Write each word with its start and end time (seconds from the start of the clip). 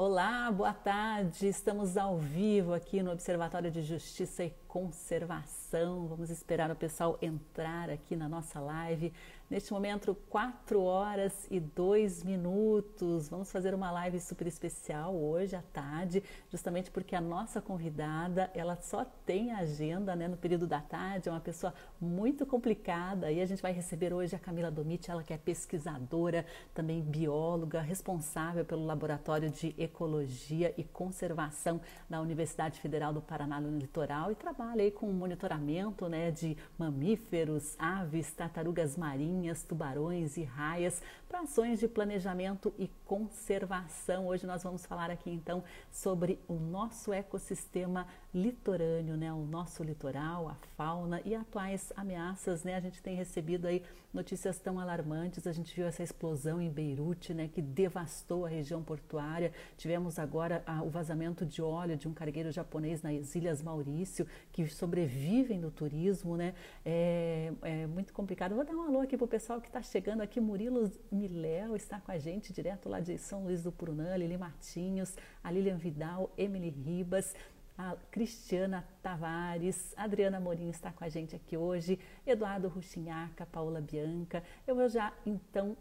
Olá, 0.00 0.48
boa 0.52 0.72
tarde. 0.72 1.48
Estamos 1.48 1.96
ao 1.96 2.18
vivo 2.18 2.72
aqui 2.72 3.02
no 3.02 3.10
Observatório 3.10 3.68
de 3.68 3.82
Justiça 3.82 4.44
e 4.44 4.54
Conservação. 4.68 6.06
Vamos 6.06 6.30
esperar 6.30 6.70
o 6.70 6.76
pessoal 6.76 7.18
entrar 7.20 7.90
aqui 7.90 8.14
na 8.14 8.28
nossa 8.28 8.60
live. 8.60 9.12
Neste 9.50 9.72
momento, 9.72 10.14
4 10.28 10.78
horas 10.82 11.46
e 11.50 11.58
2 11.58 12.22
minutos. 12.22 13.30
Vamos 13.30 13.50
fazer 13.50 13.72
uma 13.72 13.90
live 13.90 14.20
super 14.20 14.46
especial 14.46 15.16
hoje 15.16 15.56
à 15.56 15.62
tarde, 15.62 16.22
justamente 16.50 16.90
porque 16.90 17.16
a 17.16 17.20
nossa 17.20 17.58
convidada, 17.58 18.50
ela 18.52 18.76
só 18.76 19.06
tem 19.24 19.50
agenda 19.52 20.14
né, 20.14 20.28
no 20.28 20.36
período 20.36 20.66
da 20.66 20.82
tarde, 20.82 21.30
é 21.30 21.32
uma 21.32 21.40
pessoa 21.40 21.72
muito 21.98 22.44
complicada. 22.44 23.32
E 23.32 23.40
a 23.40 23.46
gente 23.46 23.62
vai 23.62 23.72
receber 23.72 24.12
hoje 24.12 24.36
a 24.36 24.38
Camila 24.38 24.70
Domit, 24.70 25.10
ela 25.10 25.22
que 25.22 25.32
é 25.32 25.38
pesquisadora, 25.38 26.44
também 26.74 27.00
bióloga, 27.00 27.80
responsável 27.80 28.66
pelo 28.66 28.84
Laboratório 28.84 29.48
de 29.48 29.74
Ecologia 29.78 30.74
e 30.76 30.84
Conservação 30.84 31.80
da 32.06 32.20
Universidade 32.20 32.78
Federal 32.80 33.14
do 33.14 33.22
Paraná 33.22 33.58
no 33.58 33.78
Litoral 33.78 34.30
e 34.30 34.34
trabalha 34.34 34.82
aí 34.82 34.90
com 34.90 35.10
monitoramento 35.10 36.06
né, 36.06 36.30
de 36.30 36.54
mamíferos, 36.76 37.74
aves, 37.78 38.30
tartarugas 38.34 38.94
marinhas 38.94 39.37
marinhas, 39.38 39.62
tubarões 39.62 40.36
e 40.36 40.42
raias 40.42 41.00
para 41.28 41.40
ações 41.40 41.78
de 41.78 41.86
planejamento 41.86 42.72
e 42.78 42.88
conservação. 43.04 44.26
Hoje 44.26 44.46
nós 44.46 44.62
vamos 44.62 44.86
falar 44.86 45.10
aqui 45.10 45.30
então 45.30 45.62
sobre 45.90 46.40
o 46.48 46.54
nosso 46.54 47.12
ecossistema 47.12 48.06
litorâneo, 48.32 49.16
né, 49.16 49.32
o 49.32 49.44
nosso 49.44 49.82
litoral, 49.82 50.48
a 50.48 50.54
fauna 50.76 51.20
e 51.24 51.34
atuais 51.34 51.92
ameaças, 51.96 52.64
né? 52.64 52.76
A 52.76 52.80
gente 52.80 53.02
tem 53.02 53.14
recebido 53.14 53.66
aí 53.66 53.82
notícias 54.12 54.58
tão 54.58 54.80
alarmantes. 54.80 55.46
A 55.46 55.52
gente 55.52 55.74
viu 55.74 55.86
essa 55.86 56.02
explosão 56.02 56.60
em 56.60 56.70
Beirute, 56.70 57.34
né, 57.34 57.48
que 57.48 57.60
devastou 57.60 58.46
a 58.46 58.48
região 58.48 58.82
portuária. 58.82 59.52
Tivemos 59.76 60.18
agora 60.18 60.62
ah, 60.66 60.82
o 60.82 60.88
vazamento 60.88 61.44
de 61.44 61.60
óleo 61.60 61.96
de 61.96 62.08
um 62.08 62.14
cargueiro 62.14 62.50
japonês 62.50 63.02
nas 63.02 63.34
Ilhas 63.34 63.62
Maurício, 63.62 64.26
que 64.50 64.66
sobrevivem 64.66 65.58
no 65.58 65.70
turismo, 65.70 66.36
né? 66.36 66.54
É, 66.84 67.52
é 67.62 67.86
muito 67.86 68.12
complicado. 68.14 68.54
Vou 68.54 68.64
dar 68.64 68.74
um 68.74 68.82
alô 68.82 69.00
aqui 69.00 69.16
para 69.16 69.24
o 69.24 69.28
pessoal 69.28 69.60
que 69.60 69.68
está 69.68 69.82
chegando 69.82 70.22
aqui. 70.22 70.40
Murilo 70.40 70.90
Miléo 71.18 71.74
está 71.74 72.00
com 72.00 72.12
a 72.12 72.18
gente 72.18 72.52
direto 72.52 72.88
lá 72.88 73.00
de 73.00 73.18
São 73.18 73.44
Luís 73.44 73.62
do 73.62 73.72
Purunã, 73.72 74.16
Lili 74.16 74.38
Martinhos, 74.38 75.16
a 75.42 75.50
Lilian 75.50 75.76
Vidal, 75.76 76.32
Emily 76.36 76.70
Ribas 76.70 77.34
a 77.78 77.96
Cristiana 78.10 78.84
Tavares, 79.00 79.94
Adriana 79.96 80.40
Morinho 80.40 80.70
está 80.70 80.90
com 80.90 81.04
a 81.04 81.08
gente 81.08 81.36
aqui 81.36 81.56
hoje, 81.56 81.96
Eduardo 82.26 82.66
Ruchinhaca, 82.66 83.46
Paula 83.46 83.80
Bianca. 83.80 84.42
Eu 84.66 84.74
vou 84.74 84.88
já 84.88 85.12
então 85.24 85.76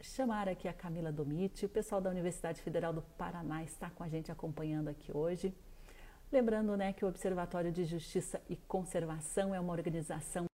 chamar 0.00 0.48
aqui 0.48 0.66
a 0.66 0.72
Camila 0.72 1.12
Domiti, 1.12 1.66
o 1.66 1.68
pessoal 1.68 2.00
da 2.00 2.08
Universidade 2.08 2.62
Federal 2.62 2.92
do 2.94 3.02
Paraná 3.18 3.62
está 3.62 3.90
com 3.90 4.02
a 4.02 4.08
gente 4.08 4.32
acompanhando 4.32 4.88
aqui 4.88 5.14
hoje. 5.14 5.54
Lembrando 6.32 6.74
né, 6.74 6.94
que 6.94 7.04
o 7.04 7.08
Observatório 7.08 7.70
de 7.70 7.84
Justiça 7.84 8.40
e 8.48 8.56
Conservação 8.56 9.54
é 9.54 9.60
uma 9.60 9.74
organização 9.74 10.46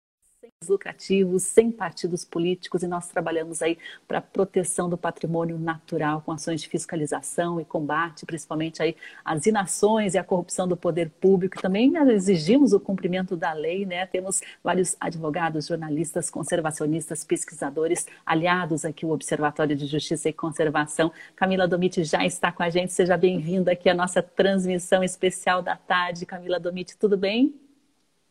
lucrativos, 0.66 1.44
sem 1.44 1.70
partidos 1.70 2.24
políticos, 2.24 2.82
e 2.82 2.88
nós 2.88 3.08
trabalhamos 3.08 3.62
aí 3.62 3.78
para 4.08 4.18
a 4.18 4.22
proteção 4.22 4.88
do 4.88 4.98
patrimônio 4.98 5.58
natural, 5.58 6.20
com 6.22 6.32
ações 6.32 6.60
de 6.60 6.68
fiscalização 6.68 7.60
e 7.60 7.64
combate, 7.64 8.26
principalmente 8.26 8.82
aí 8.82 8.96
às 9.24 9.46
inações 9.46 10.14
e 10.14 10.18
a 10.18 10.24
corrupção 10.24 10.66
do 10.66 10.76
poder 10.76 11.10
público. 11.20 11.60
Também 11.60 11.96
exigimos 12.10 12.72
o 12.72 12.80
cumprimento 12.80 13.36
da 13.36 13.52
lei, 13.52 13.86
né? 13.86 14.06
Temos 14.06 14.40
vários 14.62 14.96
advogados, 14.98 15.66
jornalistas, 15.66 16.28
conservacionistas, 16.28 17.22
pesquisadores, 17.22 18.06
aliados 18.26 18.84
aqui 18.84 19.04
ao 19.04 19.12
Observatório 19.12 19.76
de 19.76 19.86
Justiça 19.86 20.28
e 20.28 20.32
Conservação. 20.32 21.12
Camila 21.36 21.68
Domiti 21.68 22.02
já 22.02 22.24
está 22.26 22.50
com 22.50 22.62
a 22.62 22.70
gente, 22.70 22.92
seja 22.92 23.16
bem-vinda 23.16 23.72
aqui 23.72 23.88
à 23.88 23.94
nossa 23.94 24.22
transmissão 24.22 25.04
especial 25.04 25.62
da 25.62 25.76
tarde. 25.76 26.26
Camila 26.26 26.58
Domiti, 26.58 26.96
tudo 26.96 27.16
bem? 27.16 27.67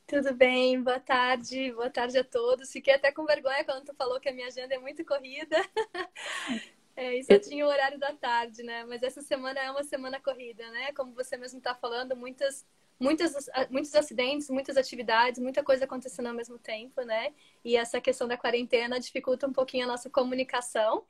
Tudo 0.08 0.34
bem, 0.34 0.82
boa 0.82 1.02
tarde, 1.02 1.74
boa 1.74 1.90
tarde 1.90 2.18
a 2.18 2.24
todos. 2.24 2.72
Fiquei 2.72 2.94
até 2.94 3.12
com 3.12 3.26
vergonha 3.26 3.66
quando 3.66 3.84
tu 3.84 3.94
falou 3.94 4.22
que 4.22 4.30
a 4.30 4.34
minha 4.34 4.48
agenda 4.48 4.74
é 4.74 4.80
muito 4.80 5.04
corrida. 5.06 5.58
É, 7.00 7.16
isso 7.16 7.32
eu 7.32 7.40
tinha 7.40 7.64
o 7.64 7.70
horário 7.70 8.00
da 8.00 8.12
tarde, 8.12 8.64
né? 8.64 8.84
Mas 8.86 9.04
essa 9.04 9.22
semana 9.22 9.60
é 9.60 9.70
uma 9.70 9.84
semana 9.84 10.20
corrida, 10.20 10.68
né? 10.72 10.92
Como 10.94 11.14
você 11.14 11.38
mesmo 11.38 11.60
está 11.60 11.76
falando, 11.76 12.16
muitas, 12.16 12.66
muitas, 13.00 13.48
muitos 13.70 13.94
acidentes, 13.94 14.50
muitas 14.50 14.78
atividades, 14.78 15.40
muita 15.40 15.64
coisa 15.64 15.86
acontecendo 15.86 16.26
ao 16.26 16.34
mesmo 16.34 16.58
tempo, 16.58 17.04
né? 17.04 17.36
E 17.64 17.78
essa 17.78 18.02
questão 18.02 18.28
da 18.28 18.36
quarentena 18.36 19.00
dificulta 19.00 19.46
um 19.46 19.54
pouquinho 19.54 19.84
a 19.84 19.88
nossa 19.88 20.10
comunicação 20.10 21.06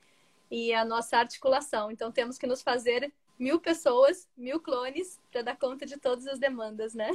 e 0.50 0.74
a 0.74 0.84
nossa 0.84 1.16
articulação. 1.16 1.90
Então 1.90 2.12
temos 2.12 2.36
que 2.36 2.46
nos 2.46 2.60
fazer 2.60 3.10
mil 3.38 3.58
pessoas, 3.58 4.28
mil 4.36 4.60
clones 4.60 5.18
para 5.30 5.42
dar 5.42 5.56
conta 5.56 5.84
de 5.84 5.96
todas 5.98 6.26
as 6.26 6.38
demandas, 6.38 6.94
né? 6.94 7.10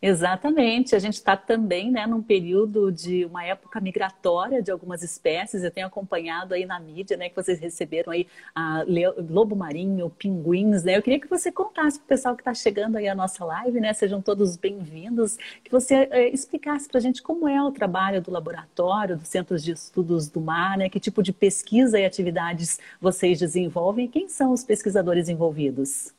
Exatamente. 0.00 0.94
A 0.94 0.98
gente 0.98 1.14
está 1.14 1.36
também, 1.36 1.90
né, 1.90 2.06
num 2.06 2.22
período 2.22 2.92
de 2.92 3.24
uma 3.24 3.44
época 3.44 3.80
migratória 3.80 4.62
de 4.62 4.70
algumas 4.70 5.02
espécies. 5.02 5.62
Eu 5.62 5.70
tenho 5.70 5.86
acompanhado 5.86 6.54
aí 6.54 6.66
na 6.66 6.78
mídia, 6.78 7.16
né, 7.16 7.28
que 7.28 7.36
vocês 7.36 7.58
receberam 7.58 8.12
aí 8.12 8.26
a 8.54 8.84
lobo 9.30 9.56
marinho, 9.56 10.10
pinguins, 10.10 10.84
né? 10.84 10.96
Eu 10.96 11.02
queria 11.02 11.20
que 11.20 11.28
você 11.28 11.50
contasse 11.50 11.98
para 11.98 12.04
o 12.04 12.08
pessoal 12.08 12.36
que 12.36 12.42
está 12.42 12.52
chegando 12.52 12.96
aí 12.96 13.08
a 13.08 13.14
nossa 13.14 13.44
live, 13.44 13.80
né? 13.80 13.92
Sejam 13.92 14.20
todos 14.20 14.56
bem-vindos. 14.56 15.38
Que 15.62 15.70
você 15.70 16.08
é, 16.10 16.28
explicasse 16.28 16.88
para 16.88 16.98
a 16.98 17.02
gente 17.02 17.22
como 17.22 17.48
é 17.48 17.62
o 17.62 17.72
trabalho 17.72 18.20
do 18.20 18.30
laboratório, 18.30 19.16
dos 19.16 19.28
centros 19.28 19.64
de 19.64 19.72
estudos 19.72 20.28
do 20.28 20.40
mar, 20.40 20.76
né? 20.76 20.88
Que 20.88 21.00
tipo 21.00 21.22
de 21.22 21.32
pesquisa 21.32 21.98
e 21.98 22.04
atividades 22.04 22.78
vocês 23.00 23.38
desenvolvem? 23.38 24.04
E 24.04 24.08
quem 24.08 24.28
são 24.28 24.52
os 24.52 24.62
pesquisadores 24.62 25.28
envolvidos? 25.28 26.12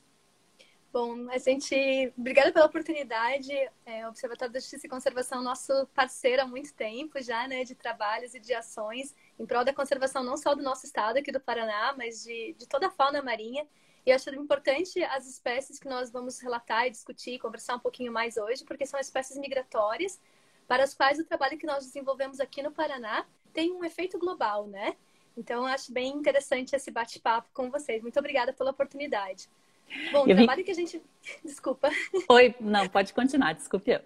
Bom, 0.96 1.28
a 1.28 1.36
gente, 1.36 2.10
obrigada 2.16 2.50
pela 2.50 2.64
oportunidade. 2.64 3.52
É, 3.84 4.06
o 4.06 4.08
Observatório 4.08 4.50
da 4.50 4.58
Justiça 4.58 4.86
e 4.86 4.88
Conservação 4.88 5.42
nosso 5.42 5.86
parceiro 5.88 6.40
há 6.40 6.46
muito 6.46 6.72
tempo 6.72 7.20
já, 7.20 7.46
né, 7.46 7.64
de 7.64 7.74
trabalhos 7.74 8.34
e 8.34 8.40
de 8.40 8.54
ações 8.54 9.14
em 9.38 9.44
prol 9.44 9.62
da 9.62 9.74
conservação 9.74 10.24
não 10.24 10.38
só 10.38 10.54
do 10.54 10.62
nosso 10.62 10.86
estado 10.86 11.18
aqui 11.18 11.30
do 11.30 11.38
Paraná, 11.38 11.94
mas 11.98 12.24
de, 12.24 12.54
de 12.58 12.66
toda 12.66 12.86
a 12.86 12.90
fauna 12.90 13.20
marinha. 13.20 13.66
E 14.06 14.10
eu 14.10 14.16
acho 14.16 14.34
importante 14.34 15.04
as 15.04 15.28
espécies 15.28 15.78
que 15.78 15.86
nós 15.86 16.10
vamos 16.10 16.40
relatar 16.40 16.86
e 16.86 16.90
discutir, 16.90 17.38
conversar 17.40 17.76
um 17.76 17.80
pouquinho 17.80 18.10
mais 18.10 18.38
hoje, 18.38 18.64
porque 18.64 18.86
são 18.86 18.98
espécies 18.98 19.36
migratórias 19.36 20.18
para 20.66 20.82
as 20.82 20.94
quais 20.94 21.18
o 21.18 21.26
trabalho 21.26 21.58
que 21.58 21.66
nós 21.66 21.84
desenvolvemos 21.84 22.40
aqui 22.40 22.62
no 22.62 22.72
Paraná 22.72 23.26
tem 23.52 23.70
um 23.70 23.84
efeito 23.84 24.18
global, 24.18 24.66
né? 24.66 24.96
Então, 25.36 25.58
eu 25.58 25.66
acho 25.66 25.92
bem 25.92 26.14
interessante 26.14 26.74
esse 26.74 26.90
bate-papo 26.90 27.50
com 27.52 27.70
vocês. 27.70 28.00
Muito 28.00 28.18
obrigada 28.18 28.50
pela 28.54 28.70
oportunidade. 28.70 29.46
Bom, 30.12 30.24
o 30.24 30.34
trabalho 30.34 30.64
que 30.64 30.70
a 30.70 30.74
gente. 30.74 31.02
Desculpa. 31.44 31.90
Oi, 32.28 32.54
não, 32.60 32.88
pode 32.88 33.12
continuar, 33.12 33.54
desculpe 33.54 33.90
eu. 33.90 34.00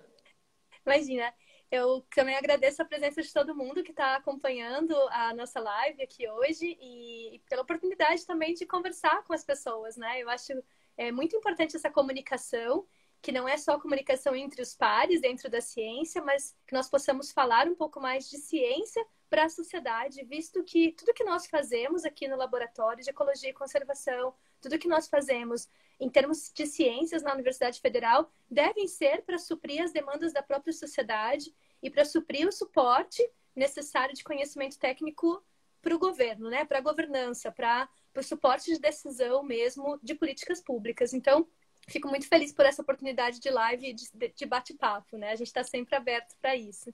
Imagina. 0.84 1.32
Eu 1.70 2.04
também 2.12 2.34
agradeço 2.34 2.82
a 2.82 2.84
presença 2.84 3.22
de 3.22 3.32
todo 3.32 3.54
mundo 3.54 3.84
que 3.84 3.92
está 3.92 4.16
acompanhando 4.16 4.92
a 5.10 5.32
nossa 5.32 5.60
live 5.60 6.02
aqui 6.02 6.28
hoje 6.28 6.76
e 6.80 7.40
pela 7.48 7.62
oportunidade 7.62 8.26
também 8.26 8.54
de 8.54 8.66
conversar 8.66 9.22
com 9.22 9.32
as 9.32 9.44
pessoas, 9.44 9.96
né? 9.96 10.20
Eu 10.20 10.28
acho 10.28 10.52
é 10.96 11.10
muito 11.10 11.34
importante 11.34 11.76
essa 11.76 11.88
comunicação, 11.88 12.86
que 13.22 13.32
não 13.32 13.48
é 13.48 13.56
só 13.56 13.78
comunicação 13.78 14.34
entre 14.34 14.60
os 14.60 14.74
pares 14.74 15.20
dentro 15.20 15.48
da 15.48 15.60
ciência, 15.60 16.20
mas 16.22 16.56
que 16.66 16.74
nós 16.74 16.90
possamos 16.90 17.30
falar 17.30 17.66
um 17.68 17.74
pouco 17.74 18.00
mais 18.00 18.28
de 18.28 18.36
ciência 18.36 19.02
para 19.28 19.44
a 19.44 19.48
sociedade, 19.48 20.24
visto 20.24 20.62
que 20.64 20.92
tudo 20.92 21.14
que 21.14 21.24
nós 21.24 21.46
fazemos 21.46 22.04
aqui 22.04 22.26
no 22.26 22.36
laboratório 22.36 23.02
de 23.02 23.10
ecologia 23.10 23.48
e 23.48 23.54
conservação, 23.54 24.34
tudo 24.60 24.78
que 24.78 24.88
nós 24.88 25.08
fazemos 25.08 25.68
em 25.98 26.08
termos 26.08 26.50
de 26.54 26.66
ciências 26.66 27.22
na 27.22 27.34
Universidade 27.34 27.80
Federal 27.80 28.32
devem 28.50 28.88
ser 28.88 29.22
para 29.22 29.38
suprir 29.38 29.82
as 29.82 29.92
demandas 29.92 30.32
da 30.32 30.42
própria 30.42 30.72
sociedade 30.72 31.54
e 31.82 31.90
para 31.90 32.04
suprir 32.04 32.48
o 32.48 32.52
suporte 32.52 33.22
necessário 33.54 34.14
de 34.14 34.24
conhecimento 34.24 34.78
técnico 34.78 35.42
para 35.82 35.94
o 35.94 35.98
governo, 35.98 36.48
né? 36.48 36.64
para 36.64 36.78
a 36.78 36.82
governança, 36.82 37.50
para 37.50 37.88
o 38.16 38.22
suporte 38.22 38.72
de 38.72 38.78
decisão 38.78 39.42
mesmo 39.42 39.98
de 40.02 40.14
políticas 40.14 40.60
públicas. 40.60 41.12
Então, 41.12 41.46
fico 41.88 42.08
muito 42.08 42.28
feliz 42.28 42.52
por 42.52 42.64
essa 42.64 42.82
oportunidade 42.82 43.40
de 43.40 43.50
live 43.50 43.92
de, 43.92 44.08
de 44.34 44.46
bate-papo. 44.46 45.16
Né? 45.16 45.32
A 45.32 45.36
gente 45.36 45.48
está 45.48 45.64
sempre 45.64 45.94
aberto 45.96 46.36
para 46.40 46.56
isso. 46.56 46.92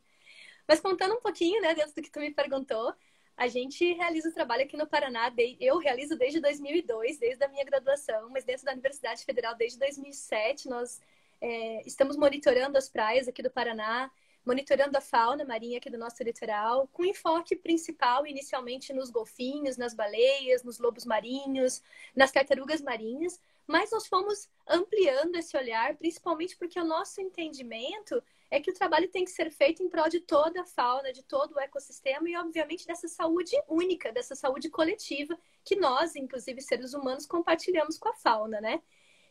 Mas 0.66 0.80
contando 0.80 1.14
um 1.14 1.20
pouquinho, 1.20 1.60
né, 1.62 1.74
dentro 1.74 1.94
do 1.94 2.02
que 2.02 2.10
tu 2.10 2.18
me 2.18 2.32
perguntou, 2.32 2.92
a 3.36 3.48
gente 3.48 3.92
realiza 3.92 4.30
o 4.30 4.32
trabalho 4.32 4.64
aqui 4.64 4.76
no 4.76 4.86
Paraná, 4.86 5.30
eu 5.60 5.78
realizo 5.78 6.16
desde 6.16 6.40
2002, 6.40 7.18
desde 7.18 7.44
a 7.44 7.48
minha 7.48 7.64
graduação, 7.64 8.30
mas 8.30 8.44
dentro 8.44 8.64
da 8.64 8.72
Universidade 8.72 9.24
Federal 9.24 9.54
desde 9.54 9.78
2007, 9.78 10.68
nós 10.68 11.02
é, 11.40 11.82
estamos 11.86 12.16
monitorando 12.16 12.78
as 12.78 12.88
praias 12.88 13.28
aqui 13.28 13.42
do 13.42 13.50
Paraná, 13.50 14.10
monitorando 14.44 14.96
a 14.96 15.00
fauna 15.00 15.44
marinha 15.44 15.76
aqui 15.76 15.90
do 15.90 15.98
nosso 15.98 16.22
litoral, 16.22 16.88
com 16.92 17.04
enfoque 17.04 17.54
principal 17.56 18.26
inicialmente 18.26 18.92
nos 18.92 19.10
golfinhos, 19.10 19.76
nas 19.76 19.92
baleias, 19.92 20.62
nos 20.62 20.78
lobos 20.78 21.04
marinhos, 21.04 21.82
nas 22.14 22.32
tartarugas 22.32 22.80
marinhas, 22.80 23.38
mas 23.66 23.90
nós 23.90 24.06
fomos 24.06 24.48
ampliando 24.66 25.36
esse 25.36 25.56
olhar, 25.56 25.96
principalmente 25.96 26.56
porque 26.56 26.80
o 26.80 26.84
nosso 26.84 27.20
entendimento 27.20 28.22
é 28.50 28.60
que 28.60 28.70
o 28.70 28.74
trabalho 28.74 29.08
tem 29.10 29.24
que 29.24 29.30
ser 29.30 29.50
feito 29.50 29.82
em 29.82 29.88
prol 29.88 30.08
de 30.08 30.20
toda 30.20 30.60
a 30.60 30.66
fauna, 30.66 31.12
de 31.12 31.22
todo 31.22 31.54
o 31.54 31.60
ecossistema 31.60 32.28
e, 32.28 32.36
obviamente, 32.36 32.86
dessa 32.86 33.08
saúde 33.08 33.52
única, 33.68 34.12
dessa 34.12 34.34
saúde 34.34 34.70
coletiva 34.70 35.36
que 35.64 35.76
nós, 35.76 36.14
inclusive 36.14 36.60
seres 36.62 36.94
humanos, 36.94 37.26
compartilhamos 37.26 37.98
com 37.98 38.08
a 38.08 38.14
fauna, 38.14 38.60
né? 38.60 38.82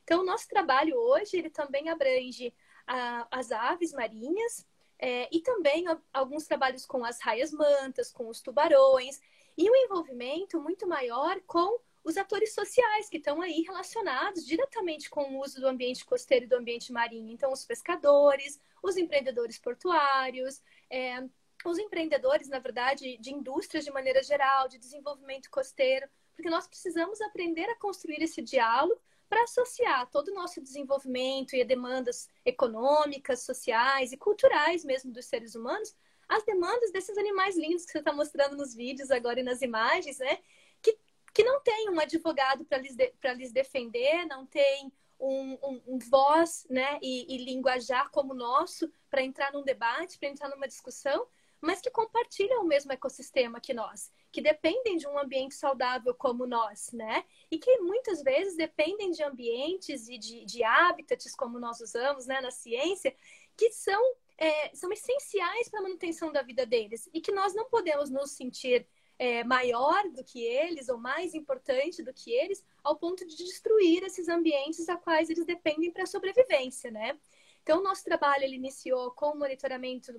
Então, 0.04 0.22
o 0.22 0.26
nosso 0.26 0.48
trabalho 0.48 0.96
hoje, 0.98 1.38
ele 1.38 1.50
também 1.50 1.90
abrange 1.90 2.54
a, 2.86 3.28
as 3.32 3.52
aves 3.52 3.92
marinhas 3.94 4.68
é, 5.00 5.28
e 5.32 5.42
também 5.42 5.86
alguns 6.14 6.46
trabalhos 6.46 6.86
com 6.86 7.04
as 7.04 7.20
raias 7.22 7.52
mantas, 7.52 8.12
com 8.12 8.28
os 8.30 8.42
tubarões 8.42 9.20
e 9.58 9.70
um 9.70 9.76
envolvimento 9.76 10.60
muito 10.62 10.88
maior 10.88 11.40
com 11.42 11.80
os 12.06 12.18
atores 12.18 12.54
sociais 12.54 13.10
que 13.10 13.18
estão 13.18 13.42
aí 13.42 13.62
relacionados 13.62 14.46
diretamente 14.46 15.10
com 15.10 15.24
o 15.24 15.42
uso 15.42 15.60
do 15.60 15.68
ambiente 15.68 16.06
costeiro 16.06 16.46
e 16.46 16.48
do 16.48 16.56
ambiente 16.56 16.94
marinho. 16.94 17.32
Então, 17.32 17.52
os 17.52 17.66
pescadores, 17.66 18.62
os 18.82 18.96
empreendedores 18.96 19.58
portuários, 19.58 20.62
é, 20.88 21.24
os 21.66 21.80
empreendedores, 21.80 22.48
na 22.48 22.60
verdade, 22.60 23.18
de 23.18 23.34
indústrias 23.34 23.84
de 23.84 23.92
maneira 23.92 24.22
geral, 24.22 24.68
de 24.68 24.78
desenvolvimento 24.78 25.50
costeiro, 25.50 26.08
porque 26.36 26.50
nós 26.50 26.68
precisamos 26.68 27.20
aprender 27.22 27.68
a 27.72 27.80
construir 27.80 28.22
esse 28.22 28.40
diálogo 28.40 29.02
para 29.28 29.42
associar 29.44 30.08
todo 30.12 30.28
o 30.28 30.36
nosso 30.36 30.62
desenvolvimento 30.62 31.56
e 31.56 31.66
demandas 31.66 32.30
econômicas, 32.46 33.42
sociais 33.42 34.12
e 34.12 34.18
culturais 34.18 34.86
mesmo 34.86 35.12
dos 35.12 35.26
seres 35.26 35.56
humanos, 35.56 35.96
as 36.30 36.44
demandas 36.44 36.92
desses 36.92 37.18
animais 37.18 37.58
lindos 37.58 37.84
que 37.84 37.92
você 37.92 38.00
está 38.00 38.14
mostrando 38.14 38.56
nos 38.56 38.76
vídeos 38.76 39.10
agora 39.10 39.40
e 39.40 39.44
nas 39.44 39.64
imagens, 39.64 40.20
né? 40.20 40.40
Que 41.36 41.44
não 41.44 41.62
tem 41.62 41.90
um 41.92 42.00
advogado 42.00 42.66
para 42.66 42.80
lhes, 42.80 42.96
de, 42.96 43.14
lhes 43.36 43.52
defender, 43.52 44.26
não 44.26 44.46
tem 44.48 44.92
um, 45.20 45.54
um, 45.54 45.82
um 45.88 46.00
voz 46.00 46.66
né, 46.70 46.98
e, 47.02 47.36
e 47.36 47.46
linguajar 47.46 48.10
como 48.10 48.34
o 48.34 48.38
nosso 48.38 48.92
para 49.10 49.22
entrar 49.22 49.52
num 49.54 49.64
debate, 49.64 50.18
para 50.18 50.30
entrar 50.30 50.50
numa 50.50 50.68
discussão, 50.68 51.28
mas 51.62 51.82
que 51.82 51.90
compartilham 51.90 52.62
o 52.62 52.68
mesmo 52.68 52.92
ecossistema 52.92 53.60
que 53.60 53.74
nós, 53.74 54.12
que 54.32 54.42
dependem 54.42 54.98
de 54.98 55.08
um 55.08 55.18
ambiente 55.18 55.56
saudável 55.56 56.14
como 56.14 56.46
nós, 56.46 56.92
né? 56.92 57.24
E 57.50 57.58
que 57.58 57.80
muitas 57.80 58.22
vezes 58.22 58.56
dependem 58.56 59.12
de 59.12 59.24
ambientes 59.24 60.08
e 60.08 60.18
de, 60.18 60.46
de 60.46 60.64
hábitats, 60.64 61.36
como 61.36 61.60
nós 61.60 61.80
usamos 61.82 62.28
né, 62.28 62.40
na 62.42 62.52
ciência, 62.52 63.16
que 63.58 63.72
são, 63.72 64.02
é, 64.38 64.76
são 64.76 64.92
essenciais 64.92 65.70
para 65.70 65.80
a 65.80 65.84
manutenção 65.84 66.32
da 66.32 66.42
vida 66.42 66.66
deles 66.66 67.10
e 67.14 67.22
que 67.22 67.32
nós 67.32 67.56
não 67.56 67.66
podemos 67.70 68.10
nos 68.10 68.32
sentir 68.32 68.86
é, 69.18 69.44
maior 69.44 70.10
do 70.10 70.24
que 70.24 70.44
eles 70.44 70.90
ou 70.90 70.98
mais 70.98 71.34
importante 71.34 72.04
do 72.04 72.14
que 72.14 72.32
eles, 72.32 72.64
ao 72.84 72.98
ponto 72.98 73.26
de 73.26 73.36
destruir 73.36 74.04
esses 74.04 74.28
ambientes 74.28 74.90
a 74.90 74.98
quais 74.98 75.30
eles 75.30 75.46
dependem 75.46 75.92
para 75.92 76.04
a 76.04 76.08
sobrevivência, 76.08 76.92
né? 76.92 77.18
Então, 77.64 77.80
o 77.80 77.84
nosso 77.84 78.04
trabalho 78.04 78.44
ele 78.44 78.56
iniciou 78.56 79.12
com 79.12 79.32
o 79.32 79.40
monitoramento 79.40 80.14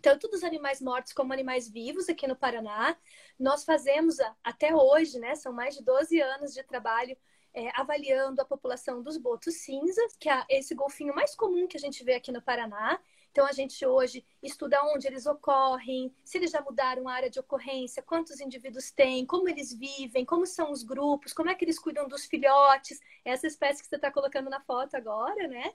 tanto 0.00 0.28
dos 0.28 0.44
animais 0.44 0.80
mortos 0.80 1.12
como 1.12 1.32
animais 1.32 1.68
vivos 1.68 2.08
aqui 2.08 2.26
no 2.26 2.36
Paraná. 2.36 2.96
Nós 3.38 3.64
fazemos 3.64 4.16
até 4.42 4.74
hoje, 4.74 5.18
né? 5.18 5.34
São 5.34 5.52
mais 5.52 5.76
de 5.76 5.84
12 5.84 6.20
anos 6.20 6.54
de 6.54 6.62
trabalho 6.62 7.16
é, 7.54 7.70
avaliando 7.74 8.40
a 8.40 8.44
população 8.44 9.02
dos 9.02 9.16
botos 9.16 9.54
cinzas, 9.56 10.16
que 10.18 10.28
é 10.28 10.44
esse 10.48 10.74
golfinho 10.74 11.14
mais 11.14 11.34
comum 11.34 11.66
que 11.66 11.76
a 11.76 11.80
gente 11.80 12.04
vê 12.04 12.14
aqui 12.14 12.30
no 12.30 12.42
Paraná. 12.42 13.00
Então, 13.38 13.46
a 13.46 13.52
gente 13.52 13.86
hoje 13.86 14.26
estuda 14.42 14.82
onde 14.86 15.06
eles 15.06 15.24
ocorrem, 15.24 16.12
se 16.24 16.38
eles 16.38 16.50
já 16.50 16.60
mudaram 16.60 17.08
a 17.08 17.12
área 17.12 17.30
de 17.30 17.38
ocorrência, 17.38 18.02
quantos 18.02 18.40
indivíduos 18.40 18.90
têm, 18.90 19.24
como 19.24 19.48
eles 19.48 19.72
vivem, 19.72 20.24
como 20.24 20.44
são 20.44 20.72
os 20.72 20.82
grupos, 20.82 21.32
como 21.32 21.48
é 21.48 21.54
que 21.54 21.64
eles 21.64 21.78
cuidam 21.78 22.08
dos 22.08 22.24
filhotes, 22.24 22.98
essa 23.24 23.46
espécie 23.46 23.80
que 23.80 23.88
você 23.88 23.94
está 23.94 24.10
colocando 24.10 24.50
na 24.50 24.58
foto 24.58 24.96
agora, 24.96 25.46
né? 25.46 25.72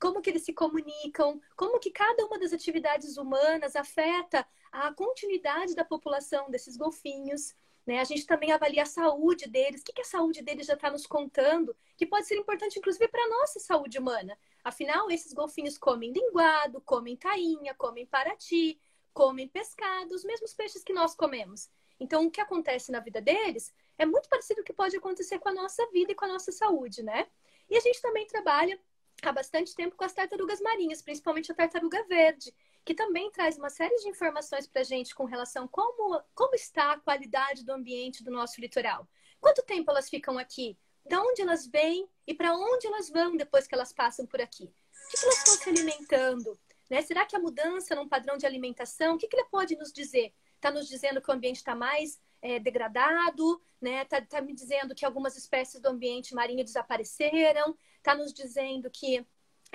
Como 0.00 0.20
que 0.20 0.28
eles 0.28 0.44
se 0.44 0.52
comunicam, 0.52 1.40
como 1.56 1.78
que 1.78 1.92
cada 1.92 2.26
uma 2.26 2.36
das 2.36 2.52
atividades 2.52 3.16
humanas 3.16 3.76
afeta 3.76 4.44
a 4.72 4.92
continuidade 4.92 5.76
da 5.76 5.84
população 5.84 6.50
desses 6.50 6.76
golfinhos. 6.76 7.54
Né? 7.86 8.00
A 8.00 8.04
gente 8.04 8.26
também 8.26 8.50
avalia 8.50 8.82
a 8.82 8.86
saúde 8.86 9.46
deles, 9.46 9.82
o 9.82 9.84
que, 9.84 9.92
que 9.92 10.00
a 10.00 10.04
saúde 10.04 10.42
deles 10.42 10.66
já 10.66 10.74
está 10.74 10.90
nos 10.90 11.06
contando, 11.06 11.76
que 11.96 12.06
pode 12.06 12.26
ser 12.26 12.36
importante, 12.36 12.78
inclusive, 12.78 13.08
para 13.08 13.22
a 13.22 13.28
nossa 13.28 13.60
saúde 13.60 13.98
humana. 13.98 14.38
Afinal, 14.62 15.10
esses 15.10 15.32
golfinhos 15.32 15.76
comem 15.76 16.12
linguado, 16.12 16.80
comem 16.80 17.16
tainha, 17.16 17.74
comem 17.74 18.06
parati, 18.06 18.80
comem 19.12 19.46
pescado, 19.46 20.14
os 20.14 20.24
mesmos 20.24 20.54
peixes 20.54 20.82
que 20.82 20.92
nós 20.92 21.14
comemos. 21.14 21.70
Então, 22.00 22.26
o 22.26 22.30
que 22.30 22.40
acontece 22.40 22.90
na 22.90 23.00
vida 23.00 23.20
deles 23.20 23.72
é 23.98 24.04
muito 24.04 24.28
parecido 24.28 24.56
com 24.56 24.62
o 24.62 24.64
que 24.64 24.72
pode 24.72 24.96
acontecer 24.96 25.38
com 25.38 25.48
a 25.50 25.54
nossa 25.54 25.86
vida 25.90 26.12
e 26.12 26.14
com 26.14 26.24
a 26.24 26.28
nossa 26.28 26.50
saúde, 26.50 27.02
né? 27.02 27.28
E 27.68 27.76
a 27.76 27.80
gente 27.80 28.00
também 28.00 28.26
trabalha 28.26 28.78
há 29.22 29.32
bastante 29.32 29.74
tempo 29.74 29.96
com 29.96 30.04
as 30.04 30.12
tartarugas 30.12 30.60
marinhas, 30.60 31.02
principalmente 31.02 31.52
a 31.52 31.54
tartaruga 31.54 32.02
verde, 32.04 32.52
que 32.84 32.94
também 32.94 33.30
traz 33.30 33.56
uma 33.56 33.70
série 33.70 33.96
de 33.96 34.08
informações 34.08 34.66
para 34.66 34.82
a 34.82 34.84
gente 34.84 35.14
com 35.14 35.24
relação 35.24 35.64
a 35.64 35.68
como, 35.68 36.22
como 36.34 36.54
está 36.54 36.92
a 36.92 37.00
qualidade 37.00 37.64
do 37.64 37.72
ambiente 37.72 38.22
do 38.22 38.30
nosso 38.30 38.60
litoral. 38.60 39.08
Quanto 39.40 39.62
tempo 39.62 39.90
elas 39.90 40.08
ficam 40.08 40.38
aqui? 40.38 40.78
de 41.06 41.16
onde 41.16 41.42
elas 41.42 41.66
vêm 41.66 42.08
e 42.26 42.34
para 42.34 42.54
onde 42.54 42.86
elas 42.86 43.10
vão 43.10 43.36
depois 43.36 43.66
que 43.66 43.74
elas 43.74 43.92
passam 43.92 44.26
por 44.26 44.40
aqui. 44.40 44.64
O 44.64 45.10
que, 45.10 45.16
que 45.18 45.24
elas 45.24 45.38
estão 45.38 45.54
se 45.54 45.68
alimentando? 45.68 46.58
Né? 46.90 47.02
Será 47.02 47.26
que 47.26 47.36
a 47.36 47.38
mudança 47.38 47.94
num 47.94 48.08
padrão 48.08 48.36
de 48.36 48.46
alimentação, 48.46 49.14
o 49.14 49.18
que, 49.18 49.28
que 49.28 49.36
ele 49.36 49.48
pode 49.50 49.76
nos 49.76 49.92
dizer? 49.92 50.32
Está 50.56 50.70
nos 50.70 50.88
dizendo 50.88 51.20
que 51.20 51.30
o 51.30 51.34
ambiente 51.34 51.56
está 51.56 51.74
mais 51.74 52.18
é, 52.40 52.58
degradado, 52.58 53.62
né? 53.80 54.04
Tá, 54.06 54.20
tá, 54.20 54.40
me 54.40 54.54
dizendo 54.54 54.94
que 54.94 55.04
algumas 55.04 55.36
espécies 55.36 55.80
do 55.80 55.88
ambiente 55.88 56.34
marinho 56.34 56.64
desapareceram, 56.64 57.76
está 57.98 58.14
nos 58.14 58.32
dizendo 58.32 58.90
que 58.90 59.26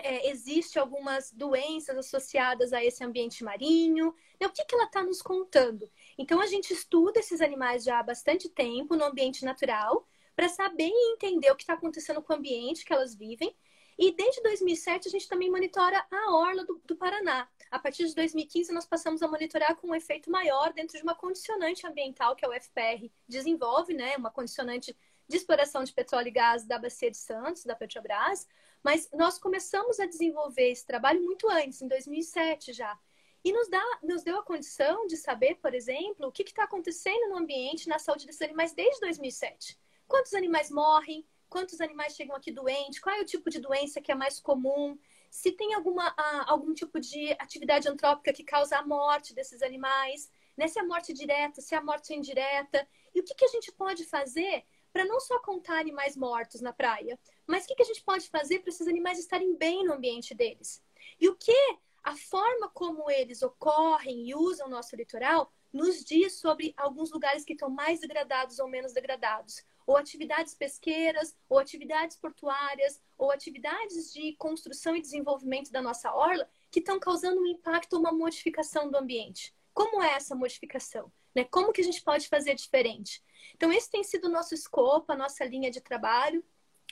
é, 0.03 0.29
existe 0.29 0.79
algumas 0.79 1.31
doenças 1.31 1.97
associadas 1.97 2.73
a 2.73 2.83
esse 2.83 3.03
ambiente 3.03 3.43
marinho. 3.43 4.13
Né? 4.39 4.47
O 4.47 4.51
que, 4.51 4.65
que 4.65 4.75
ela 4.75 4.85
está 4.85 5.03
nos 5.03 5.21
contando? 5.21 5.89
Então 6.17 6.41
a 6.41 6.47
gente 6.47 6.73
estuda 6.73 7.19
esses 7.19 7.41
animais 7.41 7.83
já 7.83 7.99
há 7.99 8.03
bastante 8.03 8.49
tempo 8.49 8.95
no 8.95 9.05
ambiente 9.05 9.45
natural 9.45 10.07
para 10.35 10.49
saber 10.49 10.89
e 10.89 11.13
entender 11.13 11.51
o 11.51 11.55
que 11.55 11.63
está 11.63 11.73
acontecendo 11.73 12.21
com 12.21 12.33
o 12.33 12.35
ambiente 12.35 12.85
que 12.85 12.93
elas 12.93 13.13
vivem. 13.13 13.55
E 13.97 14.13
desde 14.15 14.41
2007 14.41 15.09
a 15.09 15.11
gente 15.11 15.27
também 15.27 15.51
monitora 15.51 16.05
a 16.09 16.33
orla 16.33 16.63
do, 16.63 16.81
do, 16.85 16.95
Paraná. 16.95 17.49
A 17.69 17.77
partir 17.77 18.07
de 18.07 18.15
2015 18.15 18.71
nós 18.71 18.85
passamos 18.85 19.21
a 19.21 19.27
monitorar 19.27 19.75
com 19.75 19.89
um 19.89 19.95
efeito 19.95 20.31
maior 20.31 20.71
dentro 20.71 20.97
de 20.97 21.03
uma 21.03 21.13
condicionante 21.13 21.85
ambiental 21.85 22.33
que 22.33 22.45
a 22.45 22.49
UFPR 22.49 23.11
desenvolve, 23.27 23.93
né? 23.93 24.15
Uma 24.15 24.31
condicionante 24.31 24.95
de 25.27 25.35
exploração 25.35 25.83
de 25.83 25.93
petróleo 25.93 26.29
e 26.29 26.31
gás 26.31 26.65
da 26.65 26.79
Bacia 26.79 27.11
de 27.11 27.17
Santos, 27.17 27.65
da 27.65 27.75
Petrobras. 27.75 28.47
Mas 28.83 29.09
nós 29.13 29.37
começamos 29.37 29.99
a 29.99 30.05
desenvolver 30.05 30.71
esse 30.71 30.85
trabalho 30.85 31.21
muito 31.21 31.49
antes, 31.49 31.81
em 31.81 31.87
2007 31.87 32.73
já. 32.73 32.97
E 33.43 33.53
nos, 33.53 33.69
dá, 33.69 33.83
nos 34.03 34.23
deu 34.23 34.37
a 34.37 34.43
condição 34.43 35.07
de 35.07 35.15
saber, 35.15 35.55
por 35.55 35.73
exemplo, 35.73 36.27
o 36.27 36.31
que 36.31 36.43
está 36.43 36.63
acontecendo 36.63 37.29
no 37.29 37.37
ambiente, 37.37 37.87
na 37.87 37.97
saúde 37.97 38.25
desses 38.25 38.41
animais 38.41 38.73
desde 38.73 38.99
2007. 39.01 39.79
Quantos 40.07 40.33
animais 40.33 40.69
morrem? 40.69 41.25
Quantos 41.49 41.79
animais 41.81 42.15
chegam 42.15 42.35
aqui 42.35 42.51
doentes? 42.51 42.99
Qual 42.99 43.15
é 43.15 43.21
o 43.21 43.25
tipo 43.25 43.49
de 43.49 43.59
doença 43.59 44.01
que 44.01 44.11
é 44.11 44.15
mais 44.15 44.39
comum? 44.39 44.97
Se 45.31 45.51
tem 45.51 45.73
alguma, 45.73 46.13
algum 46.47 46.73
tipo 46.73 46.99
de 46.99 47.31
atividade 47.39 47.87
antrópica 47.87 48.33
que 48.33 48.43
causa 48.43 48.77
a 48.77 48.85
morte 48.85 49.33
desses 49.33 49.61
animais? 49.61 50.29
Né? 50.57 50.67
Se 50.67 50.79
é 50.79 50.83
morte 50.83 51.13
direta, 51.13 51.61
se 51.61 51.73
é 51.73 51.81
morte 51.81 52.13
indireta? 52.13 52.87
E 53.15 53.19
o 53.19 53.23
que, 53.23 53.33
que 53.33 53.45
a 53.45 53.49
gente 53.49 53.71
pode 53.71 54.03
fazer 54.05 54.65
para 54.91 55.05
não 55.05 55.19
só 55.19 55.39
contar 55.39 55.79
animais 55.79 56.15
mortos 56.15 56.61
na 56.61 56.73
praia, 56.73 57.19
mas 57.45 57.63
o 57.63 57.67
que, 57.67 57.75
que 57.75 57.81
a 57.81 57.85
gente 57.85 58.03
pode 58.03 58.29
fazer 58.29 58.59
para 58.59 58.69
esses 58.69 58.87
animais 58.87 59.19
estarem 59.19 59.55
bem 59.55 59.83
no 59.83 59.93
ambiente 59.93 60.33
deles? 60.33 60.83
E 61.19 61.27
o 61.27 61.35
que 61.35 61.77
a 62.03 62.15
forma 62.15 62.69
como 62.69 63.09
eles 63.09 63.41
ocorrem 63.41 64.27
e 64.27 64.35
usam 64.35 64.67
o 64.67 64.69
nosso 64.69 64.95
litoral 64.95 65.51
nos 65.71 66.03
diz 66.03 66.39
sobre 66.39 66.73
alguns 66.77 67.11
lugares 67.11 67.43
que 67.43 67.53
estão 67.53 67.69
mais 67.69 67.99
degradados 67.99 68.59
ou 68.59 68.67
menos 68.67 68.93
degradados 68.93 69.63
ou 69.89 69.97
atividades 69.97 70.53
pesqueiras, 70.53 71.35
ou 71.49 71.57
atividades 71.57 72.15
portuárias, 72.15 73.01
ou 73.17 73.31
atividades 73.31 74.13
de 74.13 74.35
construção 74.35 74.95
e 74.95 75.01
desenvolvimento 75.01 75.71
da 75.71 75.81
nossa 75.81 76.13
orla 76.13 76.47
que 76.69 76.79
estão 76.79 76.99
causando 76.99 77.41
um 77.41 77.47
impacto 77.47 77.93
ou 77.93 77.99
uma 77.99 78.11
modificação 78.11 78.91
do 78.91 78.97
ambiente. 78.97 79.51
Como 79.73 80.03
é 80.03 80.13
essa 80.13 80.35
modificação? 80.35 81.11
Né? 81.33 81.43
Como 81.43 81.73
que 81.73 81.81
a 81.81 81.83
gente 81.83 82.03
pode 82.03 82.27
fazer 82.27 82.53
diferente? 82.53 83.23
Então, 83.55 83.71
esse 83.71 83.89
tem 83.89 84.03
sido 84.03 84.25
o 84.25 84.31
nosso 84.31 84.53
escopo, 84.53 85.11
a 85.11 85.15
nossa 85.15 85.43
linha 85.45 85.71
de 85.71 85.81
trabalho. 85.81 86.43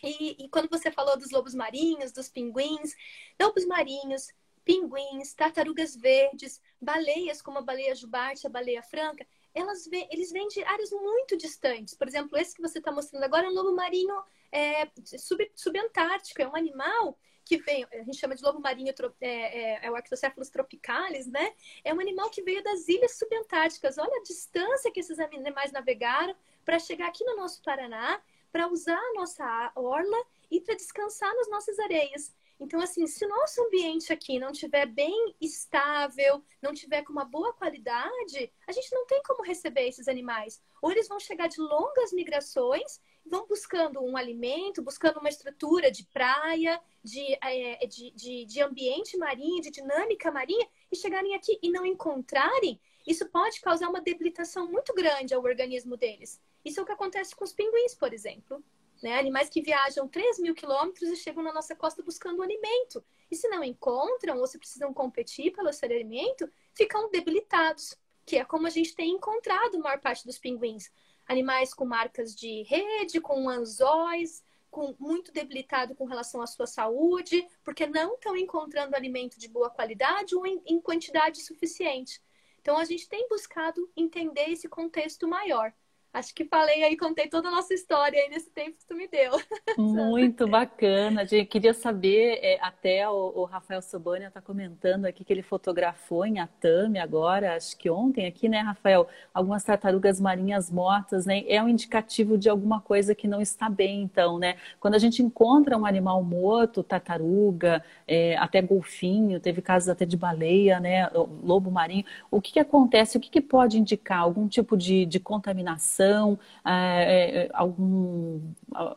E, 0.04 0.46
e 0.46 0.50
quando 0.50 0.70
você 0.70 0.92
falou 0.92 1.18
dos 1.18 1.32
lobos 1.32 1.56
marinhos, 1.56 2.12
dos 2.12 2.30
pinguins, 2.30 2.96
lobos 3.42 3.66
marinhos, 3.66 4.28
pinguins, 4.64 5.34
tartarugas 5.34 5.96
verdes, 5.96 6.62
baleias 6.80 7.42
como 7.42 7.60
a 7.60 7.62
baleia 7.62 7.96
jubarte, 7.96 8.46
a 8.46 8.50
baleia 8.50 8.84
franca, 8.84 9.26
elas 9.54 9.88
vê, 9.88 10.08
eles 10.12 10.32
vêm 10.32 10.48
de 10.50 10.64
áreas 10.64 10.92
muito 10.92 11.36
distantes. 11.38 11.96
Por 11.96 12.08
exemplo, 12.08 12.38
esse 12.38 12.54
que 12.54 12.62
você 12.62 12.78
está 12.78 12.92
mostrando 12.92 13.24
agora 13.24 13.48
é 13.48 13.50
um 13.50 13.54
lobo 13.54 13.74
marinho 13.74 14.16
é, 14.52 14.88
sub, 15.18 15.52
subantártico, 15.56 16.42
é 16.42 16.48
um 16.48 16.56
animal 16.56 17.18
que 17.48 17.58
vem, 17.58 17.86
a 17.92 18.04
gente 18.04 18.18
chama 18.18 18.36
de 18.36 18.44
lobo 18.44 18.60
marinho, 18.60 18.94
é, 19.22 19.28
é, 19.28 19.86
é 19.86 19.92
o 19.92 19.96
Arctocephalus 19.96 20.50
tropicalis, 20.50 21.28
né? 21.28 21.54
É 21.84 21.94
um 21.94 22.00
animal 22.00 22.30
que 22.30 22.42
veio 22.42 22.64
das 22.64 22.88
ilhas 22.88 23.18
subantárticas. 23.18 23.98
Olha 23.98 24.20
a 24.20 24.24
distância 24.24 24.92
que 24.92 25.00
esses 25.00 25.20
animais 25.20 25.72
navegaram 25.72 26.36
para 26.66 26.80
chegar 26.80 27.08
aqui 27.08 27.24
no 27.24 27.36
nosso 27.36 27.62
Paraná, 27.64 28.22
para 28.52 28.68
usar 28.68 28.98
a 28.98 29.14
nossa 29.14 29.72
orla 29.76 30.18
e 30.50 30.60
para 30.60 30.76
descansar 30.76 31.34
nas 31.36 31.50
nossas 31.50 31.80
areias. 31.80 32.34
Então, 32.60 32.82
assim, 32.82 33.06
se 33.06 33.24
o 33.24 33.30
nosso 33.30 33.62
ambiente 33.62 34.12
aqui 34.12 34.40
não 34.40 34.52
tiver 34.52 34.88
bem 34.88 35.36
estável, 35.40 36.44
não 36.62 36.74
tiver 36.74 37.04
com 37.04 37.12
uma 37.12 37.24
boa 37.26 37.54
qualidade, 37.54 38.52
a 38.66 38.72
gente 38.72 38.92
não 38.94 39.06
tem 39.06 39.22
como 39.24 39.44
receber 39.44 39.88
esses 39.88 40.08
animais. 40.08 40.60
Ou 40.82 40.92
eles 40.92 41.08
vão 41.08 41.20
chegar 41.20 41.48
de 41.48 41.62
longas 41.62 42.12
migrações, 42.12 43.00
vão 43.30 43.48
buscando 43.48 44.02
um 44.02 44.18
alimento, 44.18 44.82
buscando 44.82 45.20
uma 45.20 45.30
estrutura 45.30 45.92
de 45.92 46.04
praia, 46.06 46.80
de, 47.04 47.22
é, 47.44 47.86
de, 47.86 48.12
de, 48.12 48.46
de 48.46 48.62
ambiente 48.62 49.18
marinho, 49.18 49.62
de 49.62 49.72
dinâmica 49.72 50.32
marinha, 50.32 50.68
e 50.92 50.96
chegarem 50.96 51.36
aqui 51.36 51.60
e 51.62 51.70
não 51.70 51.86
encontrarem, 51.86 52.80
isso 53.08 53.26
pode 53.30 53.62
causar 53.62 53.88
uma 53.88 54.02
debilitação 54.02 54.70
muito 54.70 54.94
grande 54.94 55.34
ao 55.34 55.42
organismo 55.42 55.96
deles. 55.96 56.42
Isso 56.66 56.82
é 56.82 56.84
o 56.84 56.86
que 56.86 56.92
acontece 56.92 57.34
com 57.34 57.46
os 57.46 57.54
pinguins, 57.54 57.96
por 57.96 58.12
exemplo. 58.12 58.62
Né? 59.02 59.18
Animais 59.18 59.48
que 59.50 59.62
viajam 59.62 60.10
3 60.10 60.40
mil 60.40 60.54
quilômetros 60.54 61.10
e 61.10 61.16
chegam 61.16 61.42
na 61.42 61.54
nossa 61.54 61.74
costa 61.74 62.04
buscando 62.04 62.44
alimento. 62.44 63.02
E 63.32 63.36
se 63.36 63.48
não 63.48 63.64
encontram, 63.64 64.38
ou 64.40 64.46
se 64.46 64.58
precisam 64.58 64.94
competir 64.94 65.54
pelo 65.54 65.72
seu 65.72 65.90
alimento, 65.90 66.52
ficam 66.74 67.10
debilitados, 67.10 67.96
que 68.26 68.36
é 68.36 68.44
como 68.44 68.68
a 68.68 68.70
gente 68.70 68.94
tem 68.94 69.12
encontrado 69.12 69.76
a 69.76 69.80
maior 69.80 70.02
parte 70.02 70.26
dos 70.26 70.38
pinguins. 70.38 70.92
Animais 71.28 71.74
com 71.74 71.86
marcas 71.86 72.36
de 72.36 72.64
rede, 72.64 73.20
com 73.20 73.50
anzóis, 73.50 74.44
com, 74.70 74.96
muito 75.00 75.32
debilitado 75.32 75.96
com 75.96 76.06
relação 76.06 76.42
à 76.42 76.48
sua 76.48 76.68
saúde, 76.68 77.48
porque 77.64 77.86
não 77.86 78.16
estão 78.16 78.36
encontrando 78.36 78.96
alimento 78.96 79.40
de 79.40 79.48
boa 79.48 79.70
qualidade 79.70 80.36
ou 80.36 80.46
em, 80.46 80.62
em 80.66 80.80
quantidade 80.80 81.42
suficiente. 81.42 82.22
Então, 82.60 82.78
a 82.78 82.86
gente 82.86 83.08
tem 83.08 83.28
buscado 83.30 83.90
entender 83.96 84.50
esse 84.50 84.68
contexto 84.68 85.28
maior. 85.28 85.74
Acho 86.14 86.34
que 86.34 86.46
falei 86.46 86.84
aí, 86.84 86.98
contei 86.98 87.28
toda 87.28 87.50
a 87.50 87.52
nossa 87.52 87.74
história 87.74 88.20
aí 88.20 88.30
nesse 88.30 88.50
tempo 88.50 88.78
que 88.78 88.86
tu 88.88 88.96
me 88.96 89.08
deu. 89.08 89.32
Muito 89.78 90.48
bacana. 90.48 91.26
gente 91.26 91.46
queria 91.46 91.74
saber, 91.74 92.40
é, 92.42 92.58
até 92.62 93.08
o, 93.08 93.34
o 93.36 93.44
Rafael 93.44 93.82
Sobania 93.82 94.30
está 94.30 94.42
comentando 94.42 95.06
aqui 95.06 95.24
que 95.24 95.32
ele 95.32 95.44
fotografou 95.44 96.26
em 96.26 96.40
Atami 96.40 96.98
agora, 96.98 97.56
acho 97.56 97.78
que 97.78 97.90
ontem 97.90 98.26
aqui, 98.26 98.50
né, 98.50 98.60
Rafael? 98.62 99.08
Algumas 99.34 99.64
tartarugas 99.64 100.20
marinhas 100.20 100.72
mortas, 100.72 101.26
né? 101.26 101.44
É 101.48 101.62
um 101.62 101.70
indicativo 101.70 102.38
de 102.38 102.50
alguma 102.50 102.82
coisa 102.82 103.14
que 103.14 103.28
não 103.28 103.42
está 103.42 103.70
bem, 103.70 104.02
então, 104.02 104.40
né? 104.40 104.56
Quando 104.80 104.96
a 104.96 105.00
gente 105.00 105.22
encontra 105.22 105.78
um 105.78 105.86
animal 105.86 106.24
morto, 106.24 106.82
tartaruga, 106.82 107.84
é, 108.08 108.36
até 108.38 108.62
golfinho, 108.62 109.40
teve 109.40 109.62
casos 109.62 109.90
até 109.90 110.06
de 110.06 110.18
baleia, 110.18 110.80
né? 110.80 111.10
Lobo 111.44 111.70
marinho. 111.70 112.06
O 112.32 112.42
que, 112.42 112.54
que 112.54 112.60
acontece? 112.60 113.18
O 113.18 113.20
que, 113.20 113.30
que 113.30 113.42
pode 113.42 113.78
indicar? 113.78 114.20
Algum 114.20 114.48
tipo 114.48 114.76
de, 114.76 115.06
de 115.06 115.20
contaminação? 115.20 116.07
Ação, 116.08 116.40
é, 116.66 117.46
é, 117.46 117.50
alguma 117.54 118.42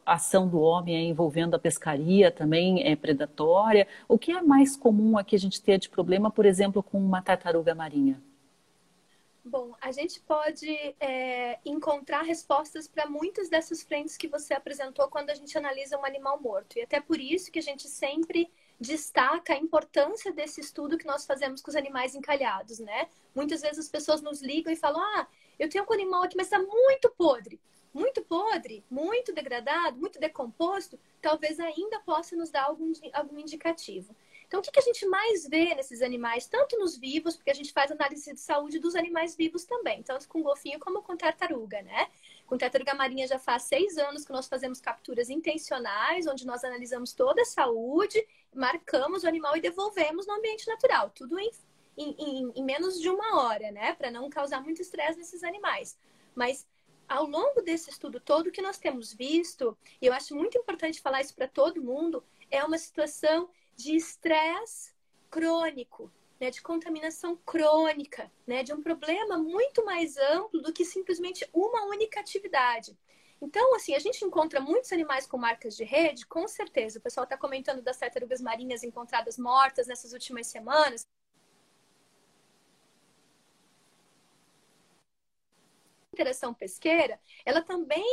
ação 0.07 0.49
do 0.49 0.61
homem 0.61 1.09
envolvendo 1.09 1.55
a 1.55 1.59
pescaria 1.59 2.31
também 2.31 2.87
é 2.87 2.95
predatória? 2.97 3.87
O 4.09 4.19
que 4.19 4.33
é 4.33 4.43
mais 4.43 4.76
comum 4.76 5.19
aqui 5.19 5.35
a 5.37 5.38
gente 5.38 5.61
ter 5.62 5.79
de 5.79 5.88
problema, 5.88 6.31
por 6.31 6.47
exemplo, 6.47 6.83
com 6.83 6.99
uma 6.99 7.21
tartaruga 7.23 7.75
marinha? 7.75 8.21
Bom, 9.43 9.75
a 9.81 9.90
gente 9.90 10.21
pode 10.21 10.71
é, 11.00 11.59
encontrar 11.64 12.23
respostas 12.23 12.87
para 12.87 13.09
muitas 13.09 13.49
dessas 13.49 13.83
frentes 13.83 14.17
que 14.17 14.29
você 14.29 14.52
apresentou 14.52 15.09
quando 15.09 15.31
a 15.31 15.35
gente 15.35 15.57
analisa 15.57 15.99
um 15.99 16.05
animal 16.05 16.40
morto. 16.40 16.79
E 16.79 16.83
até 16.83 17.00
por 17.00 17.19
isso 17.19 17.50
que 17.50 17.59
a 17.59 17.62
gente 17.62 17.88
sempre 17.88 18.50
destaca 18.79 19.55
a 19.55 19.59
importância 19.59 20.33
desse 20.33 20.61
estudo 20.61 20.97
que 20.97 21.07
nós 21.07 21.26
fazemos 21.26 21.61
com 21.61 21.71
os 21.71 21.76
animais 21.76 22.14
encalhados, 22.14 22.79
né? 22.79 23.09
Muitas 23.35 23.61
vezes 23.62 23.79
as 23.79 23.88
pessoas 23.88 24.21
nos 24.21 24.40
ligam 24.40 24.73
e 24.73 24.76
falam: 24.76 25.00
ah, 25.00 25.26
eu 25.61 25.69
tenho 25.69 25.85
um 25.88 25.93
animal 25.93 26.23
aqui, 26.23 26.37
mas 26.37 26.47
está 26.47 26.59
muito 26.59 27.11
podre. 27.11 27.61
Muito 27.93 28.23
podre, 28.23 28.85
muito 28.88 29.33
degradado, 29.33 29.99
muito 29.99 30.21
decomposto, 30.21 30.99
talvez 31.21 31.59
ainda 31.59 31.99
possa 32.00 32.37
nos 32.37 32.49
dar 32.49 32.64
algum, 32.64 32.93
algum 33.12 33.38
indicativo. 33.38 34.14
Então, 34.47 34.61
o 34.61 34.62
que, 34.62 34.71
que 34.71 34.79
a 34.79 34.83
gente 34.83 35.05
mais 35.07 35.47
vê 35.47 35.75
nesses 35.75 36.00
animais, 36.00 36.47
tanto 36.47 36.79
nos 36.79 36.97
vivos, 36.97 37.37
porque 37.37 37.50
a 37.50 37.55
gente 37.55 37.73
faz 37.73 37.90
análise 37.90 38.33
de 38.33 38.40
saúde 38.40 38.79
dos 38.79 38.95
animais 38.95 39.37
vivos 39.37 39.64
também, 39.64 40.02
tanto 40.02 40.29
com 40.29 40.43
golfinho 40.43 40.79
como 40.79 41.02
com 41.02 41.17
tartaruga, 41.17 41.83
né? 41.83 42.09
Com 42.47 42.57
tartaruga 42.57 42.95
marinha 42.95 43.26
já 43.26 43.38
faz 43.38 43.64
seis 43.64 43.99
anos 43.99 44.25
que 44.25 44.33
nós 44.33 44.49
fazemos 44.49 44.81
capturas 44.81 45.29
intencionais, 45.29 46.26
onde 46.26 46.47
nós 46.47 46.64
analisamos 46.64 47.12
toda 47.12 47.43
a 47.43 47.45
saúde, 47.45 48.25
marcamos 48.55 49.25
o 49.25 49.29
animal 49.29 49.57
e 49.57 49.61
devolvemos 49.61 50.26
no 50.26 50.35
ambiente 50.35 50.67
natural, 50.67 51.11
tudo 51.11 51.38
em 51.38 51.50
em, 51.97 52.14
em, 52.18 52.52
em 52.56 52.64
menos 52.64 53.00
de 53.00 53.09
uma 53.09 53.42
hora, 53.42 53.70
né? 53.70 53.94
Para 53.94 54.11
não 54.11 54.28
causar 54.30 54.62
muito 54.62 54.82
estresse 54.82 55.18
nesses 55.18 55.42
animais. 55.42 55.99
Mas 56.35 56.66
ao 57.09 57.26
longo 57.26 57.61
desse 57.61 57.90
estudo 57.90 58.20
todo 58.20 58.52
que 58.52 58.62
nós 58.62 58.78
temos 58.78 59.12
visto, 59.12 59.76
e 60.00 60.06
eu 60.06 60.12
acho 60.12 60.35
muito 60.35 60.56
importante 60.56 61.00
falar 61.00 61.20
isso 61.20 61.35
para 61.35 61.49
todo 61.49 61.82
mundo, 61.82 62.25
é 62.50 62.64
uma 62.64 62.78
situação 62.78 63.50
de 63.75 63.97
estresse 63.97 64.92
crônico, 65.28 66.12
né, 66.40 66.50
de 66.50 66.62
contaminação 66.62 67.37
crônica, 67.44 68.30
né, 68.47 68.62
de 68.62 68.73
um 68.73 68.82
problema 68.82 69.37
muito 69.38 69.85
mais 69.85 70.16
amplo 70.16 70.62
do 70.62 70.73
que 70.73 70.85
simplesmente 70.85 71.49
uma 71.52 71.85
única 71.87 72.20
atividade. 72.20 72.97
Então, 73.40 73.75
assim, 73.75 73.94
a 73.94 73.99
gente 73.99 74.25
encontra 74.25 74.61
muitos 74.61 74.92
animais 74.92 75.26
com 75.26 75.38
marcas 75.38 75.75
de 75.75 75.82
rede, 75.82 76.26
com 76.26 76.47
certeza. 76.47 76.99
O 76.99 77.02
pessoal 77.02 77.25
está 77.25 77.38
comentando 77.38 77.80
das 77.80 77.97
tartarugas 77.97 78.40
marinhas 78.40 78.82
encontradas 78.82 79.38
mortas 79.38 79.87
nessas 79.87 80.12
últimas 80.12 80.47
semanas. 80.47 81.06
Interação 86.20 86.52
pesqueira, 86.52 87.18
ela 87.46 87.62
também 87.62 88.04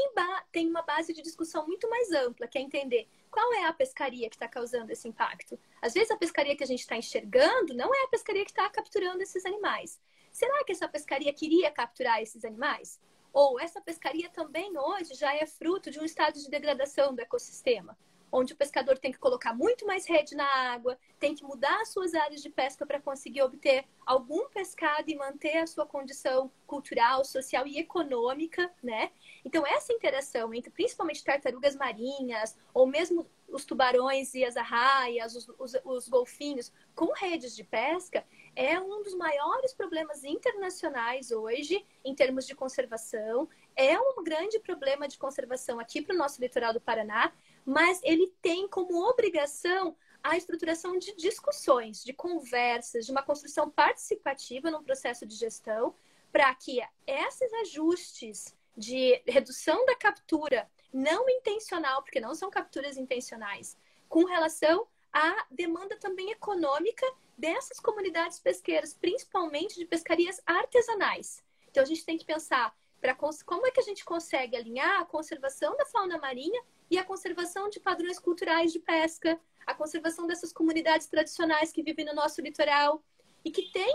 tem 0.50 0.70
uma 0.70 0.82
base 0.82 1.14
de 1.14 1.22
discussão 1.22 1.68
muito 1.68 1.90
mais 1.90 2.10
ampla, 2.12 2.48
que 2.48 2.58
é 2.58 2.62
entender 2.62 3.08
qual 3.30 3.54
é 3.54 3.66
a 3.66 3.74
pescaria 3.74 4.30
que 4.30 4.36
está 4.36 4.48
causando 4.48 4.92
esse 4.92 5.08
impacto. 5.08 5.60
Às 5.82 5.94
vezes, 5.94 6.10
a 6.10 6.18
pescaria 6.18 6.56
que 6.56 6.64
a 6.64 6.68
gente 6.68 6.80
está 6.80 6.96
enxergando 6.96 7.74
não 7.74 7.94
é 7.94 8.04
a 8.06 8.08
pescaria 8.08 8.46
que 8.46 8.52
está 8.52 8.70
capturando 8.70 9.22
esses 9.22 9.46
animais. 9.46 10.00
Será 10.32 10.64
que 10.64 10.72
essa 10.72 10.88
pescaria 10.88 11.34
queria 11.34 11.70
capturar 11.70 12.22
esses 12.22 12.46
animais? 12.46 13.00
Ou 13.34 13.60
essa 13.60 13.82
pescaria 13.82 14.30
também 14.30 14.78
hoje 14.78 15.14
já 15.14 15.36
é 15.36 15.46
fruto 15.46 15.92
de 15.92 16.00
um 16.00 16.06
estado 16.06 16.40
de 16.40 16.50
degradação 16.50 17.14
do 17.14 17.22
ecossistema? 17.22 17.98
Onde 18.32 18.54
o 18.54 18.56
pescador 18.56 18.98
tem 18.98 19.12
que 19.12 19.18
colocar 19.18 19.54
muito 19.54 19.86
mais 19.86 20.06
rede 20.06 20.36
na 20.36 20.46
água, 20.46 20.98
tem 21.20 21.34
que 21.34 21.44
mudar 21.44 21.82
as 21.82 21.90
suas 21.90 22.14
áreas 22.14 22.42
de 22.42 22.50
pesca 22.50 22.86
para 22.86 23.00
conseguir 23.00 23.42
obter 23.42 23.86
algum 24.06 24.48
pescado 24.50 25.10
e 25.10 25.16
manter 25.16 25.58
a 25.58 25.68
sua 25.68 25.86
condição 25.86 26.52
cultural, 26.66 27.24
social 27.24 27.66
e 27.66 27.80
econômica, 27.80 28.72
né? 28.84 29.12
Então 29.44 29.66
essa 29.66 29.94
interação 29.94 30.54
entre 30.54 30.70
principalmente 30.70 31.24
tartarugas 31.24 31.76
marinhas 31.76 32.58
ou 32.74 32.86
mesmo 32.86 33.28
os 33.48 33.64
tubarões 33.64 34.34
e 34.34 34.44
as 34.44 34.58
arraias, 34.58 35.36
os, 35.36 35.50
os, 35.58 35.74
os 35.86 36.10
golfinhos 36.10 36.72
com 36.94 37.14
redes 37.14 37.56
de 37.56 37.64
pesca 37.64 38.26
é 38.56 38.80
um 38.80 39.04
dos 39.04 39.14
maiores 39.14 39.72
problemas 39.72 40.24
internacionais 40.24 41.32
hoje 41.32 41.86
em 42.04 42.16
termos 42.16 42.48
de 42.48 42.56
conservação. 42.56 43.48
É 43.76 43.98
um 44.00 44.24
grande 44.24 44.60
problema 44.60 45.08
de 45.08 45.18
conservação 45.18 45.80
aqui 45.80 46.02
para 46.02 46.16
o 46.16 46.18
nosso 46.18 46.42
litoral 46.42 46.74
do 46.74 46.82
Paraná 46.82 47.32
mas 47.68 48.00
ele 48.02 48.34
tem 48.42 48.66
como 48.66 49.10
obrigação 49.10 49.94
a 50.24 50.38
estruturação 50.38 50.98
de 50.98 51.14
discussões, 51.18 52.02
de 52.02 52.14
conversas, 52.14 53.06
de 53.06 53.12
uma 53.12 53.22
construção 53.22 53.70
participativa 53.70 54.72
no 54.72 54.82
processo 54.82 55.26
de 55.26 55.36
gestão, 55.36 55.94
para 56.32 56.56
que 56.56 56.80
esses 57.06 57.54
ajustes 57.56 58.56
de 58.76 59.22
redução 59.28 59.86
da 59.86 59.98
captura 59.98 60.72
não 60.94 61.30
intencional, 61.30 62.02
porque 62.04 62.22
não 62.22 62.34
são 62.34 62.50
capturas 62.50 62.96
intencionais, 62.96 63.76
com 64.08 64.24
relação 64.24 64.88
à 65.12 65.46
demanda 65.52 65.98
também 65.98 66.32
econômica 66.32 67.06
dessas 67.38 67.82
comunidades 67.82 68.40
pesqueiras, 68.40 68.94
principalmente 68.94 69.76
de 69.76 69.86
pescarias 69.86 70.42
artesanais. 70.46 71.44
Então 71.70 71.84
a 71.84 71.86
gente 71.86 72.06
tem 72.06 72.18
que 72.18 72.26
pensar 72.26 72.74
para 73.02 73.14
como 73.14 73.68
é 73.68 73.72
que 73.72 73.82
a 73.82 73.84
gente 73.84 74.06
consegue 74.06 74.56
alinhar 74.56 75.02
a 75.02 75.06
conservação 75.06 75.76
da 75.76 75.86
fauna 75.86 76.18
marinha 76.18 76.64
e 76.90 76.98
a 76.98 77.04
conservação 77.04 77.70
de 77.70 77.80
padrões 77.80 78.20
culturais 78.20 78.72
de 78.72 78.80
pesca, 78.80 79.40
a 79.66 79.74
conservação 79.74 80.26
dessas 80.26 80.54
comunidades 80.54 81.08
tradicionais 81.08 81.72
que 81.72 81.84
vivem 81.84 82.06
no 82.06 82.14
nosso 82.14 82.42
litoral 82.42 83.04
e 83.44 83.52
que 83.52 83.72
tem 83.72 83.94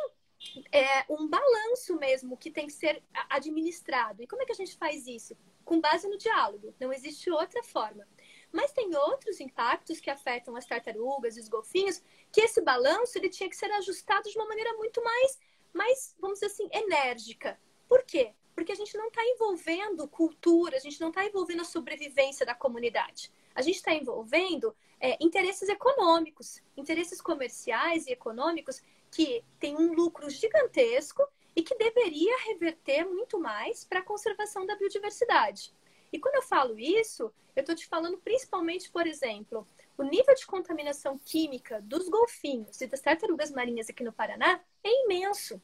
é, 0.70 1.04
um 1.08 1.26
balanço 1.28 1.96
mesmo 1.96 2.36
que 2.36 2.50
tem 2.50 2.66
que 2.66 2.72
ser 2.72 3.02
administrado. 3.30 4.22
E 4.22 4.26
como 4.26 4.42
é 4.42 4.44
que 4.44 4.52
a 4.52 4.56
gente 4.56 4.76
faz 4.76 5.06
isso? 5.06 5.36
Com 5.64 5.80
base 5.80 6.08
no 6.08 6.18
diálogo. 6.18 6.74
Não 6.80 6.92
existe 6.92 7.30
outra 7.30 7.62
forma. 7.62 8.06
Mas 8.50 8.72
tem 8.72 8.94
outros 8.94 9.40
impactos 9.40 10.00
que 10.00 10.10
afetam 10.10 10.54
as 10.56 10.66
tartarugas 10.66 11.36
e 11.36 11.40
os 11.40 11.48
golfinhos, 11.48 12.02
que 12.30 12.42
esse 12.42 12.60
balanço 12.60 13.16
ele 13.16 13.30
tinha 13.30 13.48
que 13.48 13.56
ser 13.56 13.70
ajustado 13.72 14.28
de 14.28 14.36
uma 14.36 14.46
maneira 14.46 14.74
muito 14.74 15.02
mais, 15.02 15.38
mais 15.72 16.14
vamos 16.18 16.40
dizer 16.40 16.52
assim, 16.52 16.68
enérgica. 16.70 17.58
Por 17.88 18.02
quê? 18.02 18.34
Porque 18.54 18.72
a 18.72 18.74
gente 18.74 18.96
não 18.96 19.08
está 19.08 19.22
envolvendo 19.24 20.08
cultura, 20.08 20.76
a 20.76 20.80
gente 20.80 21.00
não 21.00 21.08
está 21.08 21.24
envolvendo 21.24 21.62
a 21.62 21.64
sobrevivência 21.64 22.44
da 22.44 22.54
comunidade. 22.54 23.32
A 23.54 23.62
gente 23.62 23.76
está 23.76 23.92
envolvendo 23.94 24.74
é, 25.00 25.16
interesses 25.20 25.68
econômicos, 25.68 26.62
interesses 26.76 27.20
comerciais 27.20 28.06
e 28.06 28.12
econômicos 28.12 28.80
que 29.10 29.44
têm 29.58 29.76
um 29.76 29.92
lucro 29.92 30.30
gigantesco 30.30 31.22
e 31.54 31.62
que 31.62 31.76
deveria 31.76 32.34
reverter 32.46 33.04
muito 33.04 33.38
mais 33.38 33.84
para 33.84 34.00
a 34.00 34.04
conservação 34.04 34.66
da 34.66 34.76
biodiversidade. 34.76 35.72
E 36.12 36.18
quando 36.18 36.36
eu 36.36 36.42
falo 36.42 36.78
isso, 36.78 37.32
eu 37.54 37.60
estou 37.60 37.74
te 37.74 37.86
falando 37.86 38.18
principalmente, 38.18 38.90
por 38.90 39.06
exemplo, 39.06 39.66
o 39.96 40.02
nível 40.02 40.34
de 40.34 40.46
contaminação 40.46 41.18
química 41.18 41.80
dos 41.82 42.08
golfinhos 42.08 42.80
e 42.80 42.86
das 42.86 43.00
tartarugas 43.00 43.50
marinhas 43.50 43.88
aqui 43.90 44.02
no 44.02 44.12
Paraná 44.12 44.60
é 44.82 45.04
imenso. 45.04 45.60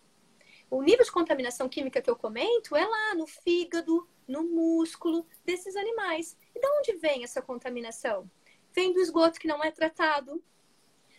O 0.71 0.83
nível 0.83 1.05
de 1.05 1.13
contaminação 1.13 1.69
química 1.69 2.03
que 2.03 2.11
eu 2.11 2.17
comento 2.17 2.77
é 2.77 2.85
lá 2.85 3.15
no 3.15 3.27
fígado, 3.27 4.07
no 4.27 4.43
músculo 4.43 5.27
desses 5.45 5.75
animais. 5.77 6.37
E 6.55 6.61
de 6.61 6.67
onde 6.67 6.93
vem 6.97 7.25
essa 7.25 7.41
contaminação? 7.41 8.31
Vem 8.73 8.93
do 8.93 9.01
esgoto 9.01 9.41
que 9.41 9.49
não 9.49 9.65
é 9.65 9.71
tratado, 9.71 10.43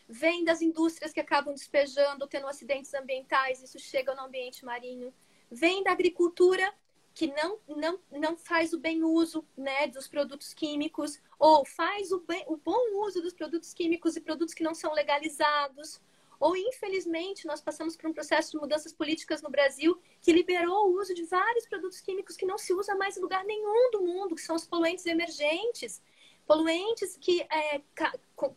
vem 0.08 0.44
das 0.44 0.62
indústrias 0.62 1.12
que 1.12 1.20
acabam 1.20 1.54
despejando, 1.54 2.28
tendo 2.28 2.48
acidentes 2.48 2.94
ambientais, 2.94 3.62
isso 3.62 3.80
chega 3.80 4.14
no 4.14 4.24
ambiente 4.24 4.64
marinho, 4.64 5.14
vem 5.50 5.84
da 5.84 5.92
agricultura 5.92 6.74
que 7.14 7.28
não, 7.28 7.60
não, 7.68 8.00
não 8.12 8.38
faz 8.38 8.72
o 8.72 8.80
bem 8.80 9.04
uso 9.04 9.46
né, 9.58 9.88
dos 9.88 10.08
produtos 10.08 10.54
químicos, 10.54 11.20
ou 11.38 11.66
faz 11.66 12.12
o, 12.12 12.20
bem, 12.20 12.46
o 12.48 12.56
bom 12.56 13.04
uso 13.06 13.22
dos 13.22 13.34
produtos 13.34 13.74
químicos 13.74 14.16
e 14.16 14.22
produtos 14.22 14.54
que 14.54 14.64
não 14.64 14.74
são 14.74 14.94
legalizados, 14.94 16.00
ou 16.40 16.56
infelizmente 16.56 17.46
nós 17.46 17.62
passamos 17.62 17.98
por 17.98 18.10
um 18.10 18.14
processo 18.14 18.52
de 18.52 18.58
mudanças 18.58 18.94
políticas 18.94 19.42
no 19.42 19.50
Brasil 19.50 20.00
que 20.22 20.32
liberou 20.32 20.88
o 20.88 21.00
uso 21.00 21.14
de 21.14 21.24
vários 21.26 21.68
produtos 21.68 22.00
químicos 22.00 22.38
que 22.38 22.46
não 22.46 22.58
se 22.58 22.74
usa 22.74 22.96
mais 22.96 23.18
em 23.18 23.22
lugar 23.22 23.44
nenhum 23.44 23.92
do 23.92 24.02
mundo, 24.02 24.36
que 24.36 24.42
são 24.42 24.56
os 24.56 24.66
poluentes 24.66 25.06
emergentes, 25.06 26.02
poluentes 26.48 27.18
que 27.18 27.42
é, 27.42 27.82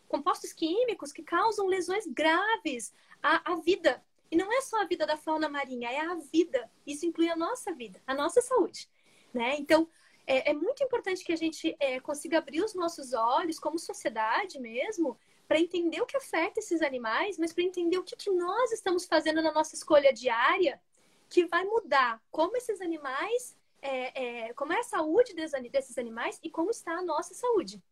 compostos 0.08 0.52
químicos 0.52 1.12
que 1.12 1.22
causam 1.22 1.66
lesões 1.66 2.06
graves 2.06 2.92
à, 3.22 3.52
à 3.52 3.56
vida 3.56 4.02
e 4.32 4.36
não 4.36 4.50
é 4.50 4.62
só 4.62 4.80
a 4.80 4.86
vida 4.86 5.04
da 5.04 5.14
fauna 5.14 5.46
marinha, 5.46 5.90
é 5.90 6.00
a 6.00 6.14
vida. 6.14 6.70
Isso 6.86 7.04
inclui 7.04 7.28
a 7.28 7.36
nossa 7.36 7.70
vida, 7.70 8.00
a 8.06 8.14
nossa 8.14 8.40
saúde. 8.40 8.88
Né? 9.32 9.56
Então, 9.58 9.86
é, 10.26 10.52
é 10.52 10.54
muito 10.54 10.82
importante 10.82 11.22
que 11.22 11.34
a 11.34 11.36
gente 11.36 11.76
é, 11.78 12.00
consiga 12.00 12.38
abrir 12.38 12.62
os 12.64 12.74
nossos 12.74 13.12
olhos, 13.12 13.58
como 13.58 13.78
sociedade 13.78 14.58
mesmo, 14.58 15.18
para 15.52 15.60
entender 15.60 16.00
o 16.00 16.06
que 16.06 16.16
afeta 16.16 16.60
esses 16.60 16.80
animais, 16.80 17.36
mas 17.36 17.52
para 17.52 17.62
entender 17.62 17.98
o 17.98 18.02
que, 18.02 18.16
que 18.16 18.30
nós 18.30 18.72
estamos 18.72 19.04
fazendo 19.04 19.42
na 19.42 19.52
nossa 19.52 19.74
escolha 19.74 20.10
diária 20.10 20.80
que 21.28 21.44
vai 21.44 21.62
mudar 21.62 22.22
como 22.30 22.56
esses 22.56 22.80
animais, 22.80 23.54
é, 23.82 24.46
é, 24.46 24.54
como 24.54 24.72
é 24.72 24.78
a 24.78 24.82
saúde 24.82 25.34
desses 25.34 25.98
animais 25.98 26.40
e 26.42 26.48
como 26.48 26.70
está 26.70 26.92
a 26.92 27.02
nossa 27.02 27.34
saúde. 27.34 27.82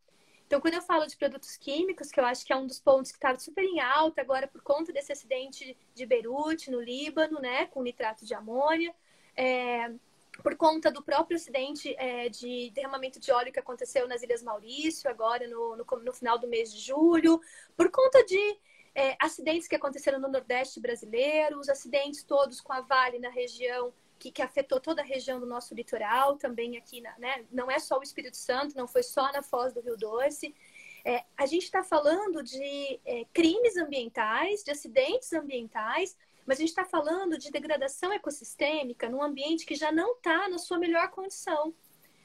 Então, 0.46 0.58
quando 0.58 0.72
eu 0.72 0.80
falo 0.80 1.06
de 1.06 1.18
produtos 1.18 1.54
químicos, 1.58 2.10
que 2.10 2.18
eu 2.18 2.24
acho 2.24 2.46
que 2.46 2.52
é 2.54 2.56
um 2.56 2.66
dos 2.66 2.80
pontos 2.80 3.12
que 3.12 3.18
está 3.18 3.38
super 3.38 3.62
em 3.62 3.78
alta 3.78 4.22
agora 4.22 4.48
por 4.48 4.62
conta 4.62 4.90
desse 4.90 5.12
acidente 5.12 5.76
de 5.94 6.06
Beirute, 6.06 6.70
no 6.70 6.80
Líbano, 6.80 7.40
né, 7.40 7.66
com 7.66 7.82
nitrato 7.82 8.24
de 8.24 8.32
amônia, 8.32 8.94
é, 9.36 9.92
por 10.42 10.56
conta 10.56 10.90
do 10.90 11.02
próprio 11.02 11.36
acidente 11.36 11.94
é, 11.98 12.28
de 12.28 12.70
derramamento 12.74 13.20
de 13.20 13.30
óleo 13.30 13.52
que 13.52 13.58
aconteceu 13.58 14.08
nas 14.08 14.22
Ilhas 14.22 14.42
Maurício, 14.42 15.10
agora 15.10 15.46
no, 15.46 15.76
no, 15.76 15.84
no 16.02 16.12
final 16.12 16.38
do 16.38 16.48
mês 16.48 16.72
de 16.72 16.80
julho, 16.80 17.40
por 17.76 17.90
conta 17.90 18.24
de 18.24 18.58
é, 18.94 19.16
acidentes 19.20 19.68
que 19.68 19.76
aconteceram 19.76 20.18
no 20.18 20.28
Nordeste 20.28 20.80
brasileiro, 20.80 21.58
os 21.58 21.68
acidentes 21.68 22.22
todos 22.22 22.60
com 22.60 22.72
a 22.72 22.80
Vale 22.80 23.18
na 23.18 23.30
região 23.30 23.92
que, 24.18 24.30
que, 24.30 24.42
afetou 24.42 24.78
toda 24.78 25.00
a 25.00 25.04
região 25.04 25.40
do 25.40 25.46
nosso 25.46 25.74
litoral, 25.74 26.36
também 26.36 26.76
aqui, 26.76 27.00
na, 27.00 27.18
né? 27.18 27.44
não 27.50 27.70
é 27.70 27.78
só 27.78 27.98
o 27.98 28.02
Espírito 28.02 28.36
Santo, 28.36 28.76
não 28.76 28.86
foi 28.86 29.02
só 29.02 29.32
na 29.32 29.42
foz 29.42 29.72
do 29.72 29.80
Rio 29.80 29.96
Doce. 29.96 30.54
É, 31.02 31.24
a 31.36 31.46
gente 31.46 31.64
está 31.64 31.82
falando 31.82 32.42
de 32.42 33.00
é, 33.06 33.24
crimes 33.32 33.76
ambientais, 33.78 34.62
de 34.62 34.70
acidentes 34.70 35.32
ambientais, 35.32 36.16
mas 36.50 36.58
a 36.58 36.62
gente 36.62 36.70
está 36.70 36.84
falando 36.84 37.38
de 37.38 37.48
degradação 37.48 38.12
ecossistêmica 38.12 39.08
num 39.08 39.22
ambiente 39.22 39.64
que 39.64 39.76
já 39.76 39.92
não 39.92 40.16
está 40.16 40.48
na 40.48 40.58
sua 40.58 40.80
melhor 40.80 41.08
condição. 41.10 41.72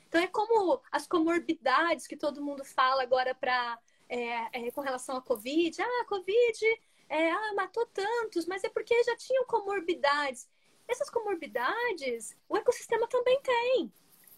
Então, 0.07 0.19
é 0.19 0.25
como 0.25 0.81
as 0.91 1.05
comorbidades 1.05 2.07
que 2.07 2.17
todo 2.17 2.41
mundo 2.41 2.65
fala 2.65 3.03
agora 3.03 3.35
para 3.35 3.77
é, 4.09 4.67
é, 4.67 4.71
com 4.71 4.81
relação 4.81 5.15
à 5.15 5.21
Covid. 5.21 5.79
Ah, 5.79 6.01
a 6.01 6.05
Covid 6.05 6.65
é, 7.07 7.29
ah, 7.29 7.53
matou 7.55 7.85
tantos, 7.85 8.47
mas 8.47 8.63
é 8.63 8.69
porque 8.69 9.03
já 9.03 9.15
tinham 9.15 9.45
comorbidades 9.45 10.47
essas 10.87 11.09
comorbidades 11.09 12.35
o 12.49 12.57
ecossistema 12.57 13.07
também 13.07 13.39
tem, 13.41 13.93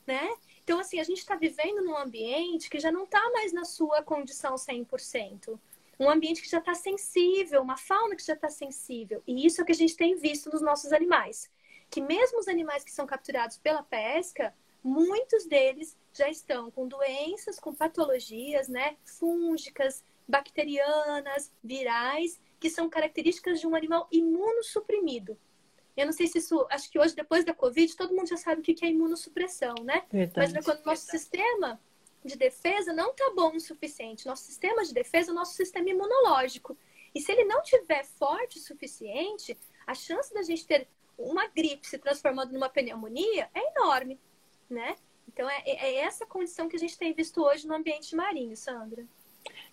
né? 0.06 0.36
Então, 0.66 0.80
assim, 0.80 1.00
a 1.00 1.04
gente 1.04 1.20
está 1.20 1.36
vivendo 1.36 1.82
num 1.82 1.98
ambiente 1.98 2.70
que 2.70 2.78
já 2.78 2.92
não 2.92 3.06
está 3.06 3.22
mais 3.32 3.54
na 3.54 3.64
sua 3.64 4.04
condição 4.04 4.56
100%. 4.56 5.58
Um 6.00 6.10
ambiente 6.10 6.42
que 6.42 6.50
já 6.50 6.60
está 6.60 6.74
sensível, 6.76 7.62
uma 7.62 7.78
fauna 7.78 8.16
que 8.16 8.24
já 8.24 8.34
está 8.34 8.50
sensível. 8.50 9.24
E 9.26 9.46
isso 9.46 9.60
é 9.60 9.64
o 9.64 9.66
que 9.66 9.72
a 9.72 9.76
gente 9.76 9.96
tem 9.96 10.16
visto 10.16 10.50
nos 10.52 10.62
nossos 10.62 10.94
animais. 10.94 11.50
Que 11.90 12.02
mesmo 12.02 12.40
os 12.40 12.48
animais 12.48 12.84
que 12.84 12.92
são 12.92 13.08
capturados 13.08 13.58
pela 13.58 13.82
pesca, 13.82 14.54
muitos 14.84 15.46
deles 15.46 15.98
já 16.14 16.30
estão 16.30 16.70
com 16.70 16.88
doenças, 16.88 17.60
com 17.60 17.74
patologias, 17.74 18.68
né? 18.68 18.98
Fúngicas, 19.04 20.04
bacterianas, 20.28 21.52
virais, 21.64 22.40
que 22.60 22.70
são 22.70 22.90
características 22.90 23.60
de 23.60 23.68
um 23.68 23.76
animal 23.76 24.08
imunossuprimido. 24.12 25.38
Eu 25.96 26.06
não 26.06 26.14
sei 26.14 26.28
se 26.28 26.38
isso. 26.38 26.68
Acho 26.70 26.92
que 26.92 27.00
hoje, 27.00 27.16
depois 27.16 27.44
da 27.44 27.56
Covid, 27.56 27.96
todo 27.96 28.14
mundo 28.14 28.28
já 28.28 28.38
sabe 28.38 28.62
o 28.62 28.64
que 28.64 28.86
é 28.86 28.90
imunossupressão, 28.90 29.74
né? 29.84 30.04
Verdade. 30.12 30.54
Mas 30.54 30.64
quando 30.64 30.82
o 30.82 30.86
nosso 30.86 31.08
sistema 31.08 31.80
de 32.28 32.38
defesa 32.38 32.94
não 32.94 33.12
está 33.12 33.32
bom 33.36 33.56
o 33.56 33.60
suficiente, 33.60 34.28
nosso 34.28 34.44
sistema 34.44 34.84
de 34.84 34.94
defesa 34.94 35.32
é 35.32 35.34
o 35.34 35.36
nosso 35.36 35.56
sistema 35.56 35.90
imunológico. 35.90 36.78
E 37.16 37.22
se 37.22 37.32
ele 37.32 37.46
não 37.46 37.62
tiver 37.64 38.04
forte 38.04 38.60
o 38.60 38.62
suficiente, 38.62 39.58
a 39.88 39.96
chance 39.96 40.34
da 40.34 40.44
gente 40.44 40.68
ter 40.68 40.88
uma 41.18 41.48
gripe 41.48 41.88
se 41.88 41.98
transformando 41.98 42.54
numa 42.54 42.70
pneumonia 42.70 43.50
é 43.54 43.72
enorme, 43.72 44.20
né? 44.70 44.96
Então 45.28 45.50
é, 45.50 45.64
é 45.66 45.96
essa 45.96 46.26
condição 46.26 46.70
que 46.70 46.76
a 46.76 46.80
gente 46.80 46.98
tem 46.98 47.14
visto 47.14 47.44
hoje 47.44 47.68
no 47.68 47.74
ambiente 47.74 48.16
marinho, 48.16 48.56
Sandra. 48.56 49.06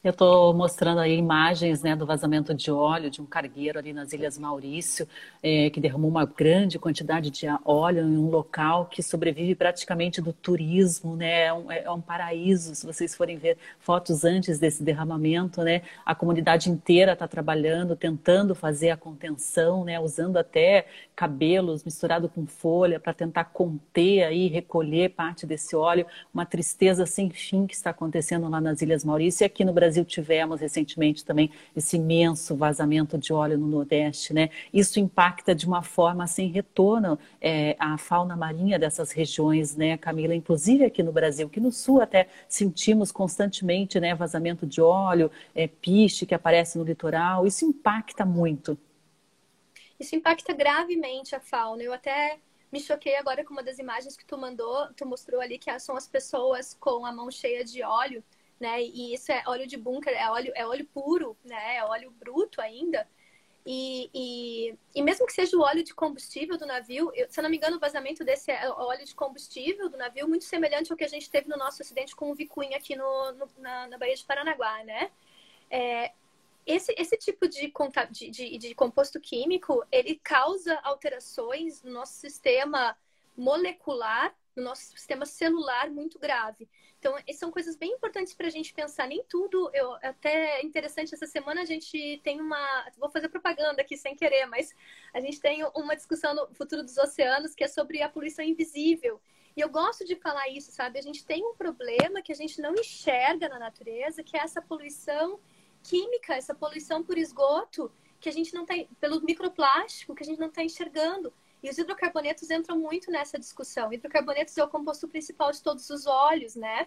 Eu 0.05 0.11
estou 0.11 0.53
mostrando 0.53 1.01
aí 1.01 1.17
imagens 1.17 1.83
né, 1.83 1.97
do 1.97 2.05
vazamento 2.05 2.53
de 2.53 2.71
óleo 2.71 3.09
de 3.09 3.23
um 3.23 3.25
cargueiro 3.25 3.79
ali 3.79 3.91
nas 3.95 4.13
Ilhas 4.13 4.37
Maurício, 4.37 5.09
é, 5.43 5.71
que 5.71 5.81
derramou 5.81 6.11
uma 6.11 6.27
grande 6.27 6.79
quantidade 6.79 7.31
de 7.31 7.47
óleo 7.65 8.01
em 8.03 8.19
um 8.19 8.29
local 8.29 8.85
que 8.85 9.03
sobrevive 9.03 9.55
praticamente 9.55 10.21
do 10.21 10.31
turismo, 10.31 11.17
né? 11.17 11.45
É 11.45 11.55
um, 11.55 11.73
é 11.73 11.91
um 11.91 12.03
paraíso, 12.03 12.75
se 12.75 12.85
vocês 12.85 13.15
forem 13.15 13.39
ver 13.39 13.57
fotos 13.79 14.27
antes 14.27 14.59
desse 14.59 14.83
derramamento, 14.83 15.63
né? 15.63 15.81
A 16.05 16.15
comunidade 16.15 16.69
inteira 16.69 17.15
está 17.15 17.27
trabalhando, 17.27 17.97
tentando 17.97 18.55
fazer 18.55 18.91
a 18.91 18.99
contenção, 18.99 19.87
né? 19.87 19.99
Usando 19.99 20.37
até 20.37 20.85
cabelos 21.17 21.83
misturado 21.83 22.29
com 22.29 22.47
folha 22.47 23.01
para 23.01 23.15
tentar 23.15 23.45
conter 23.45 24.25
aí, 24.25 24.49
recolher 24.49 25.15
parte 25.15 25.47
desse 25.47 25.75
óleo. 25.75 26.05
Uma 26.33 26.45
tristeza 26.45 27.07
sem 27.07 27.31
fim 27.31 27.67
que 27.67 27.75
está 27.75 27.89
acontecendo 27.89 28.51
lá 28.51 28.61
nas 28.61 28.83
Ilhas 28.83 29.03
Maurício 29.03 29.45
e 29.45 29.47
aqui 29.47 29.65
no 29.65 29.73
Brasil 29.73 29.94
Brasil 29.95 30.05
tivemos 30.05 30.61
recentemente 30.61 31.25
também 31.25 31.51
esse 31.77 31.97
imenso 31.97 32.57
vazamento 32.57 33.17
de 33.17 33.33
óleo 33.33 33.57
no 33.57 33.69
Nordeste, 33.69 34.35
né? 34.35 34.51
Isso 34.73 34.99
impacta 34.99 35.55
de 35.55 35.67
uma 35.67 35.83
forma 35.83 36.27
sem 36.27 36.49
retorno 36.49 37.17
é, 37.41 37.77
a 37.79 37.97
fauna 37.97 38.37
marinha 38.37 38.77
dessas 38.77 39.13
regiões, 39.13 39.77
né, 39.77 39.97
Camila? 39.97 40.35
Inclusive 40.35 40.85
aqui 40.85 41.03
no 41.03 41.13
Brasil, 41.13 41.49
que 41.49 41.61
no 41.61 41.71
Sul 41.71 42.01
até 42.01 42.29
sentimos 42.49 43.13
constantemente, 43.13 44.01
né, 44.01 44.15
vazamento 44.15 44.67
de 44.67 44.81
óleo, 44.81 45.31
é, 45.55 45.69
piche 45.69 46.27
que 46.27 46.35
aparece 46.35 46.77
no 46.77 46.85
litoral. 46.85 47.47
Isso 47.47 47.65
impacta 47.65 48.25
muito. 48.25 48.77
Isso 50.01 50.17
impacta 50.17 50.53
gravemente 50.53 51.37
a 51.37 51.41
fauna. 51.41 51.85
Eu 51.85 51.93
até 51.93 52.39
me 52.73 52.81
choquei 52.81 53.17
agora 53.17 53.45
com 53.45 53.53
uma 53.53 53.63
das 53.63 53.79
imagens 53.79 54.17
que 54.17 54.25
tu 54.25 54.37
mandou, 54.37 54.93
tu 54.97 55.07
mostrou 55.07 55.41
ali 55.41 55.57
que 55.57 55.79
são 55.79 55.97
as 55.97 56.09
pessoas 56.09 56.75
com 56.81 57.07
a 57.07 57.13
mão 57.13 57.31
cheia 57.31 57.65
de 57.65 57.81
óleo 57.85 58.25
né? 58.65 58.83
E 58.83 59.13
isso 59.13 59.31
é 59.31 59.43
óleo 59.47 59.67
de 59.67 59.77
bunker, 59.77 60.15
é 60.15 60.31
óleo, 60.31 60.53
é 60.57 60.67
óleo 60.67 60.87
puro, 60.87 61.37
né? 61.45 61.77
É 61.77 61.85
óleo 61.85 62.11
bruto 62.11 62.63
ainda. 62.63 63.07
E, 63.67 64.11
e, 64.15 64.79
e, 64.95 65.03
mesmo 65.03 65.27
que 65.27 65.33
seja 65.33 65.57
o 65.57 65.61
óleo 65.61 65.83
de 65.83 65.95
combustível 65.95 66.57
do 66.59 66.67
navio, 66.67 67.11
eu, 67.15 67.27
se 67.31 67.41
eu 67.41 67.43
não 67.43 67.51
me 67.51 67.57
engano, 67.59 67.77
o 67.77 67.81
vazamento 67.81 68.25
desse 68.25 68.51
é 68.51 68.69
óleo 68.71 69.05
de 69.05 69.15
combustível 69.15 69.89
do 69.89 69.97
navio 69.97 70.29
muito 70.29 70.45
semelhante 70.45 70.91
ao 70.91 70.97
que 70.99 71.05
a 71.05 71.09
gente 71.09 71.31
teve 71.31 71.49
no 71.49 71.57
nosso 71.57 71.83
acidente 71.83 72.17
com 72.17 72.31
o 72.31 72.35
Vicunha 72.35 72.77
aqui 72.77 72.97
no, 72.97 73.33
no 73.33 73.49
na, 73.59 73.87
na 73.89 73.99
Baía 73.99 74.15
de 74.15 74.25
Paranaguá, 74.25 74.83
né? 74.85 75.11
É, 75.71 76.13
esse, 76.67 76.95
esse 76.97 77.17
tipo 77.19 77.47
de, 77.47 77.71
de, 78.11 78.31
de, 78.31 78.59
de 78.59 78.75
composto 78.75 79.21
químico, 79.21 79.85
ele 79.93 80.19
causa 80.23 80.79
alterações 80.83 81.83
no 81.83 81.93
nosso 81.93 82.15
sistema 82.15 82.97
molecular, 83.37 84.35
no 84.57 84.63
nosso 84.63 84.83
sistema 84.83 85.27
celular 85.27 85.91
muito 85.91 86.19
grave. 86.19 86.69
Então, 86.99 87.15
são 87.35 87.51
coisas 87.51 87.77
bem 87.77 87.93
importantes 87.93 88.33
para 88.33 88.47
a 88.47 88.51
gente 88.51 88.73
pensar. 88.73 89.07
Nem 89.07 89.23
tudo, 89.25 89.71
eu 89.75 89.93
até 90.03 90.61
é 90.61 90.65
interessante, 90.65 91.15
essa 91.15 91.27
semana 91.27 91.61
a 91.61 91.65
gente 91.65 92.21
tem 92.25 92.41
uma. 92.41 92.91
Vou 92.97 93.11
fazer 93.11 93.29
propaganda 93.29 93.83
aqui 93.83 93.97
sem 93.97 94.17
querer, 94.17 94.47
mas 94.47 94.75
a 95.13 95.21
gente 95.21 95.39
tem 95.39 95.65
uma 95.75 95.95
discussão 95.95 96.35
no 96.35 96.55
futuro 96.55 96.83
dos 96.83 96.97
oceanos 96.97 97.55
que 97.55 97.65
é 97.65 97.69
sobre 97.69 98.01
a 98.01 98.09
poluição 98.09 98.45
invisível. 98.45 99.21
E 99.57 99.61
eu 99.61 99.69
gosto 99.69 100.05
de 100.05 100.17
falar 100.17 100.49
isso, 100.49 100.73
sabe? 100.73 100.99
A 100.99 101.03
gente 101.03 101.25
tem 101.25 101.45
um 101.45 101.55
problema 101.55 102.23
que 102.23 102.33
a 102.33 102.35
gente 102.35 102.61
não 102.61 102.75
enxerga 102.75 103.49
na 103.49 103.59
natureza, 103.59 104.23
que 104.23 104.37
é 104.37 104.41
essa 104.41 104.61
poluição 104.61 105.39
química, 105.83 106.35
essa 106.35 106.55
poluição 106.55 107.05
por 107.05 107.19
esgoto, 107.19 107.93
que 108.19 108.29
a 108.29 108.33
gente 108.33 108.55
não 108.55 108.65
tem, 108.65 108.89
pelo 108.99 109.21
microplástico, 109.21 110.15
que 110.15 110.23
a 110.23 110.27
gente 110.27 110.41
não 110.41 110.49
está 110.49 110.65
enxergando. 110.65 111.33
E 111.65 111.71
os 111.71 111.79
hidrocarbonetos 111.79 112.51
entram 112.51 112.79
muito 112.79 113.11
nessa 113.11 113.39
discussão. 113.39 113.91
Hidrocarbonetos 113.91 114.59
é 114.59 114.63
o 114.63 114.69
composto 114.69 115.09
principal 115.09 115.51
de 115.51 115.63
todos 115.63 115.89
os 115.89 116.07
óleos, 116.07 116.55
né? 116.55 116.87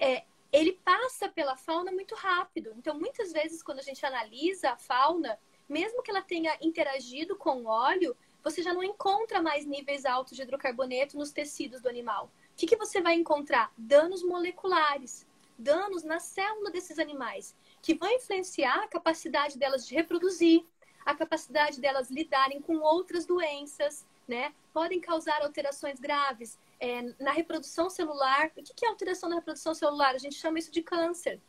É, 0.00 0.24
ele 0.52 0.72
passa 0.84 1.28
pela 1.28 1.56
fauna 1.56 1.92
muito 1.92 2.16
rápido. 2.16 2.74
Então, 2.76 2.98
muitas 2.98 3.32
vezes, 3.32 3.62
quando 3.62 3.78
a 3.78 3.82
gente 3.82 4.04
analisa 4.04 4.70
a 4.70 4.76
fauna, 4.76 5.38
mesmo 5.68 6.02
que 6.02 6.10
ela 6.10 6.22
tenha 6.22 6.58
interagido 6.60 7.36
com 7.36 7.62
o 7.62 7.66
óleo, 7.66 8.16
você 8.42 8.64
já 8.64 8.74
não 8.74 8.82
encontra 8.82 9.40
mais 9.40 9.64
níveis 9.64 10.04
altos 10.04 10.36
de 10.36 10.42
hidrocarboneto 10.42 11.16
nos 11.16 11.30
tecidos 11.30 11.80
do 11.80 11.88
animal. 11.88 12.32
O 12.52 12.56
que, 12.56 12.66
que 12.66 12.76
você 12.76 13.00
vai 13.00 13.14
encontrar? 13.14 13.72
Danos 13.78 14.24
moleculares, 14.24 15.24
danos 15.56 16.02
na 16.02 16.18
célula 16.18 16.72
desses 16.72 16.98
animais, 16.98 17.54
que 17.80 17.94
vão 17.94 18.10
influenciar 18.10 18.82
a 18.82 18.88
capacidade 18.88 19.56
delas 19.56 19.86
de 19.86 19.94
reproduzir, 19.94 20.66
a 21.10 21.14
capacidade 21.16 21.80
delas 21.80 22.10
lidarem 22.10 22.60
com 22.60 22.78
outras 22.78 23.26
doenças, 23.26 24.06
né? 24.26 24.54
Podem 24.72 25.00
causar 25.00 25.42
alterações 25.42 25.98
graves 25.98 26.58
é, 26.78 27.02
na 27.18 27.32
reprodução 27.32 27.90
celular. 27.90 28.50
O 28.56 28.62
que 28.62 28.84
é 28.84 28.88
alteração 28.88 29.28
na 29.28 29.36
reprodução 29.36 29.74
celular? 29.74 30.14
A 30.14 30.18
gente 30.18 30.36
chama 30.36 30.58
isso 30.58 30.70
de 30.70 30.82
câncer, 30.82 31.40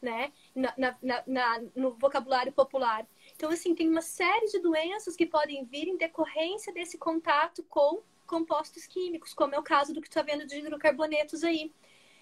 né? 0.00 0.32
Na, 0.54 0.74
na, 0.76 1.24
na, 1.26 1.62
no 1.74 1.92
vocabulário 1.94 2.52
popular. 2.52 3.06
Então, 3.34 3.50
assim, 3.50 3.74
tem 3.74 3.88
uma 3.88 4.02
série 4.02 4.46
de 4.46 4.60
doenças 4.60 5.16
que 5.16 5.26
podem 5.26 5.64
vir 5.64 5.88
em 5.88 5.96
decorrência 5.96 6.72
desse 6.72 6.96
contato 6.96 7.62
com 7.64 8.02
compostos 8.26 8.86
químicos, 8.86 9.34
como 9.34 9.56
é 9.56 9.58
o 9.58 9.62
caso 9.62 9.92
do 9.92 10.00
que 10.00 10.06
está 10.06 10.22
vendo 10.22 10.46
de 10.46 10.58
hidrocarbonetos 10.58 11.42
aí. 11.42 11.72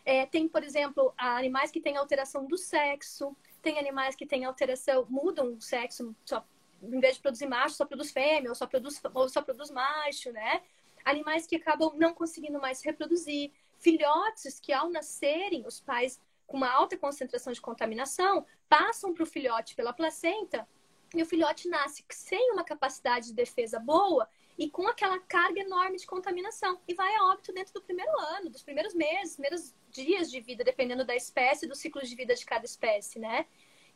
É, 0.07 0.25
tem, 0.25 0.49
por 0.49 0.65
exemplo, 0.65 1.13
animais 1.19 1.71
que 1.71 1.83
têm 1.83 1.99
alteração 1.99 2.47
do 2.47 2.57
sexo, 2.57 3.37
tem 3.61 3.79
animais 3.79 4.17
que 4.17 4.25
têm 4.25 4.47
alteração, 4.47 5.07
mudam 5.11 5.53
o 5.53 5.61
sexo, 5.61 6.17
só, 6.25 6.43
em 6.83 7.01
vez 7.01 7.17
de 7.17 7.23
produzir 7.23 7.47
macho, 7.47 7.75
só 7.75 7.85
produz 7.85 8.11
fêmea, 8.11 8.51
ou 8.51 8.55
só 8.55 8.67
produz, 8.67 9.01
ou 9.15 9.29
só 9.29 9.43
produz 9.43 9.71
macho, 9.71 10.31
né? 10.33 10.63
Animais 11.05 11.47
que 11.47 11.57
acabam 11.57 11.93
não 11.97 12.15
conseguindo 12.15 12.61
mais 12.61 12.83
reproduzir, 12.83 13.53
filhotes 13.79 14.61
que 14.61 14.73
ao 14.73 14.91
nascerem, 14.91 15.67
os 15.67 15.81
pais 15.81 16.21
com 16.47 16.57
uma 16.57 16.71
alta 16.71 16.97
concentração 16.97 17.53
de 17.53 17.61
contaminação, 17.61 18.45
passam 18.69 19.13
para 19.13 19.23
o 19.23 19.27
filhote 19.27 19.75
pela 19.75 19.93
placenta 19.93 20.67
e 21.15 21.23
o 21.23 21.27
filhote 21.27 21.69
nasce 21.69 22.05
sem 22.11 22.53
uma 22.53 22.65
capacidade 22.65 23.29
de 23.29 23.35
defesa 23.35 23.79
boa 23.79 24.29
e 24.57 24.69
com 24.69 24.89
aquela 24.89 25.21
carga 25.21 25.61
enorme 25.61 25.99
de 25.99 26.07
contaminação 26.07 26.81
e 26.89 26.95
vai 26.95 27.15
a 27.15 27.25
óbito 27.27 27.53
dentro 27.53 27.75
do 27.75 27.83
primeiro 27.83 28.11
ano, 28.19 28.51
dos 28.51 28.63
primeiros 28.63 28.95
meses, 28.95 29.35
primeiros 29.35 29.75
dias 29.91 30.31
de 30.31 30.41
vida, 30.41 30.65
dependendo 30.65 31.05
da 31.05 31.15
espécie, 31.15 31.67
do 31.67 31.75
ciclo 31.75 32.03
de 32.03 32.15
vida 32.15 32.35
de 32.35 32.45
cada 32.45 32.65
espécie, 32.65 33.19
né? 33.19 33.47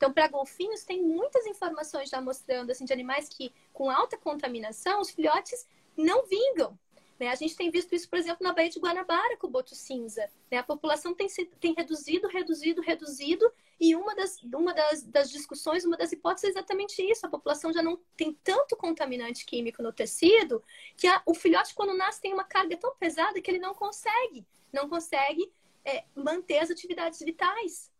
Então, 0.02 0.12
para 0.12 0.26
golfinhos, 0.26 0.82
tem 0.82 1.00
muitas 1.00 1.46
informações 1.46 2.10
já 2.10 2.20
mostrando 2.20 2.72
assim, 2.72 2.84
de 2.84 2.92
animais 2.92 3.28
que, 3.28 3.54
com 3.72 3.88
alta 3.88 4.18
contaminação, 4.18 5.00
os 5.00 5.10
filhotes 5.10 5.64
não 5.96 6.26
vingam. 6.26 6.76
Né? 7.20 7.28
A 7.28 7.36
gente 7.36 7.54
tem 7.54 7.70
visto 7.70 7.94
isso, 7.94 8.10
por 8.10 8.18
exemplo, 8.18 8.42
na 8.42 8.52
Baía 8.52 8.68
de 8.68 8.80
Guanabara 8.80 9.36
com 9.36 9.46
o 9.46 9.50
boto 9.50 9.76
cinza. 9.76 10.28
Né? 10.50 10.58
A 10.58 10.62
população 10.64 11.14
tem, 11.14 11.28
tem 11.60 11.72
reduzido, 11.72 12.26
reduzido, 12.26 12.82
reduzido, 12.82 13.48
e 13.78 13.94
uma, 13.94 14.12
das, 14.16 14.42
uma 14.42 14.74
das, 14.74 15.04
das 15.04 15.30
discussões, 15.30 15.84
uma 15.84 15.96
das 15.96 16.10
hipóteses 16.10 16.48
é 16.48 16.50
exatamente 16.50 17.00
isso. 17.00 17.24
A 17.24 17.30
população 17.30 17.72
já 17.72 17.80
não 17.80 17.96
tem 18.16 18.36
tanto 18.42 18.74
contaminante 18.74 19.46
químico 19.46 19.84
no 19.84 19.92
tecido 19.92 20.64
que 20.96 21.06
a, 21.06 21.22
o 21.24 21.32
filhote, 21.32 21.76
quando 21.76 21.96
nasce, 21.96 22.20
tem 22.20 22.34
uma 22.34 22.42
carga 22.42 22.76
tão 22.76 22.92
pesada 22.96 23.40
que 23.40 23.48
ele 23.48 23.60
não 23.60 23.72
consegue, 23.72 24.44
não 24.72 24.88
consegue 24.88 25.52
é, 25.84 26.02
manter 26.12 26.58
as 26.58 26.72
atividades 26.72 27.20
vitais. 27.20 27.91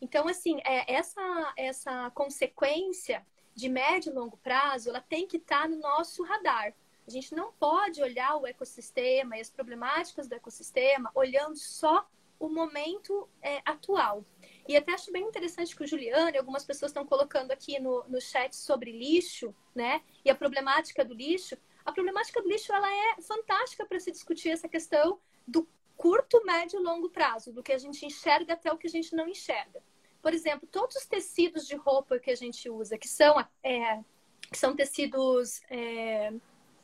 Então, 0.00 0.28
assim, 0.28 0.60
é, 0.64 0.92
essa, 0.92 1.52
essa 1.56 2.10
consequência 2.10 3.26
de 3.54 3.68
médio 3.68 4.12
e 4.12 4.14
longo 4.14 4.36
prazo, 4.36 4.88
ela 4.88 5.00
tem 5.00 5.26
que 5.26 5.36
estar 5.36 5.62
tá 5.62 5.68
no 5.68 5.78
nosso 5.78 6.22
radar. 6.22 6.72
A 7.06 7.10
gente 7.10 7.34
não 7.34 7.52
pode 7.52 8.02
olhar 8.02 8.36
o 8.36 8.46
ecossistema 8.46 9.36
e 9.36 9.40
as 9.40 9.50
problemáticas 9.50 10.28
do 10.28 10.34
ecossistema 10.34 11.10
olhando 11.14 11.56
só 11.56 12.06
o 12.38 12.48
momento 12.48 13.28
é, 13.42 13.60
atual. 13.64 14.24
E 14.68 14.76
até 14.76 14.92
acho 14.92 15.10
bem 15.10 15.24
interessante 15.24 15.74
que 15.74 15.82
o 15.82 15.86
Juliano 15.86 16.30
e 16.30 16.38
algumas 16.38 16.64
pessoas 16.64 16.90
estão 16.90 17.04
colocando 17.04 17.50
aqui 17.50 17.80
no, 17.80 18.04
no 18.06 18.20
chat 18.20 18.54
sobre 18.54 18.92
lixo, 18.92 19.54
né? 19.74 20.02
E 20.24 20.30
a 20.30 20.34
problemática 20.34 21.04
do 21.04 21.14
lixo. 21.14 21.56
A 21.84 21.90
problemática 21.90 22.42
do 22.42 22.48
lixo 22.48 22.72
ela 22.72 22.88
é 22.88 23.22
fantástica 23.22 23.86
para 23.86 23.98
se 23.98 24.12
discutir 24.12 24.50
essa 24.50 24.68
questão 24.68 25.18
do 25.46 25.66
curto, 25.96 26.44
médio 26.44 26.78
e 26.78 26.82
longo 26.82 27.10
prazo, 27.10 27.52
do 27.52 27.62
que 27.62 27.72
a 27.72 27.78
gente 27.78 28.06
enxerga 28.06 28.52
até 28.52 28.72
o 28.72 28.78
que 28.78 28.86
a 28.86 28.90
gente 28.90 29.16
não 29.16 29.26
enxerga. 29.26 29.82
Por 30.28 30.34
exemplo, 30.34 30.68
todos 30.70 30.94
os 30.94 31.06
tecidos 31.06 31.66
de 31.66 31.74
roupa 31.74 32.18
que 32.18 32.30
a 32.30 32.34
gente 32.34 32.68
usa, 32.68 32.98
que 32.98 33.08
são, 33.08 33.40
é, 33.62 34.04
que 34.52 34.58
são 34.58 34.76
tecidos 34.76 35.62
é, 35.70 36.30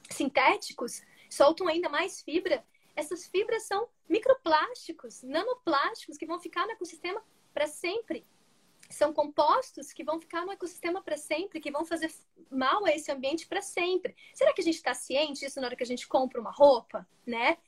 sintéticos, 0.08 1.02
soltam 1.28 1.68
ainda 1.68 1.90
mais 1.90 2.22
fibra. 2.22 2.64
Essas 2.96 3.26
fibras 3.26 3.64
são 3.64 3.86
microplásticos, 4.08 5.22
nanoplásticos 5.22 6.16
que 6.16 6.24
vão 6.24 6.40
ficar 6.40 6.64
no 6.64 6.72
ecossistema 6.72 7.22
para 7.52 7.66
sempre. 7.66 8.24
São 8.88 9.12
compostos 9.12 9.92
que 9.92 10.02
vão 10.02 10.18
ficar 10.18 10.46
no 10.46 10.52
ecossistema 10.52 11.02
para 11.02 11.18
sempre, 11.18 11.60
que 11.60 11.70
vão 11.70 11.84
fazer 11.84 12.10
mal 12.50 12.86
a 12.86 12.92
esse 12.92 13.12
ambiente 13.12 13.46
para 13.46 13.60
sempre. 13.60 14.16
Será 14.32 14.54
que 14.54 14.62
a 14.62 14.64
gente 14.64 14.76
está 14.76 14.94
ciente 14.94 15.40
disso 15.40 15.60
na 15.60 15.66
hora 15.66 15.76
que 15.76 15.82
a 15.82 15.86
gente 15.86 16.08
compra 16.08 16.40
uma 16.40 16.50
roupa, 16.50 17.06
né? 17.26 17.58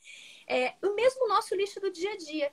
É, 0.47 0.73
o 0.81 0.95
mesmo 0.95 1.27
nosso 1.27 1.53
lixo 1.53 1.79
do 1.79 1.91
dia 1.91 2.13
a 2.13 2.17
dia. 2.17 2.51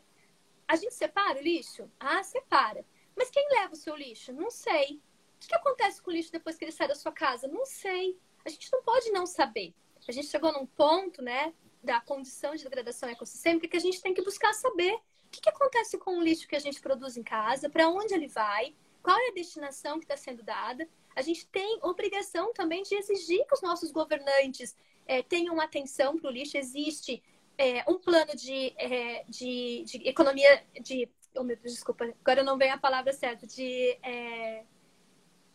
A 0.68 0.76
gente 0.76 0.92
separa 0.92 1.38
o 1.38 1.42
lixo? 1.42 1.90
Ah, 1.98 2.22
separa. 2.22 2.84
Mas 3.16 3.30
quem 3.30 3.46
leva 3.50 3.72
o 3.72 3.76
seu 3.76 3.96
lixo? 3.96 4.32
Não 4.32 4.50
sei. 4.50 5.00
O 5.36 5.46
que 5.46 5.54
acontece 5.54 6.00
com 6.00 6.10
o 6.10 6.14
lixo 6.14 6.32
depois 6.32 6.56
que 6.56 6.64
ele 6.64 6.72
sai 6.72 6.88
da 6.88 6.94
sua 6.94 7.12
casa? 7.12 7.46
Não 7.46 7.66
sei. 7.66 8.18
A 8.44 8.48
gente 8.48 8.70
não 8.72 8.82
pode 8.82 9.10
não 9.10 9.26
saber. 9.26 9.74
A 10.06 10.12
gente 10.12 10.26
chegou 10.26 10.52
num 10.52 10.66
ponto, 10.66 11.22
né, 11.22 11.54
da 11.82 12.00
condição 12.00 12.54
de 12.54 12.64
degradação 12.64 13.08
ecossistêmica 13.08 13.68
que 13.68 13.76
a 13.76 13.80
gente 13.80 14.00
tem 14.02 14.14
que 14.14 14.22
buscar 14.22 14.52
saber 14.54 14.94
o 14.94 15.30
que, 15.30 15.40
que 15.40 15.48
acontece 15.48 15.98
com 15.98 16.18
o 16.18 16.22
lixo 16.22 16.48
que 16.48 16.56
a 16.56 16.60
gente 16.60 16.80
produz 16.80 17.16
em 17.16 17.22
casa, 17.22 17.68
para 17.68 17.88
onde 17.88 18.14
ele 18.14 18.28
vai, 18.28 18.74
qual 19.02 19.18
é 19.18 19.28
a 19.28 19.34
destinação 19.34 19.98
que 19.98 20.04
está 20.04 20.16
sendo 20.16 20.42
dada. 20.42 20.88
A 21.14 21.22
gente 21.22 21.46
tem 21.46 21.78
obrigação 21.82 22.52
também 22.52 22.82
de 22.82 22.94
exigir 22.94 23.46
que 23.46 23.54
os 23.54 23.62
nossos 23.62 23.92
governantes 23.92 24.76
é, 25.06 25.22
tenham 25.22 25.60
atenção 25.60 26.16
para 26.16 26.28
o 26.28 26.32
lixo. 26.32 26.56
Existe 26.56 27.22
é, 27.58 27.88
um 27.88 27.98
plano 27.98 28.34
de, 28.34 28.74
é, 28.76 29.24
de, 29.28 29.84
de, 29.84 30.08
economia, 30.08 30.64
de. 30.80 31.08
Oh, 31.36 31.42
meu 31.42 31.56
Deus, 31.56 31.74
desculpa, 31.74 32.04
agora 32.20 32.42
não 32.42 32.56
vem 32.56 32.70
a 32.70 32.78
palavra 32.78 33.12
certa, 33.12 33.46
de. 33.46 33.98
É, 34.02 34.64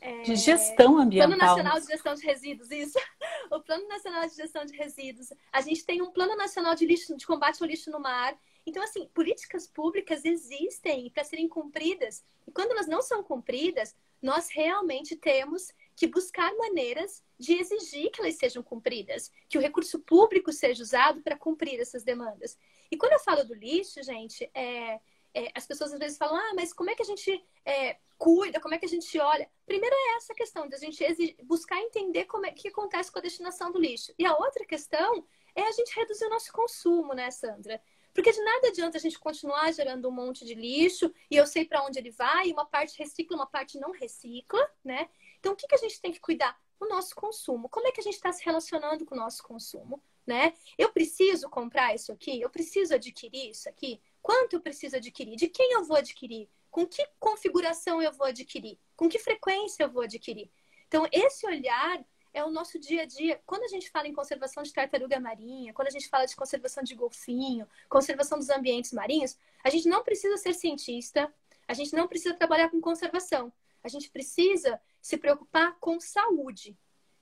é, 0.02 0.22
de 0.22 0.36
gestão 0.36 0.98
ambiental. 0.98 1.30
Plano 1.30 1.44
Nacional 1.44 1.80
de 1.80 1.88
Gestão 1.88 2.14
de 2.14 2.26
Resíduos, 2.26 2.72
isso. 2.72 2.98
O 3.52 3.60
Plano 3.62 3.88
Nacional 3.88 4.28
de 4.28 4.36
Gestão 4.36 4.64
de 4.64 4.78
Resíduos. 4.78 5.34
A 5.52 5.60
gente 5.62 5.84
tem 5.84 6.04
um 6.04 6.12
Plano 6.12 6.36
Nacional 6.36 6.76
de, 6.76 6.86
lixo, 6.86 7.18
de 7.18 7.26
Combate 7.26 7.62
ao 7.62 7.68
Lixo 7.68 7.90
no 7.90 8.00
Mar. 8.00 8.38
Então, 8.64 8.84
assim, 8.84 9.08
políticas 9.08 9.66
públicas 9.66 10.24
existem 10.24 11.10
para 11.10 11.24
serem 11.24 11.50
cumpridas. 11.50 12.24
E 12.48 12.52
quando 12.52 12.72
elas 12.72 12.88
não 12.88 13.02
são 13.02 13.24
cumpridas, 13.24 13.96
nós 14.22 14.50
realmente 14.52 15.16
temos 15.16 15.74
que 15.96 16.06
buscar 16.06 16.54
maneiras 16.56 17.24
de 17.40 17.54
exigir 17.54 18.12
que 18.12 18.22
elas 18.22 18.36
sejam 18.36 18.62
cumpridas, 18.62 19.32
que 19.50 19.58
o 19.58 19.62
recurso 19.62 19.98
público 20.00 20.54
seja 20.54 20.84
usado 20.84 21.22
para 21.22 21.38
cumprir 21.38 21.80
essas 21.80 22.04
demandas. 22.04 22.58
E 22.92 22.98
quando 22.98 23.14
eu 23.14 23.20
falo 23.20 23.44
do 23.44 23.56
lixo, 23.56 24.04
gente, 24.04 24.50
é, 24.54 25.00
é, 25.34 25.52
as 25.56 25.66
pessoas 25.66 25.94
às 25.94 26.00
vezes 26.00 26.18
falam, 26.18 26.36
ah, 26.36 26.54
mas 26.56 26.74
como 26.74 26.90
é 26.90 26.96
que 26.96 27.02
a 27.02 27.06
gente 27.06 27.44
é, 27.66 27.98
cuida, 28.18 28.60
como 28.60 28.74
é 28.74 28.78
que 28.78 28.86
a 28.86 28.90
gente 28.90 29.18
olha? 29.20 29.50
Primeiro 29.66 29.96
é 29.96 30.18
essa 30.18 30.34
questão 30.34 30.68
de 30.68 30.76
a 30.76 30.78
gente 30.78 31.38
buscar 31.44 31.80
entender 31.80 32.26
como 32.26 32.46
é 32.46 32.52
que 32.52 32.68
acontece 32.68 33.12
com 33.12 33.20
a 33.20 33.22
destinação 33.22 33.72
do 33.72 33.80
lixo. 33.80 34.14
E 34.18 34.26
a 34.26 34.36
outra 34.36 34.66
questão 34.66 35.26
é 35.56 35.62
a 35.62 35.72
gente 35.72 35.96
reduzir 35.96 36.26
o 36.26 36.30
nosso 36.30 36.52
consumo, 36.52 37.14
né, 37.14 37.32
Sandra? 37.32 37.82
Porque 38.14 38.32
de 38.32 38.44
nada 38.44 38.68
adianta 38.68 38.98
a 38.98 39.02
gente 39.02 39.20
continuar 39.20 39.72
gerando 39.72 40.10
um 40.10 40.12
monte 40.12 40.44
de 40.44 40.54
lixo 40.54 41.14
e 41.30 41.38
eu 41.38 41.46
sei 41.46 41.64
para 41.64 41.84
onde 41.86 42.00
ele 42.00 42.12
vai, 42.12 42.52
uma 42.52 42.66
parte 42.66 42.98
recicla, 42.98 43.38
uma 43.38 43.46
parte 43.46 43.80
não 43.80 43.92
recicla, 43.92 44.60
né? 44.84 45.10
Então, 45.40 45.54
o 45.54 45.56
que, 45.56 45.68
que 45.68 45.76
a 45.76 45.80
gente 45.80 46.02
tem 46.02 46.12
que 46.12 46.20
cuidar? 46.20 46.60
O 46.80 46.88
nosso 46.88 47.16
consumo. 47.16 47.70
Como 47.70 47.88
é 47.88 47.92
que 47.92 48.02
a 48.02 48.04
gente 48.04 48.16
está 48.16 48.32
se 48.32 48.44
relacionando 48.44 49.06
com 49.06 49.16
o 49.16 49.18
nosso 49.18 49.44
consumo? 49.44 50.02
Né? 50.26 50.54
Eu 50.78 50.92
preciso 50.92 51.50
comprar 51.50 51.96
isso 51.96 52.12
aqui? 52.12 52.40
Eu 52.40 52.50
preciso 52.50 52.94
adquirir 52.94 53.50
isso 53.50 53.68
aqui? 53.68 54.02
Quanto 54.22 54.54
eu 54.54 54.62
preciso 54.62 54.96
adquirir? 54.98 55.36
De 55.36 55.48
quem 55.48 55.74
eu 55.74 55.84
vou 55.84 55.98
adquirir? 55.98 56.50
Com 56.70 56.86
que 56.86 57.06
configuração 57.20 58.02
eu 58.02 58.12
vou 58.12 58.28
adquirir? 58.28 58.78
Com 58.96 59.10
que 59.10 59.20
frequência 59.20 59.84
eu 59.84 59.90
vou 59.90 60.04
adquirir? 60.04 60.52
Então, 60.88 61.08
esse 61.12 61.46
olhar 61.46 62.04
é 62.34 62.44
o 62.44 62.52
nosso 62.52 62.80
dia 62.80 63.04
a 63.04 63.06
dia. 63.06 63.42
Quando 63.46 63.64
a 63.64 63.68
gente 63.68 63.90
fala 63.90 64.08
em 64.08 64.14
conservação 64.14 64.64
de 64.64 64.74
tartaruga 64.74 65.20
marinha, 65.20 65.74
quando 65.74 65.88
a 65.88 65.92
gente 65.92 66.08
fala 66.10 66.26
de 66.26 66.36
conservação 66.36 66.84
de 66.84 66.96
golfinho, 66.96 67.68
conservação 67.88 68.38
dos 68.38 68.50
ambientes 68.50 68.92
marinhos, 68.94 69.38
a 69.64 69.70
gente 69.70 69.88
não 69.88 70.04
precisa 70.04 70.38
ser 70.38 70.54
cientista, 70.54 71.34
a 71.68 71.74
gente 71.74 71.94
não 71.96 72.08
precisa 72.08 72.34
trabalhar 72.34 72.70
com 72.70 72.82
conservação. 72.82 73.52
A 73.84 73.88
gente 73.88 74.10
precisa 74.10 74.80
se 75.02 75.18
preocupar 75.18 75.78
com 75.80 76.00
saúde. 76.00 76.78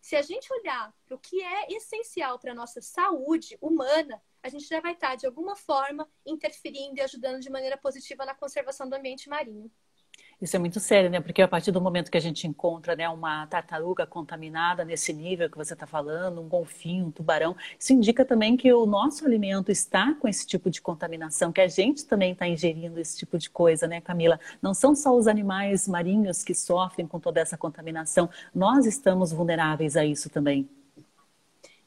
Se 0.07 0.15
a 0.15 0.21
gente 0.21 0.47
olhar 0.53 0.95
para 1.05 1.15
o 1.17 1.19
que 1.19 1.43
é 1.43 1.73
essencial 1.73 2.39
para 2.39 2.53
a 2.53 2.55
nossa 2.55 2.81
saúde 2.81 3.57
humana, 3.59 4.23
a 4.41 4.47
gente 4.47 4.65
já 4.65 4.79
vai 4.79 4.93
estar, 4.93 5.15
de 5.15 5.25
alguma 5.25 5.53
forma, 5.53 6.09
interferindo 6.25 6.97
e 6.97 7.01
ajudando 7.01 7.41
de 7.41 7.49
maneira 7.49 7.75
positiva 7.75 8.25
na 8.25 8.33
conservação 8.33 8.87
do 8.87 8.95
ambiente 8.95 9.27
marinho. 9.27 9.69
Isso 10.39 10.55
é 10.55 10.59
muito 10.59 10.79
sério, 10.79 11.09
né? 11.09 11.19
Porque 11.19 11.41
a 11.41 11.47
partir 11.47 11.71
do 11.71 11.81
momento 11.81 12.11
que 12.11 12.17
a 12.17 12.21
gente 12.21 12.45
encontra 12.45 12.95
né, 12.95 13.09
uma 13.09 13.47
tartaruga 13.47 14.05
contaminada 14.05 14.85
nesse 14.85 15.11
nível 15.11 15.49
que 15.49 15.57
você 15.57 15.73
está 15.73 15.87
falando, 15.87 16.39
um 16.39 16.47
golfinho, 16.47 17.07
um 17.07 17.11
tubarão, 17.11 17.55
isso 17.79 17.91
indica 17.91 18.23
também 18.23 18.55
que 18.55 18.71
o 18.71 18.85
nosso 18.85 19.25
alimento 19.25 19.71
está 19.71 20.13
com 20.13 20.27
esse 20.27 20.45
tipo 20.45 20.69
de 20.69 20.79
contaminação, 20.79 21.51
que 21.51 21.59
a 21.59 21.67
gente 21.67 22.05
também 22.05 22.33
está 22.33 22.47
ingerindo 22.47 22.99
esse 22.99 23.17
tipo 23.17 23.35
de 23.39 23.49
coisa, 23.49 23.87
né, 23.87 23.99
Camila? 23.99 24.39
Não 24.61 24.75
são 24.75 24.95
só 24.95 25.15
os 25.15 25.25
animais 25.27 25.87
marinhos 25.87 26.43
que 26.43 26.53
sofrem 26.53 27.07
com 27.07 27.19
toda 27.19 27.39
essa 27.41 27.57
contaminação, 27.57 28.29
nós 28.53 28.85
estamos 28.85 29.31
vulneráveis 29.31 29.97
a 29.97 30.05
isso 30.05 30.29
também. 30.29 30.69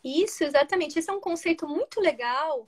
Isso, 0.03 0.43
exatamente. 0.43 0.99
Esse 0.99 1.09
é 1.09 1.13
um 1.13 1.21
conceito 1.21 1.69
muito 1.69 2.01
legal 2.01 2.67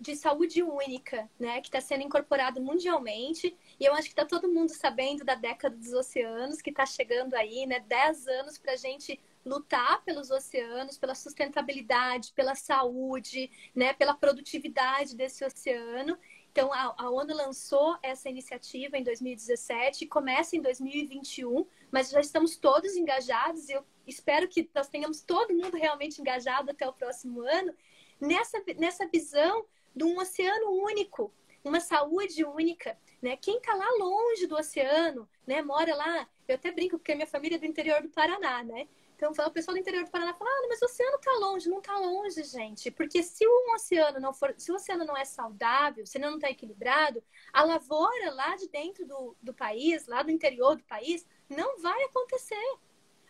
de 0.00 0.16
saúde 0.16 0.62
única, 0.62 1.28
né, 1.38 1.60
que 1.60 1.68
está 1.68 1.80
sendo 1.80 2.02
incorporado 2.02 2.60
mundialmente. 2.60 3.56
E 3.78 3.84
eu 3.84 3.92
acho 3.94 4.04
que 4.04 4.12
está 4.12 4.24
todo 4.24 4.48
mundo 4.48 4.70
sabendo 4.70 5.24
da 5.24 5.34
década 5.34 5.76
dos 5.76 5.92
oceanos, 5.92 6.62
que 6.62 6.70
está 6.70 6.86
chegando 6.86 7.34
aí, 7.34 7.66
né, 7.66 7.80
10 7.80 8.26
anos 8.28 8.58
para 8.58 8.72
a 8.72 8.76
gente 8.76 9.20
lutar 9.44 10.02
pelos 10.04 10.30
oceanos, 10.30 10.96
pela 10.96 11.14
sustentabilidade, 11.14 12.32
pela 12.34 12.54
saúde, 12.54 13.50
né, 13.74 13.92
pela 13.92 14.14
produtividade 14.14 15.16
desse 15.16 15.44
oceano. 15.44 16.16
Então, 16.52 16.72
a, 16.72 16.94
a 16.98 17.10
ONU 17.10 17.34
lançou 17.34 17.96
essa 18.02 18.28
iniciativa 18.28 18.96
em 18.96 19.02
2017 19.02 20.04
e 20.04 20.06
começa 20.06 20.54
em 20.54 20.60
2021, 20.60 21.66
mas 21.90 22.10
já 22.10 22.20
estamos 22.20 22.56
todos 22.56 22.94
engajados. 22.94 23.68
Eu 23.68 23.84
espero 24.06 24.46
que 24.46 24.68
nós 24.74 24.88
tenhamos 24.88 25.22
todo 25.22 25.54
mundo 25.54 25.76
realmente 25.76 26.20
engajado 26.20 26.70
até 26.70 26.86
o 26.86 26.92
próximo 26.92 27.40
ano 27.40 27.74
nessa, 28.22 28.62
nessa 28.78 29.06
visão 29.06 29.66
de 29.94 30.04
um 30.04 30.18
oceano 30.18 30.70
único, 30.70 31.34
uma 31.64 31.80
saúde 31.80 32.44
única, 32.44 32.96
né? 33.20 33.36
Quem 33.36 33.56
está 33.58 33.74
lá 33.74 33.88
longe 33.98 34.46
do 34.46 34.56
oceano, 34.56 35.28
né? 35.46 35.60
Mora 35.60 35.94
lá, 35.94 36.28
eu 36.46 36.54
até 36.54 36.70
brinco 36.70 36.98
porque 36.98 37.12
a 37.12 37.16
minha 37.16 37.26
família 37.26 37.56
é 37.56 37.58
do 37.58 37.66
interior 37.66 38.00
do 38.00 38.08
Paraná, 38.08 38.62
né? 38.62 38.88
Então, 39.16 39.30
o 39.46 39.50
pessoal 39.52 39.76
do 39.76 39.80
interior 39.80 40.02
do 40.04 40.10
Paraná 40.10 40.34
fala, 40.34 40.50
ah, 40.50 40.66
mas 40.68 40.82
o 40.82 40.84
oceano 40.84 41.16
está 41.16 41.32
longe. 41.34 41.68
Não 41.68 41.78
está 41.78 41.96
longe, 41.96 42.42
gente. 42.42 42.90
Porque 42.90 43.22
se 43.22 43.46
o 43.46 43.74
oceano 43.74 44.18
não 44.18 44.34
for, 44.34 44.52
se 44.58 44.72
o 44.72 44.74
oceano 44.74 45.04
não 45.04 45.16
é 45.16 45.24
saudável, 45.24 46.04
se 46.04 46.18
ele 46.18 46.26
não 46.26 46.34
está 46.34 46.50
equilibrado, 46.50 47.22
a 47.52 47.62
lavoura 47.62 48.32
lá 48.32 48.56
de 48.56 48.68
dentro 48.68 49.06
do, 49.06 49.36
do 49.40 49.54
país, 49.54 50.08
lá 50.08 50.24
do 50.24 50.32
interior 50.32 50.74
do 50.74 50.82
país, 50.82 51.24
não 51.48 51.78
vai 51.78 52.02
acontecer. 52.02 52.56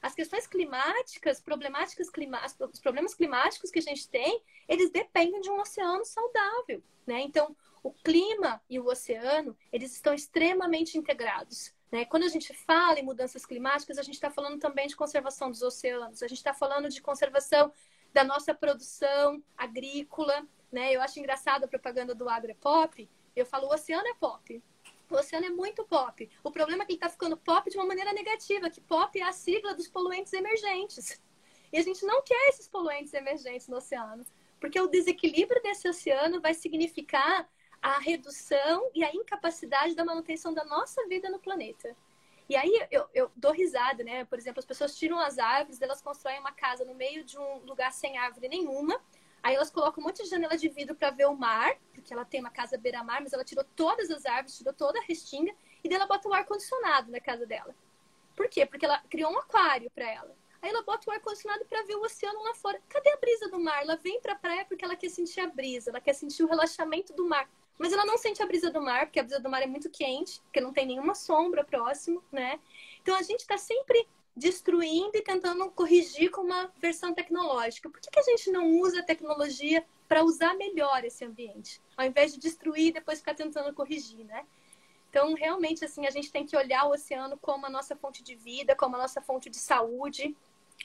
As 0.03 0.15
questões 0.15 0.49
climáticas, 0.49 1.41
problemáticas 1.41 2.11
clima, 2.11 2.45
os 2.45 2.81
problemas 2.81 3.15
climáticos 3.15 3.71
que 3.71 3.79
a 3.79 3.83
gente 3.83 4.09
tem, 4.09 4.43
eles 4.69 4.91
dependem 4.91 5.41
de 5.41 5.49
um 5.49 5.61
oceano 5.61 6.05
saudável, 6.05 6.83
né? 7.07 7.21
Então, 7.21 7.57
o 7.83 7.93
clima 7.93 8.61
e 8.69 8.79
o 8.79 8.87
oceano, 8.87 9.57
eles 9.73 9.93
estão 9.93 10.13
extremamente 10.13 10.99
integrados. 10.99 11.73
Né? 11.91 12.05
Quando 12.05 12.25
a 12.25 12.29
gente 12.29 12.55
fala 12.55 12.99
em 12.99 13.05
mudanças 13.05 13.45
climáticas, 13.45 13.99
a 13.99 14.03
gente 14.03 14.15
está 14.15 14.31
falando 14.31 14.59
também 14.59 14.87
de 14.87 14.97
conservação 14.97 15.51
dos 15.51 15.63
oceanos, 15.63 16.23
a 16.23 16.29
gente 16.29 16.39
está 16.39 16.55
falando 16.55 16.89
de 16.89 17.03
conservação 17.03 17.73
da 18.13 18.25
nossa 18.25 18.55
produção 18.55 19.43
agrícola. 19.57 20.47
Né? 20.71 20.95
Eu 20.95 21.03
acho 21.03 21.19
engraçado 21.19 21.65
a 21.65 21.69
propaganda 21.69 22.15
do 22.15 22.29
Agro 22.29 22.51
é 22.51 22.55
Pop. 22.55 23.09
Eu 23.35 23.45
falo, 23.45 23.67
o 23.67 23.75
oceano 23.75 24.07
é 24.07 24.15
pop. 24.15 24.63
O 25.13 25.19
oceano 25.19 25.45
é 25.45 25.51
muito 25.51 25.85
pop. 25.85 26.29
O 26.43 26.51
problema 26.51 26.83
é 26.83 26.87
que 26.87 26.93
ele 26.93 26.97
está 26.97 27.11
ficando 27.11 27.37
pop 27.37 27.71
de 27.71 27.77
uma 27.77 27.85
maneira 27.85 28.15
negativa, 28.15 28.71
que 28.71 28.81
pop 28.81 29.21
é 29.21 29.23
a 29.23 29.33
sigla 29.33 29.75
dos 29.75 29.87
poluentes 29.87 30.33
emergentes. 30.33 31.21
E 31.71 31.77
a 31.77 31.83
gente 31.83 32.05
não 32.07 32.23
quer 32.23 32.49
esses 32.49 32.67
poluentes 32.67 33.13
emergentes 33.13 33.69
no 33.69 33.77
oceano, 33.77 34.25
porque 34.59 34.81
o 34.81 34.87
desequilíbrio 34.87 35.63
desse 35.63 35.87
oceano 35.87 36.41
vai 36.41 36.55
significar 36.55 37.47
a 37.83 37.99
redução 37.99 38.91
e 38.95 39.05
a 39.05 39.13
incapacidade 39.15 39.95
da 39.95 40.05
manutenção 40.05 40.55
da 40.55 40.65
nossa 40.65 41.07
vida 41.09 41.29
no 41.29 41.39
planeta. 41.39 41.95
E 42.49 42.57
aí 42.57 42.87
eu, 42.91 43.07
eu, 43.13 43.31
dou 43.37 43.53
risada, 43.53 44.03
né? 44.03 44.25
Por 44.25 44.39
exemplo, 44.39 44.61
as 44.61 44.67
pessoas 44.67 44.97
tiram 44.97 45.19
as 45.19 45.39
árvores, 45.39 45.81
elas 45.83 46.01
constroem 46.01 46.39
uma 46.41 46.53
casa 46.53 46.85
no 46.85 46.95
meio 46.95 47.25
de 47.25 47.39
um 47.39 47.59
lugar 47.67 47.93
sem 47.93 48.17
árvore 48.17 48.49
nenhuma, 48.49 48.99
Aí 49.43 49.55
elas 49.55 49.71
colocam 49.71 50.03
um 50.03 50.07
monte 50.07 50.23
de 50.23 50.29
janela 50.29 50.57
de 50.57 50.69
vidro 50.69 50.95
para 50.95 51.11
ver 51.11 51.27
o 51.27 51.35
mar, 51.35 51.75
porque 51.93 52.13
ela 52.13 52.25
tem 52.25 52.41
uma 52.41 52.51
casa 52.51 52.79
beira-mar, 52.79 53.21
mas 53.21 53.33
ela 53.33 53.45
tirou 53.45 53.65
todas 53.75 54.11
as 54.11 54.25
árvores, 54.25 54.57
tirou 54.57 54.73
toda 54.73 54.99
a 55.01 55.03
restinga, 55.03 55.53
e 55.83 55.89
daí 55.89 55.97
ela 55.97 56.07
bota 56.07 56.29
o 56.29 56.33
ar-condicionado 56.33 57.11
na 57.11 57.21
casa 57.21 57.45
dela. 57.45 57.75
Por 58.37 58.49
quê? 58.49 58.65
Porque 58.65 58.85
ela 58.85 58.99
criou 59.11 59.33
um 59.33 59.39
aquário 59.39 59.91
para 59.91 60.09
ela. 60.09 60.35
Aí 60.61 60.71
ela 60.71 60.83
bota 60.83 61.11
o 61.11 61.13
ar-condicionado 61.13 61.65
para 61.65 61.83
ver 61.83 61.97
o 61.97 62.03
oceano 62.03 62.41
lá 62.45 62.55
fora. 62.55 62.81
Cadê 62.89 63.11
a 63.11 63.17
brisa 63.17 63.49
do 63.49 63.59
mar? 63.59 63.83
Ela 63.83 63.97
vem 63.97 64.21
para 64.21 64.35
a 64.35 64.37
praia 64.37 64.65
porque 64.65 64.85
ela 64.85 64.95
quer 64.95 65.09
sentir 65.09 65.41
a 65.41 65.49
brisa, 65.49 65.91
ela 65.91 66.01
quer 66.01 66.15
sentir 66.15 66.45
o 66.45 66.47
relaxamento 66.47 67.13
do 67.13 67.29
mar. 67.29 67.51
Mas 67.77 67.93
ela 67.93 68.07
não 68.07 68.17
sente 68.17 68.41
a 68.41 68.47
brisa 68.47 68.71
do 68.71 68.81
mar, 68.81 69.07
porque 69.07 69.19
a 69.19 69.25
brisa 69.25 69.41
do 69.41 69.51
mar 69.51 69.61
é 69.61 69.67
muito 69.67 69.91
quente, 69.91 70.41
porque 70.43 70.61
não 70.61 70.73
tem 70.73 70.87
nenhuma 70.87 71.17
sombra 71.17 71.65
próximo, 71.65 72.23
né? 72.31 72.61
Então 73.01 73.17
a 73.17 73.23
gente 73.23 73.41
está 73.41 73.59
sempre 73.59 74.07
destruindo 74.37 75.17
e 75.17 75.23
tentando 75.23 75.71
corrigir 75.71 76.31
com 76.31 76.41
uma 76.41 76.73
versão 76.79 77.13
tecnológica. 77.13 77.89
Por 77.89 78.01
que, 78.01 78.11
que 78.11 78.19
a 78.19 78.23
gente 78.23 78.51
não 78.51 78.81
usa 78.81 79.01
a 79.01 79.05
tecnologia 79.05 79.85
para 80.09 80.25
usar 80.25 80.55
melhor 80.55 81.05
esse 81.05 81.25
ambiente, 81.25 81.81
ao 81.97 82.07
invés 82.07 82.33
de 82.33 82.41
destruir 82.41 82.89
e 82.89 82.93
depois 82.93 83.19
ficar 83.19 83.35
tentando 83.35 83.73
corrigir, 83.75 84.25
né? 84.25 84.45
Então, 85.11 85.35
realmente, 85.35 85.85
assim, 85.85 86.07
a 86.07 86.11
gente 86.11 86.33
tem 86.33 86.47
que 86.47 86.57
olhar 86.57 86.87
o 86.87 86.93
oceano 86.93 87.37
como 87.37 87.67
a 87.67 87.71
nossa 87.71 87.95
fonte 87.95 88.23
de 88.23 88.35
vida, 88.35 88.75
como 88.75 88.97
a 88.97 88.99
nossa 88.99 89.21
fonte 89.21 89.51
de 89.51 89.59
saúde. 89.59 90.35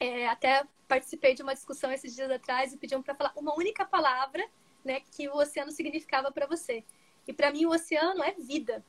É, 0.02 0.28
até 0.28 0.66
participei 0.86 1.34
de 1.34 1.42
uma 1.42 1.54
discussão 1.54 1.90
esses 1.92 2.14
dias 2.14 2.30
atrás 2.30 2.74
e 2.74 2.78
pediam 2.78 3.02
para 3.02 3.16
falar 3.16 3.32
uma 3.38 3.56
única 3.56 3.86
palavra, 3.86 4.46
né, 4.84 5.00
que 5.00 5.30
o 5.30 5.38
oceano 5.38 5.72
significava 5.72 6.30
para 6.30 6.46
você. 6.46 6.84
E 7.26 7.32
para 7.32 7.52
mim, 7.52 7.66
o 7.66 7.72
oceano 7.72 8.22
é 8.22 8.34
vida. 8.34 8.84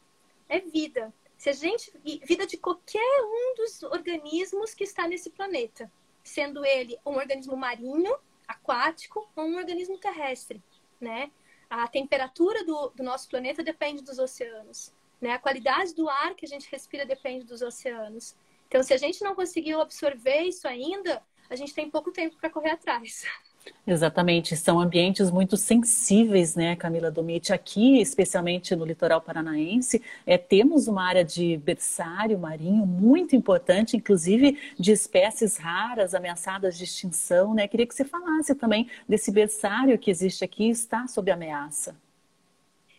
É 0.49 0.59
vida. 0.59 1.15
Se 1.39 1.49
a 1.49 1.53
gente 1.53 1.93
vida 2.25 2.47
de 2.47 2.57
qualquer 2.57 3.23
um 3.23 3.55
dos 3.55 3.83
organismos 3.85 4.75
que 4.75 4.83
está 4.83 5.07
nesse 5.07 5.31
planeta, 5.31 5.91
sendo 6.25 6.65
ele 6.65 6.99
um 7.07 7.13
organismo 7.13 7.57
marinho, 7.57 8.19
aquático 8.47 9.31
ou 9.37 9.45
um 9.45 9.57
organismo 9.57 9.97
terrestre, 9.99 10.61
né? 11.01 11.31
A 11.71 11.87
temperatura 11.87 12.65
do, 12.65 12.89
do 12.91 13.05
nosso 13.05 13.29
planeta 13.29 13.63
depende 13.63 14.03
dos 14.03 14.19
oceanos, 14.19 14.93
né? 15.21 15.33
A 15.33 15.39
qualidade 15.39 15.95
do 15.95 16.09
ar 16.09 16.35
que 16.35 16.45
a 16.45 16.49
gente 16.49 16.69
respira 16.71 17.07
depende 17.07 17.45
dos 17.45 17.63
oceanos. 17.63 18.35
Então, 18.67 18.83
se 18.83 18.93
a 18.93 18.97
gente 18.97 19.23
não 19.23 19.35
conseguiu 19.35 19.81
absorver 19.81 20.43
isso 20.43 20.67
ainda, 20.67 21.23
a 21.49 21.55
gente 21.55 21.73
tem 21.73 21.89
pouco 21.89 22.11
tempo 22.11 22.37
para 22.37 22.51
correr 22.51 22.71
atrás. 22.71 23.25
Exatamente, 23.87 24.55
são 24.57 24.79
ambientes 24.79 25.31
muito 25.31 25.57
sensíveis, 25.57 26.55
né, 26.55 26.77
Camila 26.77 27.11
Domit? 27.11 27.53
Aqui, 27.53 28.01
especialmente 28.01 28.77
no 28.77 28.85
litoral 28.85 29.21
paranaense, 29.21 30.03
é, 30.27 30.37
temos 30.37 30.89
uma 30.89 31.03
área 31.03 31.25
de 31.25 31.57
berçário 31.57 32.39
marinho 32.39 32.85
muito 32.87 33.35
importante, 33.35 33.97
inclusive 33.97 34.59
de 34.79 34.93
espécies 34.93 35.57
raras, 35.57 36.15
ameaçadas 36.15 36.77
de 36.77 36.85
extinção, 36.85 37.55
né? 37.55 37.67
Queria 37.67 37.87
que 37.87 37.95
você 37.95 38.05
falasse 38.05 38.55
também 38.55 38.89
desse 39.09 39.31
berçário 39.31 39.99
que 39.99 40.11
existe 40.11 40.45
aqui 40.45 40.65
e 40.65 40.71
está 40.71 41.07
sob 41.07 41.31
ameaça. 41.31 41.97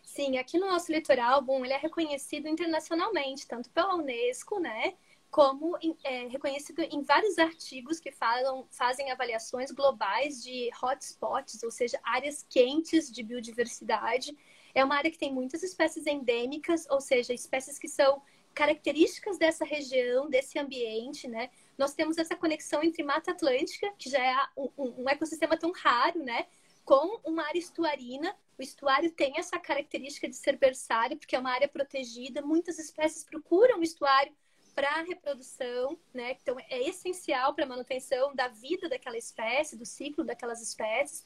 Sim, 0.03 0.37
aqui 0.37 0.57
no 0.57 0.65
nosso 0.65 0.91
litoral, 0.91 1.41
bom, 1.41 1.63
ele 1.63 1.73
é 1.73 1.77
reconhecido 1.77 2.47
internacionalmente, 2.47 3.47
tanto 3.47 3.69
pela 3.69 3.95
Unesco, 3.95 4.59
né? 4.59 4.95
Como 5.29 5.77
é, 6.03 6.27
reconhecido 6.27 6.81
em 6.81 7.03
vários 7.03 7.37
artigos 7.37 7.99
que 7.99 8.11
falam, 8.11 8.67
fazem 8.71 9.11
avaliações 9.11 9.71
globais 9.71 10.43
de 10.43 10.69
hotspots, 10.81 11.61
ou 11.63 11.69
seja, 11.69 11.99
áreas 12.03 12.45
quentes 12.49 13.11
de 13.11 13.21
biodiversidade. 13.21 14.35
É 14.73 14.83
uma 14.83 14.95
área 14.95 15.11
que 15.11 15.19
tem 15.19 15.31
muitas 15.31 15.61
espécies 15.61 16.07
endêmicas, 16.07 16.87
ou 16.89 16.99
seja, 16.99 17.33
espécies 17.33 17.77
que 17.77 17.87
são 17.87 18.21
características 18.55 19.37
dessa 19.37 19.63
região, 19.63 20.29
desse 20.29 20.57
ambiente, 20.57 21.27
né? 21.27 21.49
Nós 21.77 21.93
temos 21.93 22.17
essa 22.17 22.35
conexão 22.35 22.83
entre 22.83 23.03
Mata 23.03 23.31
Atlântica, 23.31 23.91
que 23.97 24.09
já 24.09 24.19
é 24.19 24.35
um, 24.57 25.03
um 25.03 25.09
ecossistema 25.09 25.55
tão 25.57 25.71
raro, 25.71 26.23
né? 26.23 26.47
Com 26.83 27.19
uma 27.23 27.45
área 27.45 27.59
estuarina. 27.59 28.35
O 28.57 28.63
estuário 28.63 29.11
tem 29.11 29.37
essa 29.37 29.59
característica 29.59 30.27
de 30.27 30.35
ser 30.35 30.57
berçário, 30.57 31.17
porque 31.17 31.35
é 31.35 31.39
uma 31.39 31.51
área 31.51 31.67
protegida. 31.67 32.41
Muitas 32.41 32.79
espécies 32.79 33.23
procuram 33.23 33.79
o 33.79 33.83
estuário 33.83 34.33
para 34.73 34.89
a 34.89 35.01
reprodução, 35.01 35.97
né? 36.13 36.37
Então 36.41 36.57
é 36.59 36.87
essencial 36.87 37.53
para 37.53 37.65
a 37.65 37.67
manutenção 37.67 38.33
da 38.35 38.47
vida 38.47 38.87
daquela 38.87 39.17
espécie, 39.17 39.77
do 39.77 39.85
ciclo 39.85 40.23
daquelas 40.23 40.61
espécies. 40.61 41.23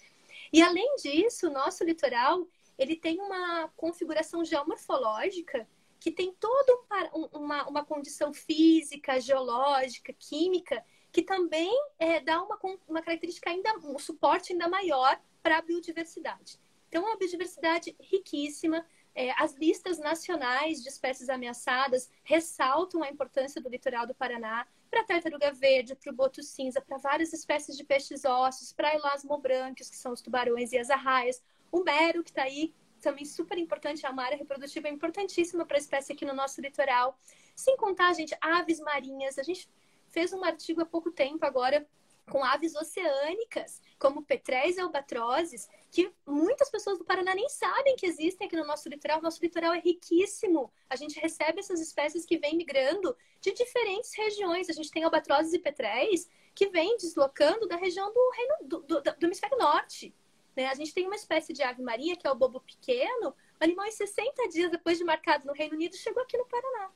E 0.52 0.62
além 0.62 0.96
disso, 0.98 1.48
o 1.48 1.54
nosso 1.54 1.84
litoral 1.84 2.48
ele 2.78 2.96
tem 2.96 3.20
uma 3.20 3.70
configuração 3.76 4.44
geomorfológica 4.44 5.68
que 6.00 6.12
tem 6.12 6.34
toda 6.34 6.74
um, 7.14 7.26
uma, 7.32 7.68
uma 7.68 7.86
condição 7.86 8.34
física, 8.34 9.22
geológica, 9.22 10.12
química, 10.12 10.84
que 11.14 11.22
também 11.22 11.72
é, 11.98 12.20
dá 12.20 12.42
uma, 12.42 12.60
uma 12.88 13.02
característica 13.02 13.50
ainda, 13.50 13.78
um 13.78 13.98
suporte 13.98 14.52
ainda 14.52 14.68
maior 14.68 15.18
para 15.42 15.60
a 15.60 15.62
biodiversidade. 15.62 16.60
Então, 16.90 17.04
é 17.04 17.10
uma 17.10 17.18
biodiversidade 17.18 17.96
riquíssima, 18.00 18.86
é, 19.16 19.32
as 19.42 19.54
listas 19.54 20.00
nacionais 20.00 20.82
de 20.82 20.90
espécies 20.90 21.30
ameaçadas 21.30 22.10
ressaltam 22.24 23.04
a 23.04 23.10
importância 23.10 23.62
do 23.62 23.70
litoral 23.70 24.08
do 24.08 24.16
Paraná 24.16 24.66
para 24.90 25.02
a 25.02 25.06
tartaruga 25.06 25.52
verde, 25.52 25.96
para 25.96 26.12
o 26.12 26.16
boto 26.16 26.42
cinza, 26.42 26.82
para 26.82 26.98
várias 26.98 27.34
espécies 27.34 27.78
de 27.78 27.84
peixes 27.84 28.26
ossos, 28.26 28.74
para 28.74 28.94
elasmobranquios, 28.94 29.90
que 29.90 29.96
são 29.96 30.12
os 30.14 30.22
tubarões 30.22 30.72
e 30.72 30.78
as 30.78 30.90
arraias, 30.90 31.44
o 31.72 31.84
mero, 31.84 32.24
que 32.24 32.30
está 32.30 32.44
aí 32.44 32.74
também 33.02 33.26
super 33.26 33.58
importante, 33.58 34.06
é 34.06 34.10
uma 34.10 34.24
área 34.24 34.38
reprodutiva 34.38 34.88
importantíssima 34.88 35.66
para 35.66 35.78
a 35.78 35.80
espécie 35.80 36.14
aqui 36.14 36.26
no 36.26 36.34
nosso 36.34 36.62
litoral. 36.62 37.20
Sem 37.56 37.76
contar, 37.76 38.14
gente, 38.14 38.36
aves 38.40 38.80
marinhas. 38.80 39.38
A 39.38 39.44
gente 39.44 39.70
fez 40.08 40.32
um 40.32 40.44
artigo 40.44 40.82
há 40.82 40.86
pouco 40.86 41.12
tempo 41.12 41.46
agora 41.46 41.86
com 42.30 42.44
aves 42.44 42.76
oceânicas, 42.76 43.82
como 44.00 44.24
petréis 44.24 44.78
e 44.78 44.80
albatrozes, 44.80 45.68
que 45.92 46.12
muitas 46.26 46.70
pessoas 46.70 46.98
do 46.98 47.06
Paraná 47.06 47.36
nem 47.36 47.48
sabem 47.50 47.96
que 47.96 48.06
existem 48.06 48.48
aqui 48.48 48.56
no 48.56 48.66
nosso 48.66 48.90
litoral. 48.90 49.22
Nosso 49.22 49.42
litoral 49.42 49.74
é 49.74 49.80
riquíssimo. 49.80 50.72
A 50.90 50.96
gente 50.96 51.20
recebe 51.20 51.60
essas 51.60 51.80
espécies 51.80 52.26
que 52.26 52.38
vêm 52.38 52.58
migrando 52.58 53.16
de 53.42 53.52
diferentes 53.54 54.16
regiões. 54.16 54.70
A 54.70 54.74
gente 54.74 54.90
tem 54.90 55.04
albatrozes 55.04 55.54
e 55.54 55.60
petréis 55.60 56.28
que 56.56 56.68
vêm 56.70 56.98
deslocando 56.98 57.68
da 57.68 57.76
região 57.76 58.12
do 58.14 58.32
reino 58.32 58.56
do, 58.64 58.82
do, 58.82 59.02
do 59.02 59.26
hemisfério 59.26 59.58
norte. 59.58 60.16
Né? 60.56 60.68
A 60.68 60.74
gente 60.76 60.94
tem 60.94 61.06
uma 61.06 61.16
espécie 61.16 61.52
de 61.52 61.64
ave 61.64 61.82
marinha, 61.82 62.16
que 62.16 62.28
é 62.28 62.32
o 62.32 62.36
bobo 62.36 62.62
pequeno. 62.62 63.36
O 63.60 63.64
animal, 63.64 63.86
em 63.86 63.92
60 63.92 64.50
dias 64.50 64.72
depois 64.72 64.98
de 64.98 65.04
marcado 65.04 65.46
no 65.46 65.54
Reino 65.54 65.76
Unido, 65.76 65.96
chegou 65.96 66.22
aqui 66.24 66.38
no 66.38 66.46
Paraná. 66.46 66.92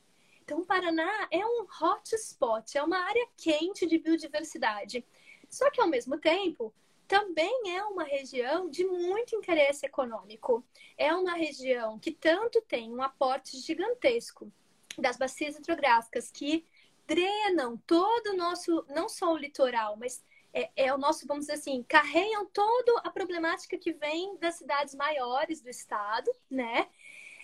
Então, 0.48 0.60
o 0.60 0.64
Paraná 0.64 1.28
é 1.30 1.44
um 1.44 1.66
hotspot, 1.78 2.78
é 2.78 2.82
uma 2.82 2.96
área 2.96 3.28
quente 3.36 3.86
de 3.86 3.98
biodiversidade. 3.98 5.04
Só 5.46 5.70
que, 5.70 5.78
ao 5.78 5.86
mesmo 5.86 6.16
tempo, 6.16 6.72
também 7.06 7.76
é 7.76 7.84
uma 7.84 8.02
região 8.02 8.70
de 8.70 8.82
muito 8.82 9.36
interesse 9.36 9.84
econômico. 9.84 10.64
É 10.96 11.12
uma 11.12 11.34
região 11.34 11.98
que 11.98 12.10
tanto 12.10 12.62
tem 12.62 12.90
um 12.90 13.02
aporte 13.02 13.58
gigantesco 13.58 14.50
das 14.96 15.18
bacias 15.18 15.54
hidrográficas 15.54 16.30
que 16.30 16.64
drenam 17.06 17.76
todo 17.86 18.28
o 18.28 18.36
nosso, 18.38 18.86
não 18.88 19.06
só 19.06 19.34
o 19.34 19.36
litoral, 19.36 19.98
mas 19.98 20.24
é, 20.54 20.70
é, 20.74 20.94
o 20.94 20.96
nosso, 20.96 21.26
vamos 21.26 21.44
dizer 21.44 21.58
assim, 21.58 21.84
carregam 21.86 22.46
toda 22.46 23.00
a 23.00 23.10
problemática 23.10 23.76
que 23.76 23.92
vem 23.92 24.38
das 24.38 24.54
cidades 24.54 24.94
maiores 24.94 25.60
do 25.60 25.68
estado, 25.68 26.34
né? 26.50 26.88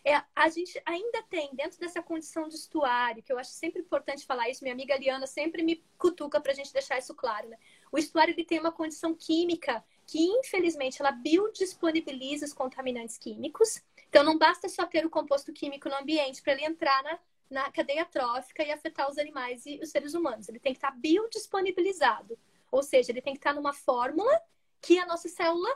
É, 0.06 0.22
a 0.36 0.48
gente 0.50 0.78
ainda 0.84 1.22
tem, 1.22 1.54
dentro 1.54 1.80
dessa 1.80 2.02
condição 2.02 2.46
de 2.46 2.54
estuário, 2.56 3.22
que 3.22 3.32
eu 3.32 3.38
acho 3.38 3.52
sempre 3.52 3.80
importante 3.80 4.26
falar 4.26 4.50
isso, 4.50 4.62
minha 4.62 4.74
amiga 4.74 4.98
Liana 4.98 5.26
sempre 5.26 5.62
me 5.62 5.82
cutuca 5.96 6.38
para 6.38 6.52
a 6.52 6.54
gente 6.54 6.70
deixar 6.74 6.98
isso 6.98 7.14
claro, 7.14 7.48
né? 7.48 7.56
O 7.90 7.96
estuário 7.96 8.34
ele 8.34 8.44
tem 8.44 8.60
uma 8.60 8.70
condição 8.70 9.14
química 9.14 9.82
que, 10.06 10.18
infelizmente, 10.18 11.00
ela 11.00 11.10
biodisponibiliza 11.10 12.44
os 12.44 12.52
contaminantes 12.52 13.16
químicos. 13.16 13.82
Então, 14.08 14.22
não 14.22 14.36
basta 14.36 14.68
só 14.68 14.84
ter 14.84 15.06
o 15.06 15.10
composto 15.10 15.54
químico 15.54 15.88
no 15.88 15.96
ambiente 15.96 16.42
para 16.42 16.52
ele 16.52 16.66
entrar 16.66 17.02
na, 17.02 17.18
na 17.50 17.72
cadeia 17.72 18.04
trófica 18.04 18.62
e 18.62 18.70
afetar 18.70 19.10
os 19.10 19.16
animais 19.16 19.64
e 19.64 19.80
os 19.82 19.88
seres 19.88 20.12
humanos. 20.12 20.48
Ele 20.50 20.58
tem 20.58 20.72
que 20.72 20.78
estar 20.78 20.90
biodisponibilizado. 20.90 22.38
Ou 22.70 22.82
seja, 22.82 23.10
ele 23.10 23.22
tem 23.22 23.32
que 23.32 23.38
estar 23.38 23.54
numa 23.54 23.72
fórmula 23.72 24.38
que 24.82 24.98
a 24.98 25.06
nossa 25.06 25.28
célula 25.30 25.68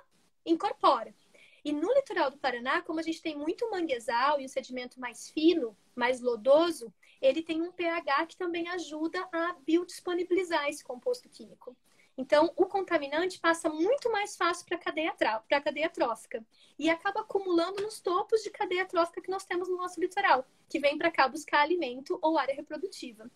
incorpora. 0.44 1.14
E 1.64 1.72
no 1.72 1.92
litoral 1.92 2.30
do 2.30 2.38
Paraná, 2.38 2.82
como 2.82 3.00
a 3.00 3.02
gente 3.02 3.22
tem 3.22 3.36
muito 3.36 3.70
manguezal 3.70 4.40
e 4.40 4.44
um 4.44 4.48
sedimento 4.48 5.00
mais 5.00 5.30
fino, 5.30 5.76
mais 5.94 6.20
lodoso, 6.20 6.92
ele 7.20 7.42
tem 7.42 7.62
um 7.62 7.72
pH 7.72 8.26
que 8.26 8.36
também 8.36 8.68
ajuda 8.68 9.28
a 9.32 9.54
biodisponibilizar 9.64 10.68
esse 10.68 10.84
composto 10.84 11.28
químico. 11.28 11.76
Então, 12.16 12.52
o 12.56 12.66
contaminante 12.66 13.38
passa 13.38 13.68
muito 13.68 14.10
mais 14.10 14.36
fácil 14.36 14.66
para 14.66 14.76
a 14.76 14.80
cadeia, 14.80 15.14
cadeia 15.48 15.88
trófica 15.88 16.44
e 16.76 16.90
acaba 16.90 17.20
acumulando 17.20 17.80
nos 17.80 18.00
topos 18.00 18.42
de 18.42 18.50
cadeia 18.50 18.84
trófica 18.84 19.22
que 19.22 19.30
nós 19.30 19.44
temos 19.44 19.68
no 19.68 19.76
nosso 19.76 20.00
litoral, 20.00 20.44
que 20.68 20.80
vem 20.80 20.98
para 20.98 21.12
cá 21.12 21.28
buscar 21.28 21.60
alimento 21.60 22.18
ou 22.20 22.36
área 22.36 22.56
reprodutiva. 22.56 23.30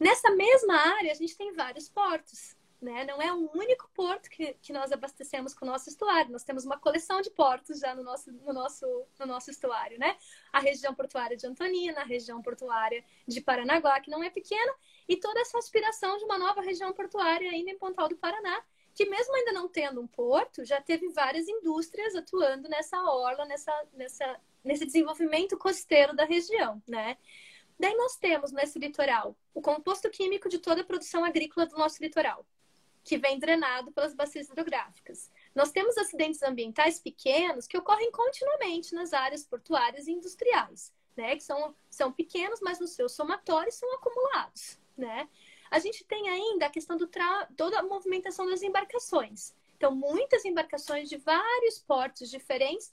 Nessa 0.00 0.30
mesma 0.30 0.74
área, 0.74 1.12
a 1.12 1.14
gente 1.14 1.36
tem 1.36 1.52
vários 1.52 1.88
portos. 1.88 2.56
Né? 2.84 3.02
Não 3.04 3.20
é 3.20 3.32
um 3.32 3.48
único 3.54 3.88
porto 3.94 4.28
que, 4.28 4.52
que 4.60 4.70
nós 4.70 4.92
abastecemos 4.92 5.54
com 5.54 5.64
o 5.64 5.68
nosso 5.68 5.88
estuário. 5.88 6.30
Nós 6.30 6.44
temos 6.44 6.66
uma 6.66 6.78
coleção 6.78 7.22
de 7.22 7.30
portos 7.30 7.80
já 7.80 7.94
no 7.94 8.02
nosso, 8.02 8.30
no 8.30 8.52
nosso, 8.52 8.86
no 9.18 9.24
nosso 9.24 9.50
estuário. 9.50 9.98
Né? 9.98 10.14
A 10.52 10.60
região 10.60 10.94
portuária 10.94 11.34
de 11.34 11.46
Antonina, 11.46 12.02
a 12.02 12.04
região 12.04 12.42
portuária 12.42 13.02
de 13.26 13.40
Paranaguá, 13.40 13.98
que 14.00 14.10
não 14.10 14.22
é 14.22 14.28
pequena, 14.28 14.74
e 15.08 15.16
toda 15.16 15.40
essa 15.40 15.56
aspiração 15.56 16.18
de 16.18 16.24
uma 16.24 16.36
nova 16.36 16.60
região 16.60 16.92
portuária 16.92 17.50
ainda 17.50 17.70
em 17.70 17.78
Pontal 17.78 18.06
do 18.06 18.18
Paraná, 18.18 18.62
que 18.94 19.06
mesmo 19.06 19.34
ainda 19.34 19.52
não 19.52 19.66
tendo 19.66 20.02
um 20.02 20.06
porto, 20.06 20.62
já 20.62 20.78
teve 20.78 21.08
várias 21.08 21.48
indústrias 21.48 22.14
atuando 22.14 22.68
nessa 22.68 23.02
orla, 23.02 23.46
nessa, 23.46 23.72
nessa, 23.94 24.40
nesse 24.62 24.84
desenvolvimento 24.84 25.56
costeiro 25.56 26.14
da 26.14 26.26
região, 26.26 26.82
né? 26.86 27.16
Daí 27.80 27.96
nós 27.96 28.16
temos 28.16 28.52
nesse 28.52 28.78
litoral 28.78 29.34
o 29.52 29.60
composto 29.60 30.08
químico 30.10 30.48
de 30.48 30.58
toda 30.58 30.82
a 30.82 30.84
produção 30.84 31.24
agrícola 31.24 31.66
do 31.66 31.76
nosso 31.76 32.00
litoral, 32.02 32.46
que 33.04 33.18
vem 33.18 33.38
drenado 33.38 33.92
pelas 33.92 34.14
bacias 34.14 34.48
hidrográficas. 34.48 35.30
Nós 35.54 35.70
temos 35.70 35.96
acidentes 35.98 36.42
ambientais 36.42 36.98
pequenos 36.98 37.66
que 37.66 37.78
ocorrem 37.78 38.10
continuamente 38.10 38.94
nas 38.94 39.12
áreas 39.12 39.44
portuárias 39.44 40.08
e 40.08 40.12
industriais, 40.12 40.92
né? 41.16 41.36
Que 41.36 41.42
são, 41.42 41.76
são 41.90 42.10
pequenos, 42.10 42.60
mas 42.60 42.80
no 42.80 42.88
seu 42.88 43.08
somatório 43.08 43.70
são 43.70 43.94
acumulados 43.94 44.82
né? 44.96 45.28
A 45.70 45.78
gente 45.78 46.04
tem 46.04 46.28
ainda 46.28 46.66
a 46.66 46.70
questão 46.70 46.96
do 46.96 47.06
tra... 47.06 47.48
toda 47.56 47.78
a 47.78 47.82
movimentação 47.82 48.46
das 48.46 48.62
embarcações. 48.62 49.54
Então, 49.76 49.94
muitas 49.94 50.44
embarcações 50.44 51.08
de 51.08 51.16
vários 51.16 51.78
portos 51.80 52.30
diferentes 52.30 52.92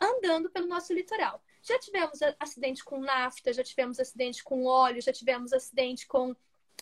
andando 0.00 0.50
pelo 0.50 0.66
nosso 0.66 0.92
litoral. 0.92 1.42
Já 1.62 1.78
tivemos 1.78 2.20
acidente 2.38 2.84
com 2.84 3.00
nafta, 3.00 3.52
já 3.52 3.62
tivemos 3.62 3.98
acidente 3.98 4.42
com 4.42 4.64
óleo, 4.64 5.02
já 5.02 5.12
tivemos 5.12 5.52
acidente 5.52 6.06
com 6.06 6.34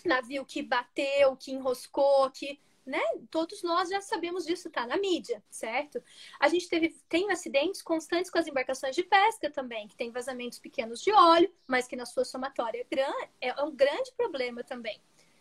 navio 0.07 0.45
que 0.45 0.63
bateu, 0.63 1.37
que 1.37 1.53
enroscou, 1.53 2.31
que 2.31 2.61
né? 2.89 3.03
Todos 3.31 3.63
nós 3.63 3.91
já 3.91 4.01
sabemos 4.01 4.47
disso, 4.47 4.71
tá 4.71 4.87
na 4.87 4.97
mídia, 4.97 5.43
certo? 5.51 6.03
A 6.41 6.49
gente 6.49 6.69
teve, 6.69 6.97
tem 7.09 7.31
acidentes 7.31 7.83
constantes 7.83 8.31
com 8.31 8.39
as 8.39 8.47
embarcações 8.47 8.97
de 8.97 9.03
pesca 9.03 9.51
também, 9.51 9.87
que 9.87 9.95
tem 9.95 10.11
vazamentos 10.11 10.59
pequenos 10.59 11.03
de 11.03 11.13
óleo, 11.13 11.53
mas 11.67 11.87
que 11.87 11.95
na 11.95 12.07
sua 12.07 12.25
somatória 12.25 12.87
é, 13.41 13.63
um 13.63 13.77
grande 13.77 14.11
problema 14.17 14.65
também. 14.65 15.01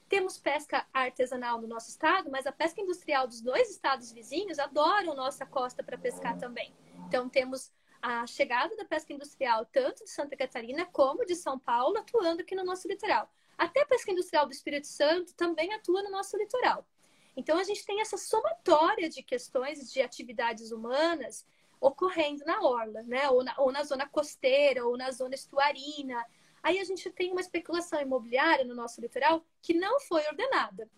Temos 0.09 0.37
pesca 0.37 0.85
artesanal 0.93 1.59
no 1.59 1.67
nosso 1.67 1.89
estado, 1.89 2.29
mas 2.29 2.45
a 2.45 2.51
pesca 2.51 2.81
industrial 2.81 3.27
dos 3.27 3.41
dois 3.41 3.69
estados 3.69 4.11
vizinhos 4.11 4.59
adoram 4.59 5.15
nossa 5.15 5.45
costa 5.45 5.83
para 5.83 5.97
pescar 5.97 6.37
também. 6.37 6.73
Então, 7.07 7.29
temos 7.29 7.71
a 8.01 8.27
chegada 8.27 8.75
da 8.75 8.85
pesca 8.85 9.11
industrial, 9.11 9.65
tanto 9.65 10.03
de 10.03 10.09
Santa 10.09 10.35
Catarina 10.35 10.85
como 10.85 11.25
de 11.25 11.35
São 11.35 11.57
Paulo, 11.57 11.97
atuando 11.97 12.41
aqui 12.41 12.55
no 12.55 12.63
nosso 12.63 12.87
litoral. 12.87 13.29
Até 13.57 13.81
a 13.81 13.85
pesca 13.85 14.11
industrial 14.11 14.45
do 14.45 14.51
Espírito 14.51 14.87
Santo 14.87 15.33
também 15.33 15.73
atua 15.73 16.03
no 16.03 16.11
nosso 16.11 16.37
litoral. 16.37 16.87
Então, 17.35 17.57
a 17.57 17.63
gente 17.63 17.85
tem 17.85 18.01
essa 18.01 18.17
somatória 18.17 19.09
de 19.09 19.21
questões 19.23 19.91
de 19.91 20.01
atividades 20.01 20.71
humanas 20.71 21.45
ocorrendo 21.79 22.43
na 22.45 22.61
orla, 22.61 23.03
né? 23.03 23.29
Ou 23.29 23.43
na, 23.43 23.55
ou 23.57 23.71
na 23.71 23.83
zona 23.83 24.07
costeira, 24.07 24.85
ou 24.85 24.97
na 24.97 25.11
zona 25.11 25.35
estuarina. 25.35 26.23
Aí 26.61 26.79
a 26.79 26.83
gente 26.83 27.09
tem 27.11 27.31
uma 27.31 27.41
especulação 27.41 28.01
imobiliária 28.01 28.65
no 28.65 28.75
nosso 28.75 28.99
litoral 28.99 29.45
que 29.61 29.73
não 29.73 29.99
foi 30.01 30.25
ordenada. 30.27 30.89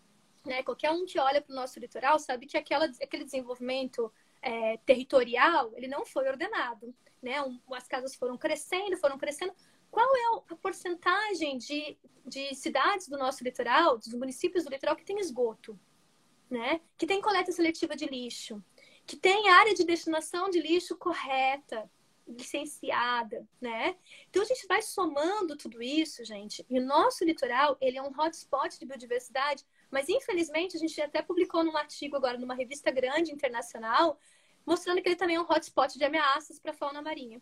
Né? 0.45 0.63
Qualquer 0.63 0.91
um 0.91 1.05
que 1.05 1.19
olha 1.19 1.41
para 1.41 1.51
o 1.51 1.55
nosso 1.55 1.79
litoral 1.79 2.17
sabe 2.17 2.45
que 2.45 2.57
aquela, 2.57 2.85
aquele 2.85 3.25
desenvolvimento 3.25 4.11
é, 4.41 4.77
territorial 4.77 5.71
ele 5.75 5.87
não 5.87 6.05
foi 6.05 6.27
ordenado. 6.27 6.93
Né? 7.21 7.41
Um, 7.43 7.59
as 7.73 7.87
casas 7.87 8.15
foram 8.15 8.37
crescendo, 8.37 8.97
foram 8.97 9.17
crescendo. 9.17 9.53
Qual 9.91 10.07
é 10.15 10.53
a 10.53 10.55
porcentagem 10.55 11.57
de, 11.57 11.97
de 12.25 12.55
cidades 12.55 13.07
do 13.07 13.17
nosso 13.17 13.43
litoral, 13.43 13.97
dos 13.97 14.13
municípios 14.13 14.63
do 14.63 14.69
litoral 14.69 14.95
que 14.95 15.05
tem 15.05 15.19
esgoto? 15.19 15.79
né? 16.49 16.81
Que 16.97 17.05
tem 17.05 17.21
coleta 17.21 17.51
seletiva 17.51 17.95
de 17.95 18.05
lixo, 18.05 18.63
que 19.05 19.15
tem 19.15 19.49
área 19.49 19.73
de 19.73 19.85
destinação 19.85 20.49
de 20.49 20.59
lixo 20.59 20.97
correta, 20.97 21.89
licenciada, 22.27 23.47
né? 23.61 23.95
Então 24.29 24.41
a 24.41 24.45
gente 24.45 24.67
vai 24.67 24.81
somando 24.81 25.55
tudo 25.55 25.81
isso, 25.81 26.23
gente. 26.25 26.65
E 26.69 26.79
o 26.79 26.85
nosso 26.85 27.23
litoral, 27.23 27.77
ele 27.79 27.97
é 27.97 28.01
um 28.01 28.11
hotspot 28.15 28.77
de 28.77 28.85
biodiversidade, 28.85 29.63
mas 29.89 30.09
infelizmente 30.09 30.75
a 30.75 30.79
gente 30.79 30.99
até 31.01 31.21
publicou 31.21 31.63
num 31.63 31.77
artigo 31.77 32.15
agora 32.15 32.37
numa 32.37 32.55
revista 32.55 32.91
grande 32.91 33.31
internacional, 33.31 34.19
mostrando 34.65 35.01
que 35.01 35.09
ele 35.09 35.15
também 35.15 35.37
é 35.37 35.41
um 35.41 35.49
hotspot 35.49 35.97
de 35.97 36.03
ameaças 36.03 36.59
para 36.59 36.71
a 36.71 36.75
fauna 36.75 37.01
marinha. 37.01 37.41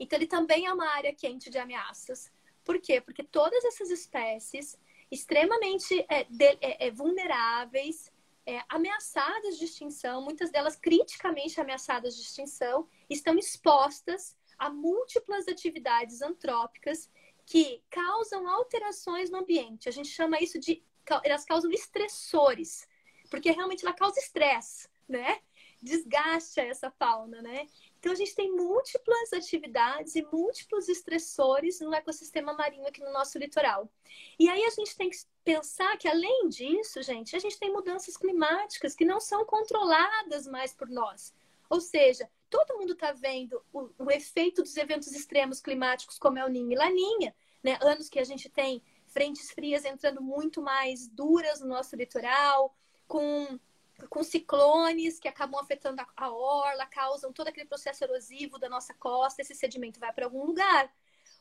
Então 0.00 0.18
ele 0.18 0.26
também 0.26 0.64
é 0.64 0.72
uma 0.72 0.88
área 0.88 1.14
quente 1.14 1.50
de 1.50 1.58
ameaças. 1.58 2.32
Por 2.64 2.80
quê? 2.80 3.00
Porque 3.00 3.22
todas 3.22 3.62
essas 3.64 3.90
espécies 3.90 4.78
extremamente 5.10 6.04
é, 6.08 6.24
de, 6.24 6.58
é, 6.60 6.86
é, 6.86 6.90
vulneráveis, 6.90 8.10
é, 8.46 8.62
ameaçadas 8.68 9.58
de 9.58 9.64
extinção, 9.66 10.22
muitas 10.22 10.50
delas 10.50 10.76
criticamente 10.76 11.60
ameaçadas 11.60 12.16
de 12.16 12.22
extinção, 12.22 12.88
estão 13.08 13.36
expostas 13.36 14.36
a 14.58 14.70
múltiplas 14.70 15.48
atividades 15.48 16.22
antrópicas 16.22 17.10
que 17.44 17.82
causam 17.90 18.48
alterações 18.48 19.30
no 19.30 19.38
ambiente. 19.38 19.88
A 19.88 19.92
gente 19.92 20.08
chama 20.08 20.40
isso 20.40 20.58
de. 20.58 20.82
Elas 21.24 21.44
causam 21.44 21.70
estressores, 21.72 22.86
porque 23.30 23.50
realmente 23.50 23.84
ela 23.84 23.94
causa 23.94 24.20
estresse, 24.20 24.88
né? 25.08 25.40
Desgasta 25.82 26.60
essa 26.60 26.90
fauna, 26.90 27.42
né? 27.42 27.66
Então, 28.00 28.12
a 28.12 28.16
gente 28.16 28.34
tem 28.34 28.50
múltiplas 28.50 29.30
atividades 29.34 30.16
e 30.16 30.22
múltiplos 30.32 30.88
estressores 30.88 31.80
no 31.80 31.94
ecossistema 31.94 32.54
marinho 32.54 32.86
aqui 32.86 33.00
no 33.02 33.12
nosso 33.12 33.38
litoral. 33.38 33.92
E 34.38 34.48
aí 34.48 34.64
a 34.64 34.70
gente 34.70 34.96
tem 34.96 35.10
que 35.10 35.18
pensar 35.44 35.98
que, 35.98 36.08
além 36.08 36.48
disso, 36.48 37.02
gente, 37.02 37.36
a 37.36 37.38
gente 37.38 37.58
tem 37.58 37.70
mudanças 37.70 38.16
climáticas 38.16 38.94
que 38.94 39.04
não 39.04 39.20
são 39.20 39.44
controladas 39.44 40.46
mais 40.46 40.72
por 40.72 40.88
nós. 40.88 41.34
Ou 41.68 41.78
seja, 41.78 42.28
todo 42.48 42.78
mundo 42.78 42.94
está 42.94 43.12
vendo 43.12 43.62
o, 43.70 43.90
o, 43.98 44.10
efeito 44.10 44.62
dos 44.62 44.76
eventos 44.78 45.12
extremos 45.12 45.60
climáticos, 45.60 46.18
como 46.18 46.38
é 46.38 46.44
o 46.44 46.48
Ninho 46.48 46.72
e 46.72 46.76
Laninha, 46.76 47.34
né? 47.62 47.78
Anos 47.82 48.08
que 48.08 48.18
a 48.18 48.24
gente 48.24 48.48
tem 48.48 48.82
frentes 49.06 49.50
frias 49.50 49.84
entrando 49.84 50.22
muito 50.22 50.62
mais 50.62 51.06
duras 51.06 51.60
no 51.60 51.68
nosso 51.68 51.94
litoral, 51.96 52.74
com, 53.06 53.60
com 54.08 54.22
ciclones 54.22 55.18
que 55.18 55.28
acabam 55.28 55.60
afetando 55.60 56.02
a, 56.16 56.30
orla, 56.30 56.86
causam 56.86 57.32
todo 57.32 57.48
aquele 57.48 57.66
processo 57.66 58.04
erosivo 58.04 58.58
da 58.58 58.68
nossa 58.68 58.94
costa, 58.94 59.42
esse 59.42 59.54
sedimento 59.54 60.00
vai 60.00 60.12
para 60.12 60.26
algum 60.26 60.44
lugar. 60.44 60.92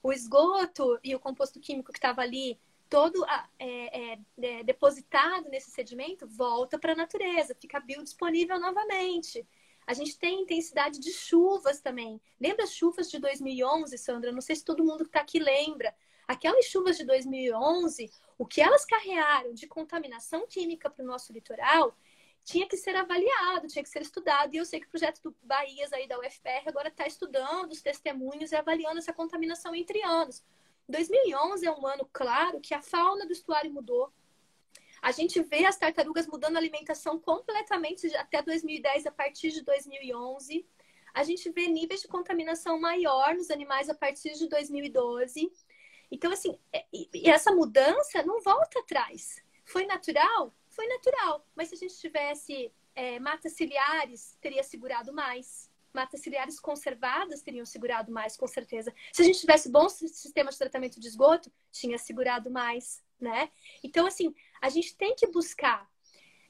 O 0.01 0.13
esgoto 0.13 0.99
e 1.03 1.15
o 1.15 1.19
composto 1.19 1.59
químico 1.59 1.91
que 1.91 1.97
estava 1.97 2.21
ali 2.21 2.59
todo 2.89 3.23
é, 3.59 4.13
é, 4.13 4.19
é, 4.41 4.63
depositado 4.63 5.47
nesse 5.49 5.69
sedimento 5.69 6.27
volta 6.27 6.79
para 6.79 6.93
a 6.93 6.95
natureza, 6.95 7.55
fica 7.59 7.79
biodisponível 7.79 8.59
novamente. 8.59 9.47
A 9.85 9.93
gente 9.93 10.17
tem 10.17 10.41
intensidade 10.41 10.99
de 10.99 11.11
chuvas 11.11 11.81
também. 11.81 12.21
Lembra 12.39 12.63
as 12.63 12.73
chuvas 12.73 13.09
de 13.09 13.19
2011, 13.19 13.97
Sandra? 13.97 14.31
Não 14.31 14.41
sei 14.41 14.55
se 14.55 14.63
todo 14.63 14.83
mundo 14.83 15.03
que 15.03 15.09
está 15.09 15.21
aqui 15.21 15.39
lembra. 15.39 15.95
Aquelas 16.27 16.65
chuvas 16.65 16.95
de 16.95 17.03
2011, 17.05 18.11
o 18.37 18.45
que 18.45 18.61
elas 18.61 18.85
carrearam 18.85 19.51
de 19.51 19.65
contaminação 19.65 20.45
química 20.47 20.89
para 20.89 21.03
o 21.03 21.07
nosso 21.07 21.33
litoral 21.33 21.97
tinha 22.49 22.67
que 22.67 22.75
ser 22.75 22.95
avaliado, 22.95 23.67
tinha 23.67 23.83
que 23.83 23.89
ser 23.89 24.01
estudado. 24.01 24.55
E 24.55 24.57
eu 24.57 24.65
sei 24.65 24.79
que 24.79 24.87
o 24.87 24.89
projeto 24.89 25.21
do 25.21 25.35
Bahias 25.43 25.93
aí 25.93 26.07
da 26.07 26.17
UFPR 26.17 26.67
agora 26.67 26.87
está 26.87 27.05
estudando 27.05 27.71
os 27.71 27.79
testemunhos 27.79 28.51
e 28.51 28.55
avaliando 28.55 28.97
essa 28.97 29.13
contaminação 29.13 29.75
entre 29.75 30.01
anos. 30.01 30.43
2011 30.87 31.67
é 31.67 31.71
um 31.71 31.85
ano, 31.85 32.09
claro, 32.11 32.59
que 32.59 32.73
a 32.73 32.81
fauna 32.81 33.27
do 33.27 33.33
estuário 33.33 33.71
mudou. 33.71 34.11
A 34.99 35.11
gente 35.11 35.39
vê 35.43 35.63
as 35.67 35.77
tartarugas 35.77 36.25
mudando 36.25 36.55
a 36.55 36.59
alimentação 36.59 37.19
completamente 37.19 38.07
até 38.15 38.41
2010, 38.41 39.05
a 39.05 39.11
partir 39.11 39.51
de 39.51 39.61
2011. 39.61 40.65
A 41.13 41.23
gente 41.23 41.51
vê 41.51 41.67
níveis 41.67 42.01
de 42.01 42.07
contaminação 42.07 42.79
maior 42.79 43.35
nos 43.35 43.51
animais 43.51 43.89
a 43.89 43.93
partir 43.93 44.33
de 44.33 44.49
2012. 44.49 45.51
Então, 46.11 46.31
assim, 46.31 46.57
é, 46.73 46.83
essa 47.25 47.51
mudança 47.51 48.23
não 48.23 48.41
volta 48.41 48.79
atrás. 48.79 49.35
Foi 49.63 49.85
natural? 49.85 50.51
Foi 50.79 50.87
natural. 50.87 51.45
Mas 51.53 51.67
se 51.67 51.75
a 51.75 51.77
gente 51.77 51.97
tivesse 51.97 52.71
é, 52.95 53.19
matas 53.19 53.51
ciliares, 53.51 54.37
teria 54.39 54.63
segurado 54.63 55.11
mais 55.11 55.69
matas 55.93 56.21
ciliares 56.21 56.57
conservadas 56.57 57.41
teriam 57.41 57.65
segurado 57.65 58.11
mais, 58.11 58.37
com 58.37 58.47
certeza. 58.47 58.93
Se 59.11 59.21
a 59.21 59.25
gente 59.25 59.41
tivesse 59.41 59.69
bom 59.69 59.89
sistema 59.89 60.51
de 60.51 60.57
tratamento 60.57 60.99
de 60.99 61.07
esgoto, 61.07 61.51
tinha 61.69 61.97
segurado 61.97 62.49
mais, 62.49 63.03
né? 63.19 63.51
Então, 63.83 64.05
assim, 64.05 64.33
a 64.61 64.69
gente 64.69 64.95
tem 64.95 65.13
que 65.15 65.27
buscar 65.27 65.89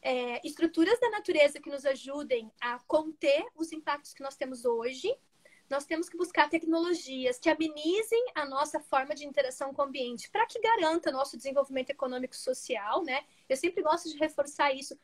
é, 0.04 0.46
estruturas 0.46 1.00
da 1.00 1.10
natureza 1.10 1.60
que 1.60 1.70
nos 1.70 1.86
ajudem 1.86 2.52
a 2.62 2.78
conter 2.80 3.44
os 3.56 3.72
impactos 3.72 4.14
que 4.14 4.22
nós 4.22 4.36
temos 4.36 4.66
hoje. 4.66 5.12
Nós 5.70 5.86
temos 5.86 6.10
que 6.10 6.18
buscar 6.18 6.50
tecnologias 6.50 7.38
que 7.38 7.50
amenizem 7.50 8.26
a 8.34 8.46
nossa 8.46 8.80
forma 8.80 9.14
de 9.14 9.26
interação 9.26 9.74
com 9.74 9.84
o 9.84 9.86
ambiente, 9.86 10.30
para 10.30 10.46
que 10.46 10.60
garanta 10.60 11.12
nosso 11.12 11.38
desenvolvimento 11.38 11.92
econômico 11.92 12.34
e 12.34 12.38
social, 12.38 13.04
né? 13.04 13.24
Eu 13.48 13.56
sempre 13.56 13.84
gosto 13.84 14.10
de 14.10 14.18
reforçar 14.18 14.74
isso 14.74 14.98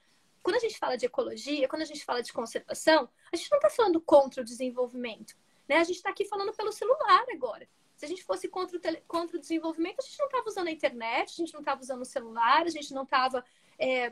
quando 0.46 0.58
a 0.58 0.60
gente 0.60 0.78
fala 0.78 0.96
de 0.96 1.08
ecologia, 1.08 1.68
quando 1.68 1.82
a 1.82 1.86
gente 1.86 2.06
fala 2.06 2.22
de 2.22 2.32
conservação, 2.32 3.10
a 3.34 3.36
gente 3.36 3.50
não 3.50 3.58
está 3.58 3.70
falando 3.70 4.00
contra 4.00 4.42
o 4.42 4.46
desenvolvimento. 4.46 5.36
Né? 5.68 5.78
A 5.78 5.84
gente 5.84 5.96
está 5.96 6.12
aqui 6.12 6.24
falando 6.24 6.54
pelo 6.54 6.72
celular 6.72 7.26
agora. 7.34 7.68
Se 7.98 8.06
a 8.06 8.08
gente 8.08 8.24
fosse 8.24 8.48
contra 8.48 8.78
o, 8.78 8.80
tele... 8.80 9.02
contra 9.08 9.38
o 9.38 9.40
desenvolvimento, 9.40 10.00
a 10.00 10.04
gente 10.04 10.20
não 10.20 10.28
estava 10.28 10.48
usando 10.48 10.68
a 10.68 10.72
internet, 10.72 11.32
a 11.32 11.36
gente 11.38 11.54
não 11.54 11.62
estava 11.62 11.82
usando 11.82 12.02
o 12.02 12.06
celular, 12.06 12.62
a 12.62 12.70
gente 12.70 12.94
não 12.94 13.02
estava 13.04 13.44
é, 13.80 14.12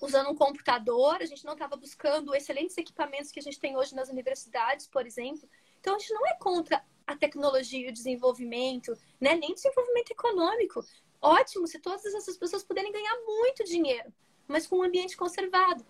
usando 0.00 0.30
um 0.30 0.36
computador, 0.36 1.16
a 1.20 1.26
gente 1.26 1.44
não 1.44 1.54
estava 1.54 1.74
buscando 1.74 2.32
excelentes 2.32 2.78
equipamentos 2.78 3.32
que 3.32 3.40
a 3.40 3.42
gente 3.42 3.58
tem 3.58 3.76
hoje 3.76 3.92
nas 3.94 4.08
universidades, 4.08 4.86
por 4.86 5.04
exemplo. 5.04 5.48
Então, 5.86 5.94
a 5.94 5.98
gente 6.00 6.12
não 6.12 6.26
é 6.26 6.34
contra 6.34 6.84
a 7.06 7.14
tecnologia 7.14 7.86
e 7.86 7.88
o 7.88 7.92
desenvolvimento, 7.92 8.92
né? 9.20 9.36
nem 9.36 9.52
o 9.52 9.54
desenvolvimento 9.54 10.10
econômico. 10.10 10.84
Ótimo 11.22 11.64
se 11.68 11.78
todas 11.78 12.04
essas 12.04 12.36
pessoas 12.36 12.64
puderem 12.64 12.90
ganhar 12.90 13.16
muito 13.24 13.62
dinheiro 13.62 14.12
mas 14.48 14.66
com 14.66 14.78
um 14.78 14.82
ambiente 14.82 15.16
conservado. 15.16 15.84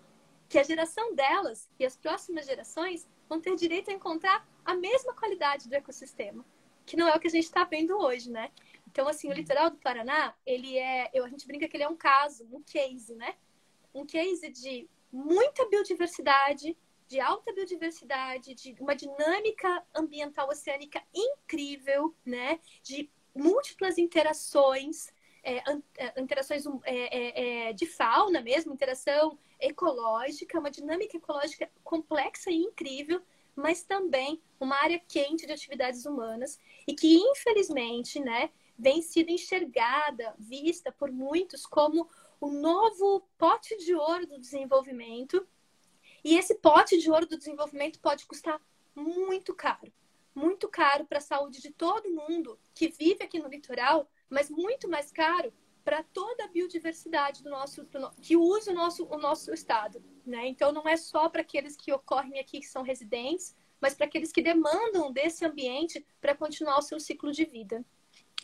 Que 0.49 0.57
a 0.57 0.63
geração 0.63 1.13
delas 1.13 1.69
e 1.77 1.85
as 1.85 1.97
próximas 1.97 2.45
gerações 2.45 3.07
vão 3.27 3.39
ter 3.39 3.55
direito 3.55 3.91
a 3.91 3.93
encontrar 3.93 4.47
a 4.63 4.73
mesma 4.75 5.13
qualidade 5.13 5.67
do 5.67 5.75
ecossistema, 5.75 6.45
que 6.85 6.95
não 6.95 7.07
é 7.07 7.15
o 7.15 7.19
que 7.19 7.27
a 7.27 7.31
gente 7.31 7.43
está 7.43 7.65
vendo 7.65 7.97
hoje, 7.97 8.31
né? 8.31 8.49
Então, 8.87 9.07
assim, 9.07 9.29
o 9.29 9.33
litoral 9.33 9.69
do 9.69 9.77
Paraná, 9.77 10.33
ele 10.45 10.77
é, 10.77 11.09
eu, 11.13 11.25
a 11.25 11.29
gente 11.29 11.45
brinca 11.45 11.67
que 11.67 11.75
ele 11.75 11.83
é 11.83 11.89
um 11.89 11.97
caso, 11.97 12.47
um 12.51 12.63
case, 12.63 13.13
né? 13.15 13.35
Um 13.93 14.05
case 14.05 14.49
de 14.49 14.89
muita 15.11 15.67
biodiversidade, 15.67 16.77
de 17.07 17.19
alta 17.19 17.53
biodiversidade, 17.53 18.53
de 18.53 18.75
uma 18.79 18.95
dinâmica 18.95 19.83
ambiental 19.95 20.49
oceânica 20.49 21.01
incrível, 21.13 22.15
né? 22.25 22.59
De 22.83 23.09
múltiplas 23.33 23.97
interações, 23.97 25.13
é, 25.43 25.63
é, 25.97 26.21
interações 26.21 26.65
é, 26.83 26.95
é, 26.95 27.69
é, 27.69 27.73
de 27.73 27.85
fauna 27.85 28.41
mesmo, 28.41 28.73
interação 28.73 29.37
ecológica, 29.59 30.59
uma 30.59 30.71
dinâmica 30.71 31.15
ecológica 31.17 31.69
complexa 31.83 32.51
e 32.51 32.57
incrível, 32.57 33.21
mas 33.55 33.83
também 33.83 34.41
uma 34.59 34.75
área 34.75 34.99
quente 35.07 35.45
de 35.45 35.53
atividades 35.53 36.05
humanas 36.05 36.59
e 36.87 36.93
que, 36.93 37.15
infelizmente, 37.15 38.19
né, 38.19 38.49
vem 38.77 39.01
sido 39.01 39.29
enxergada, 39.29 40.35
vista 40.37 40.91
por 40.91 41.11
muitos 41.11 41.65
como 41.65 42.07
o 42.39 42.51
novo 42.51 43.27
pote 43.37 43.75
de 43.77 43.95
ouro 43.95 44.27
do 44.27 44.39
desenvolvimento. 44.39 45.47
E 46.27 46.35
esse 46.35 46.55
pote 46.55 46.97
de 46.97 47.09
ouro 47.09 47.25
do 47.25 47.37
desenvolvimento 47.37 48.01
pode 48.01 48.25
custar 48.25 48.61
muito 48.93 49.55
caro. 49.55 49.89
Muito 50.35 50.67
caro 50.67 51.05
para 51.05 51.19
a 51.19 51.21
saúde 51.21 51.61
de 51.61 51.71
todo 51.71 52.11
mundo 52.11 52.59
que 52.75 52.89
vive 52.89 53.23
aqui 53.23 53.39
no 53.39 53.47
litoral, 53.47 54.11
mas 54.29 54.49
muito 54.49 54.89
mais 54.89 55.09
caro 55.09 55.53
para 55.85 56.03
toda 56.03 56.43
a 56.43 56.47
biodiversidade 56.49 57.41
do 57.41 57.49
nosso 57.49 57.87
que 58.21 58.35
usa 58.35 58.71
o 58.71 58.75
nosso 58.75 59.05
o 59.05 59.17
nosso 59.17 59.53
estado, 59.53 60.03
né? 60.25 60.45
Então 60.49 60.73
não 60.73 60.85
é 60.85 60.97
só 60.97 61.29
para 61.29 61.43
aqueles 61.43 61.77
que 61.77 61.93
ocorrem 61.93 62.41
aqui 62.41 62.59
que 62.59 62.67
são 62.67 62.81
residentes, 62.83 63.55
mas 63.79 63.93
para 63.93 64.05
aqueles 64.05 64.33
que 64.33 64.41
demandam 64.41 65.13
desse 65.13 65.45
ambiente 65.45 66.05
para 66.19 66.35
continuar 66.35 66.77
o 66.77 66.81
seu 66.81 66.99
ciclo 66.99 67.31
de 67.31 67.45
vida. 67.45 67.85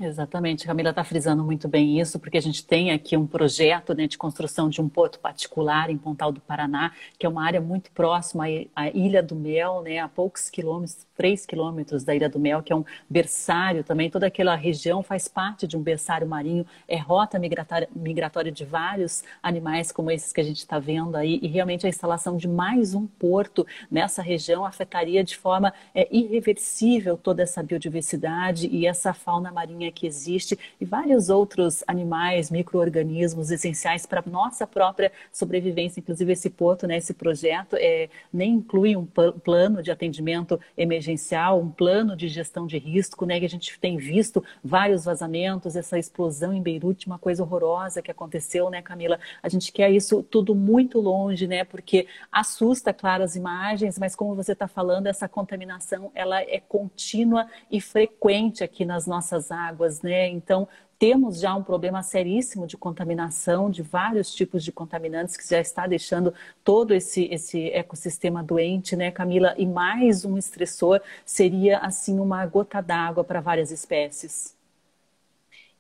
Exatamente, 0.01 0.65
Camila 0.65 0.89
está 0.89 1.03
frisando 1.03 1.43
muito 1.43 1.67
bem 1.67 1.99
isso, 1.99 2.19
porque 2.19 2.35
a 2.35 2.41
gente 2.41 2.65
tem 2.65 2.89
aqui 2.89 3.15
um 3.15 3.27
projeto 3.27 3.93
né, 3.93 4.07
de 4.07 4.17
construção 4.17 4.67
de 4.67 4.81
um 4.81 4.89
porto 4.89 5.19
particular 5.19 5.87
em 5.91 5.97
Pontal 5.99 6.31
do 6.31 6.41
Paraná, 6.41 6.91
que 7.19 7.27
é 7.27 7.29
uma 7.29 7.45
área 7.45 7.61
muito 7.61 7.91
próxima 7.91 8.45
à 8.75 8.89
Ilha 8.89 9.21
do 9.21 9.35
Mel, 9.35 9.83
né, 9.83 9.99
a 9.99 10.07
poucos 10.07 10.49
quilômetros, 10.49 11.05
três 11.15 11.45
quilômetros 11.45 12.03
da 12.03 12.15
Ilha 12.15 12.27
do 12.27 12.39
Mel, 12.39 12.63
que 12.63 12.73
é 12.73 12.75
um 12.75 12.83
berçário 13.07 13.83
também. 13.83 14.09
Toda 14.09 14.25
aquela 14.25 14.55
região 14.55 15.03
faz 15.03 15.27
parte 15.27 15.67
de 15.67 15.77
um 15.77 15.81
berçário 15.83 16.27
marinho, 16.27 16.65
é 16.87 16.97
rota 16.97 17.37
migratória, 17.37 17.87
migratória 17.95 18.51
de 18.51 18.65
vários 18.65 19.23
animais 19.43 19.91
como 19.91 20.09
esses 20.09 20.33
que 20.33 20.41
a 20.41 20.43
gente 20.43 20.57
está 20.57 20.79
vendo 20.79 21.15
aí, 21.15 21.37
e 21.39 21.47
realmente 21.47 21.85
a 21.85 21.89
instalação 21.89 22.35
de 22.35 22.47
mais 22.47 22.95
um 22.95 23.05
porto 23.05 23.63
nessa 23.91 24.23
região 24.23 24.65
afetaria 24.65 25.23
de 25.23 25.37
forma 25.37 25.71
é, 25.93 26.07
irreversível 26.11 27.15
toda 27.15 27.43
essa 27.43 27.61
biodiversidade 27.61 28.67
e 28.67 28.87
essa 28.87 29.13
fauna 29.13 29.51
marinha 29.51 29.82
que 29.91 30.07
existe 30.07 30.57
e 30.79 30.86
vários 30.86 31.29
outros 31.29 31.84
animais, 31.88 32.49
micro-organismos 32.49 33.51
essenciais 33.51 34.05
para 34.05 34.23
nossa 34.25 34.65
própria 34.65 35.11
sobrevivência. 35.31 35.99
Inclusive, 35.99 36.31
esse 36.31 36.49
porto, 36.49 36.88
né, 36.88 36.97
esse 36.97 37.13
projeto, 37.13 37.75
é, 37.75 38.09
nem 38.31 38.53
inclui 38.53 38.95
um 38.95 39.05
plano 39.05 39.81
de 39.81 39.91
atendimento 39.91 40.59
emergencial, 40.77 41.59
um 41.59 41.69
plano 41.69 42.15
de 42.15 42.27
gestão 42.27 42.65
de 42.65 42.77
risco, 42.77 43.25
né, 43.25 43.39
que 43.39 43.45
a 43.45 43.49
gente 43.49 43.77
tem 43.79 43.97
visto 43.97 44.43
vários 44.63 45.05
vazamentos, 45.05 45.75
essa 45.75 45.97
explosão 45.97 46.53
em 46.53 46.61
Beirute, 46.61 47.07
uma 47.07 47.19
coisa 47.19 47.43
horrorosa 47.43 48.01
que 48.01 48.11
aconteceu, 48.11 48.69
né, 48.69 48.81
Camila? 48.81 49.19
A 49.41 49.49
gente 49.49 49.71
quer 49.71 49.91
isso 49.91 50.23
tudo 50.23 50.55
muito 50.55 50.99
longe, 50.99 51.47
né, 51.47 51.63
porque 51.63 52.07
assusta, 52.31 52.93
claro, 52.93 53.23
as 53.23 53.36
imagens, 53.36 53.99
mas 53.99 54.15
como 54.15 54.36
você 54.36 54.53
está 54.53 54.67
falando, 54.67 55.07
essa 55.07 55.27
contaminação, 55.27 56.11
ela 56.15 56.41
é 56.41 56.59
contínua 56.59 57.47
e 57.69 57.81
frequente 57.81 58.63
aqui 58.63 58.86
nas 58.86 59.05
nossas 59.05 59.51
águas 59.51 59.72
águas, 59.74 60.01
né? 60.01 60.28
Então, 60.28 60.67
temos 60.99 61.39
já 61.39 61.53
um 61.53 61.63
problema 61.63 62.01
seríssimo 62.01 62.65
de 62.65 62.78
contaminação, 62.78 63.69
de 63.69 63.82
vários 63.82 64.34
tipos 64.34 64.63
de 64.63 64.71
contaminantes 64.71 65.36
que 65.36 65.49
já 65.49 65.59
está 65.59 65.88
deixando 65.88 66.34
todo 66.63 66.93
esse, 66.93 67.26
esse 67.26 67.69
ecossistema 67.71 68.43
doente, 68.43 68.95
né, 68.95 69.11
Camila? 69.11 69.53
E 69.57 69.65
mais 69.65 70.24
um 70.24 70.38
estressor 70.38 71.01
seria, 71.26 71.80
assim, 71.80 72.19
uma 72.19 72.45
gota 72.45 72.82
d'água 72.82 73.24
para 73.24 73.41
várias 73.41 73.71
espécies. 73.71 74.55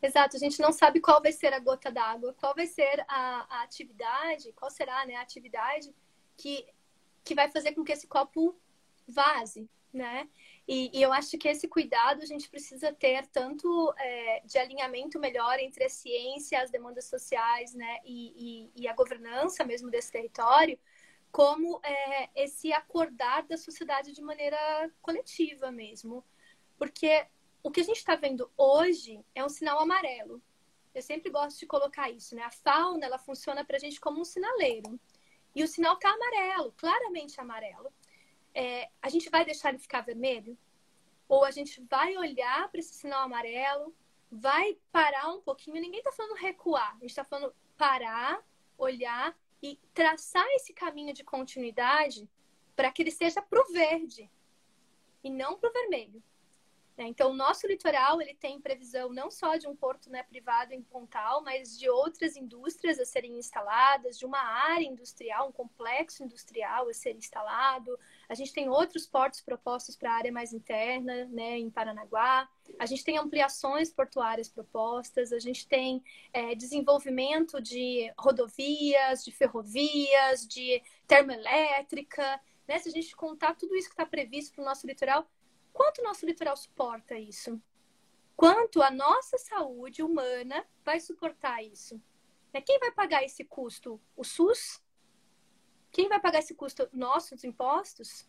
Exato, 0.01 0.35
a 0.35 0.39
gente 0.39 0.61
não 0.61 0.73
sabe 0.73 0.99
qual 0.99 1.21
vai 1.21 1.31
ser 1.31 1.53
a 1.53 1.59
gota 1.59 1.89
d'água, 1.89 2.35
qual 2.37 2.53
vai 2.53 2.67
ser 2.67 3.05
a, 3.07 3.45
a, 3.49 3.63
atividade, 3.63 4.51
qual 4.53 4.69
será 4.69 5.05
né, 5.05 5.15
a 5.15 5.21
atividade 5.21 5.95
que, 6.35 6.65
que 7.23 7.33
vai 7.33 7.49
fazer 7.49 7.71
com 7.71 7.85
que 7.85 7.93
esse 7.93 8.07
copo 8.07 8.53
vaze, 9.07 9.69
né? 9.93 10.27
E, 10.67 10.97
e, 10.97 11.01
eu 11.01 11.11
acho 11.11 11.37
que 11.37 11.47
esse 11.49 11.67
cuidado 11.67 12.21
a 12.21 12.25
gente 12.25 12.49
precisa 12.49 12.93
ter 12.93 13.27
tanto 13.27 13.93
é, 13.97 14.41
de 14.45 14.57
alinhamento 14.57 15.19
melhor 15.19 15.59
entre 15.59 15.83
a 15.83 15.89
ciência, 15.89 16.61
as 16.61 16.71
demandas 16.71 17.05
sociais, 17.05 17.73
né, 17.73 17.99
e, 18.05 18.71
e, 18.75 18.83
e, 18.83 18.87
a 18.87 18.93
governança 18.93 19.65
mesmo 19.65 19.91
desse 19.91 20.09
território, 20.09 20.79
como 21.31 21.81
é, 21.83 22.29
esse 22.35 22.71
acordar 22.71 23.43
da 23.43 23.57
sociedade 23.57 24.13
de 24.13 24.21
maneira 24.21 24.89
coletiva 25.01 25.69
mesmo. 25.69 26.23
Porque 26.77 27.27
o 27.61 27.69
que 27.69 27.81
a 27.81 27.83
gente 27.83 27.97
está 27.97 28.15
vendo 28.15 28.49
hoje 28.55 29.19
é 29.35 29.43
um 29.43 29.49
sinal 29.49 29.79
amarelo. 29.79 30.41
Eu 30.93 31.01
sempre 31.01 31.31
gosto 31.31 31.59
de 31.59 31.65
colocar 31.65 32.09
isso, 32.09 32.35
né? 32.35 32.43
A 32.43 32.51
fauna, 32.51 33.05
ela 33.05 33.17
funciona 33.17 33.65
para 33.65 33.77
a 33.77 33.79
gente 33.79 33.99
como 33.99 34.21
um 34.21 34.25
sinaleiro. 34.25 34.99
E 35.55 35.63
o 35.63 35.67
sinal 35.67 35.95
está 35.95 36.09
amarelo, 36.09 36.71
claramente 36.73 37.39
amarelo. 37.39 37.91
É, 38.53 38.89
a 39.01 39.09
gente 39.09 39.29
vai 39.29 39.43
deixar 39.43 39.69
ele 39.69 39.79
ficar 39.79 40.01
vermelho? 40.01 40.57
Ou 41.27 41.43
a 41.43 41.51
gente 41.51 41.81
vai 41.89 42.15
olhar 42.17 42.69
para 42.69 42.79
esse 42.79 42.93
sinal 42.93 43.23
amarelo, 43.23 43.95
vai 44.31 44.77
parar 44.91 45.29
um 45.29 45.41
pouquinho? 45.41 45.81
Ninguém 45.81 45.99
está 45.99 46.11
falando 46.11 46.35
recuar, 46.35 46.91
a 46.91 46.99
gente 46.99 47.09
está 47.09 47.23
falando 47.23 47.53
parar, 47.77 48.43
olhar 48.77 49.35
e 49.61 49.79
traçar 49.93 50.45
esse 50.55 50.73
caminho 50.73 51.13
de 51.13 51.23
continuidade 51.23 52.29
para 52.75 52.91
que 52.91 53.01
ele 53.01 53.11
seja 53.11 53.41
para 53.41 53.61
o 53.61 53.71
verde 53.71 54.29
e 55.23 55.29
não 55.29 55.57
para 55.57 55.69
o 55.69 55.73
vermelho. 55.73 56.21
Né? 56.97 57.05
Então, 57.07 57.31
o 57.31 57.35
nosso 57.35 57.65
litoral 57.65 58.21
ele 58.21 58.35
tem 58.35 58.61
previsão 58.61 59.09
não 59.11 59.31
só 59.31 59.57
de 59.57 59.67
um 59.67 59.75
porto 59.75 60.09
né, 60.09 60.21
privado 60.23 60.73
em 60.73 60.81
Pontal, 60.81 61.41
mas 61.41 61.77
de 61.77 61.89
outras 61.89 62.35
indústrias 62.35 62.99
a 62.99 63.05
serem 63.05 63.37
instaladas, 63.37 64.17
de 64.17 64.25
uma 64.25 64.39
área 64.39 64.85
industrial, 64.85 65.47
um 65.47 65.51
complexo 65.51 66.23
industrial 66.23 66.87
a 66.87 66.93
ser 66.93 67.15
instalado. 67.15 67.97
A 68.33 68.35
gente 68.35 68.51
tem 68.51 68.67
outros 68.67 69.05
portos 69.05 69.41
propostos 69.41 69.95
para 69.95 70.11
a 70.11 70.15
área 70.15 70.31
mais 70.31 70.51
interna, 70.51 71.25
né, 71.25 71.57
em 71.59 71.69
Paranaguá. 71.69 72.49
A 72.79 72.85
gente 72.85 73.03
tem 73.03 73.17
ampliações 73.17 73.89
portuárias 73.89 74.49
propostas, 74.49 75.31
a 75.31 75.39
gente 75.39 75.67
tem 75.67 76.03
é, 76.33 76.55
desenvolvimento 76.55 77.61
de 77.61 78.11
rodovias, 78.17 79.23
de 79.23 79.31
ferrovias, 79.31 80.47
de 80.47 80.81
termoelétrica. 81.07 82.41
Né? 82.67 82.79
Se 82.79 82.89
a 82.89 82.91
gente 82.91 83.15
contar 83.15 83.55
tudo 83.55 83.75
isso 83.75 83.87
que 83.87 83.93
está 83.93 84.05
previsto 84.05 84.55
para 84.55 84.63
o 84.63 84.65
nosso 84.65 84.87
litoral, 84.87 85.27
Quanto 85.73 85.99
o 85.99 86.03
nosso 86.03 86.25
litoral 86.25 86.55
suporta 86.55 87.17
isso? 87.17 87.59
Quanto 88.35 88.81
a 88.81 88.91
nossa 88.91 89.37
saúde 89.39 90.03
humana 90.03 90.63
vai 90.85 90.99
suportar 90.99 91.63
isso? 91.63 91.99
Né, 92.53 92.61
quem 92.61 92.79
vai 92.79 92.91
pagar 92.91 93.23
esse 93.23 93.43
custo? 93.43 93.99
O 94.15 94.23
SUS? 94.23 94.82
Quem 95.93 96.09
vai 96.09 96.19
pagar 96.19 96.39
esse 96.39 96.55
custo? 96.55 96.89
Nossos 96.91 97.43
impostos? 97.43 98.27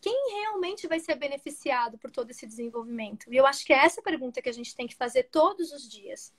Quem 0.00 0.30
realmente 0.40 0.86
vai 0.86 1.00
ser 1.00 1.16
beneficiado 1.16 1.98
por 1.98 2.12
todo 2.12 2.30
esse 2.30 2.46
desenvolvimento? 2.46 3.30
E 3.32 3.36
eu 3.36 3.44
acho 3.44 3.66
que 3.66 3.72
é 3.72 3.84
essa 3.84 4.00
pergunta 4.00 4.40
que 4.40 4.48
a 4.48 4.52
gente 4.52 4.76
tem 4.76 4.86
que 4.86 4.94
fazer 4.94 5.24
todos 5.24 5.72
os 5.72 5.90
dias. 5.90 6.32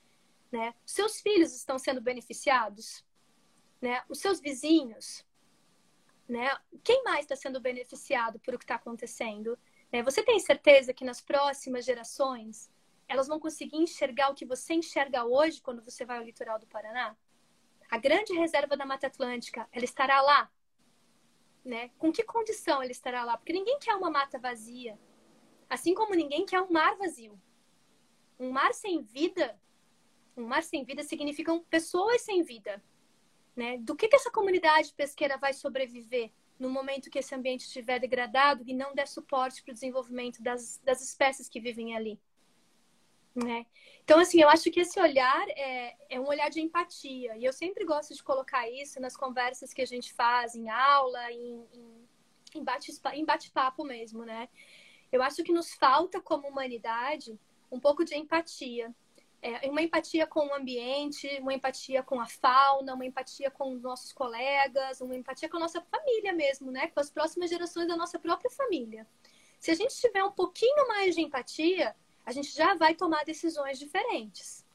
Né? 0.50 0.74
Seus 0.86 1.20
filhos 1.20 1.54
estão 1.54 1.78
sendo 1.78 2.00
beneficiados? 2.00 3.04
Né? 3.78 4.02
Os 4.08 4.18
seus 4.18 4.40
vizinhos? 4.40 5.22
Né? 6.26 6.50
Quem 6.82 7.04
mais 7.04 7.26
está 7.26 7.36
sendo 7.36 7.60
beneficiado 7.60 8.38
por 8.40 8.54
o 8.54 8.58
que 8.58 8.64
está 8.64 8.76
acontecendo? 8.76 9.58
É, 9.92 10.02
você 10.02 10.22
tem 10.22 10.40
certeza 10.40 10.94
que 10.94 11.04
nas 11.04 11.20
próximas 11.20 11.84
gerações 11.84 12.70
elas 13.06 13.28
vão 13.28 13.38
conseguir 13.38 13.76
enxergar 13.76 14.30
o 14.30 14.34
que 14.34 14.46
você 14.46 14.72
enxerga 14.72 15.26
hoje 15.26 15.60
quando 15.60 15.82
você 15.82 16.06
vai 16.06 16.16
ao 16.16 16.24
litoral 16.24 16.58
do 16.58 16.66
Paraná? 16.66 17.14
A 17.90 17.98
grande 17.98 18.32
reserva 18.32 18.76
da 18.76 18.84
Mata 18.84 19.06
Atlântica, 19.06 19.68
ela 19.72 19.84
estará 19.84 20.20
lá? 20.20 20.50
Né? 21.64 21.90
Com 21.98 22.12
que 22.12 22.22
condição 22.22 22.82
ela 22.82 22.90
estará 22.90 23.24
lá? 23.24 23.36
Porque 23.36 23.52
ninguém 23.52 23.78
quer 23.78 23.94
uma 23.94 24.10
mata 24.10 24.38
vazia, 24.38 24.98
assim 25.68 25.94
como 25.94 26.14
ninguém 26.14 26.44
quer 26.46 26.60
um 26.60 26.70
mar 26.70 26.96
vazio. 26.96 27.40
Um 28.38 28.50
mar 28.50 28.72
sem 28.74 29.02
vida, 29.02 29.58
um 30.36 30.44
mar 30.44 30.62
sem 30.62 30.84
vida 30.84 31.02
significam 31.02 31.64
pessoas 31.64 32.20
sem 32.22 32.42
vida. 32.42 32.82
Né? 33.54 33.78
Do 33.78 33.96
que, 33.96 34.08
que 34.08 34.16
essa 34.16 34.30
comunidade 34.30 34.92
pesqueira 34.92 35.38
vai 35.38 35.52
sobreviver 35.52 36.30
no 36.58 36.70
momento 36.70 37.10
que 37.10 37.18
esse 37.18 37.34
ambiente 37.34 37.62
estiver 37.62 37.98
degradado 37.98 38.62
e 38.66 38.74
não 38.74 38.94
der 38.94 39.06
suporte 39.06 39.62
para 39.62 39.72
o 39.72 39.74
desenvolvimento 39.74 40.42
das, 40.42 40.80
das 40.84 41.02
espécies 41.02 41.48
que 41.48 41.60
vivem 41.60 41.96
ali. 41.96 42.20
Né? 43.36 43.66
Então, 44.02 44.18
assim, 44.18 44.40
eu 44.40 44.48
acho 44.48 44.70
que 44.70 44.80
esse 44.80 44.98
olhar 44.98 45.46
é, 45.50 45.94
é 46.08 46.18
um 46.18 46.26
olhar 46.26 46.48
de 46.48 46.60
empatia. 46.60 47.36
E 47.36 47.44
eu 47.44 47.52
sempre 47.52 47.84
gosto 47.84 48.14
de 48.14 48.22
colocar 48.22 48.68
isso 48.68 48.98
nas 49.00 49.16
conversas 49.16 49.74
que 49.74 49.82
a 49.82 49.86
gente 49.86 50.14
faz, 50.14 50.54
em 50.54 50.70
aula, 50.70 51.30
em, 51.30 51.66
em, 52.54 52.64
em 53.14 53.24
bate-papo 53.24 53.84
mesmo, 53.84 54.24
né? 54.24 54.48
Eu 55.12 55.22
acho 55.22 55.42
que 55.44 55.52
nos 55.52 55.74
falta, 55.74 56.20
como 56.20 56.48
humanidade, 56.48 57.38
um 57.70 57.78
pouco 57.78 58.04
de 58.04 58.16
empatia 58.16 58.94
é, 59.42 59.68
uma 59.70 59.82
empatia 59.82 60.26
com 60.26 60.48
o 60.48 60.54
ambiente, 60.54 61.28
uma 61.40 61.54
empatia 61.54 62.02
com 62.02 62.20
a 62.20 62.26
fauna, 62.26 62.94
uma 62.94 63.06
empatia 63.06 63.50
com 63.50 63.72
os 63.72 63.82
nossos 63.82 64.12
colegas, 64.12 65.00
uma 65.00 65.14
empatia 65.14 65.48
com 65.48 65.56
a 65.56 65.60
nossa 65.60 65.80
família 65.80 66.32
mesmo, 66.32 66.70
né? 66.70 66.88
Com 66.88 66.98
as 66.98 67.10
próximas 67.10 67.50
gerações 67.50 67.86
da 67.86 67.96
nossa 67.96 68.18
própria 68.18 68.50
família. 68.50 69.06
Se 69.60 69.70
a 69.70 69.74
gente 69.74 69.94
tiver 69.94 70.24
um 70.24 70.32
pouquinho 70.32 70.88
mais 70.88 71.14
de 71.14 71.22
empatia, 71.22 71.94
a 72.26 72.32
gente 72.32 72.52
já 72.52 72.74
vai 72.74 72.94
tomar 72.94 73.24
decisões 73.24 73.78
diferentes. 73.78 74.66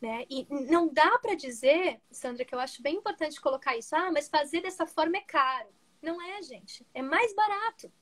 Né? 0.00 0.24
E 0.30 0.46
não 0.48 0.86
dá 0.86 1.18
para 1.18 1.34
dizer, 1.34 2.00
Sandra, 2.10 2.44
que 2.44 2.54
eu 2.54 2.60
acho 2.60 2.80
bem 2.80 2.96
importante 2.96 3.40
colocar 3.40 3.76
isso, 3.76 3.96
ah, 3.96 4.12
mas 4.12 4.28
fazer 4.28 4.60
dessa 4.60 4.86
forma 4.86 5.16
é 5.16 5.22
caro. 5.22 5.68
Não 6.00 6.22
é, 6.22 6.40
gente. 6.42 6.86
É 6.94 7.02
mais 7.02 7.34
barato. 7.34 7.92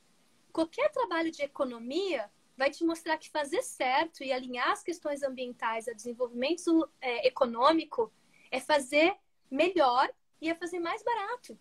Qualquer 0.52 0.90
trabalho 0.90 1.30
de 1.30 1.42
economia 1.42 2.30
vai 2.56 2.70
te 2.70 2.84
mostrar 2.84 3.16
que 3.16 3.30
fazer 3.30 3.62
certo 3.62 4.22
e 4.22 4.32
alinhar 4.32 4.70
as 4.70 4.82
questões 4.82 5.22
ambientais 5.22 5.88
a 5.88 5.92
desenvolvimento 5.92 6.88
é, 7.00 7.26
econômico 7.26 8.12
é 8.50 8.60
fazer 8.60 9.16
melhor 9.50 10.12
e 10.40 10.50
é 10.50 10.54
fazer 10.54 10.78
mais 10.78 11.02
barato. 11.02 11.58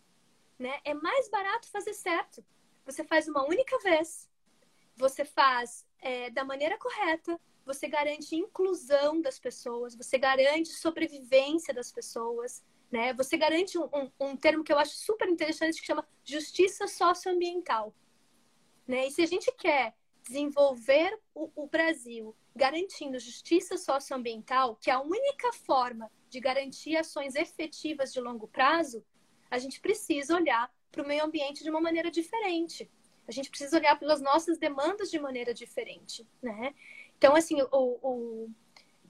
Né? 0.60 0.78
É 0.84 0.94
mais 0.94 1.30
barato 1.30 1.70
fazer 1.72 1.94
certo. 1.94 2.44
Você 2.86 3.04
faz 3.04 3.30
uma 3.30 3.48
única 3.48 3.78
vez, 3.80 4.30
você 4.96 5.26
faz 5.26 5.86
é, 6.00 6.30
da 6.30 6.44
maneira 6.44 6.78
correta, 6.78 7.40
você 7.66 7.88
garante 7.88 8.36
inclusão 8.36 9.22
das 9.22 9.40
pessoas, 9.40 9.96
você 9.96 10.18
garante 10.18 10.70
sobrevivência 10.70 11.74
das 11.74 11.92
pessoas, 11.92 12.64
né? 12.92 13.14
Você 13.14 13.38
garante 13.38 13.78
um, 13.78 13.86
um, 13.86 14.12
um 14.20 14.38
termo 14.38 14.64
que 14.64 14.72
eu 14.72 14.78
acho 14.78 14.96
super 14.96 15.28
interessante 15.28 15.80
que 15.80 15.88
chama 15.88 16.08
justiça 16.24 16.88
socioambiental. 16.88 17.94
Né? 18.88 19.08
E 19.08 19.12
se 19.12 19.22
a 19.22 19.26
gente 19.26 19.52
quer 19.54 19.96
desenvolver 20.22 21.20
o, 21.34 21.50
o 21.56 21.68
Brasil 21.68 22.36
garantindo 22.56 23.18
justiça 23.18 23.78
socioambiental, 23.78 24.76
que 24.76 24.92
é 24.92 24.94
a 24.94 25.02
única 25.02 25.52
forma 25.54 26.12
de 26.30 26.40
garantir 26.40 26.96
ações 26.96 27.36
efetivas 27.36 28.14
de 28.14 28.22
longo 28.22 28.48
prazo, 28.48 29.04
a 29.50 29.58
gente 29.58 29.80
precisa 29.80 30.36
olhar 30.36 30.72
para 30.92 31.04
o 31.04 31.08
meio 31.08 31.24
ambiente 31.24 31.64
de 31.64 31.70
uma 31.70 31.82
maneira 31.82 32.12
diferente. 32.12 32.90
A 33.28 33.32
gente 33.32 33.50
precisa 33.50 33.78
olhar 33.78 33.98
pelas 33.98 34.22
nossas 34.22 34.58
demandas 34.58 35.10
de 35.10 35.20
maneira 35.20 35.54
diferente, 35.54 36.28
né? 36.42 36.74
Então, 37.18 37.36
assim, 37.36 37.62
o, 37.62 37.68
o 37.72 38.50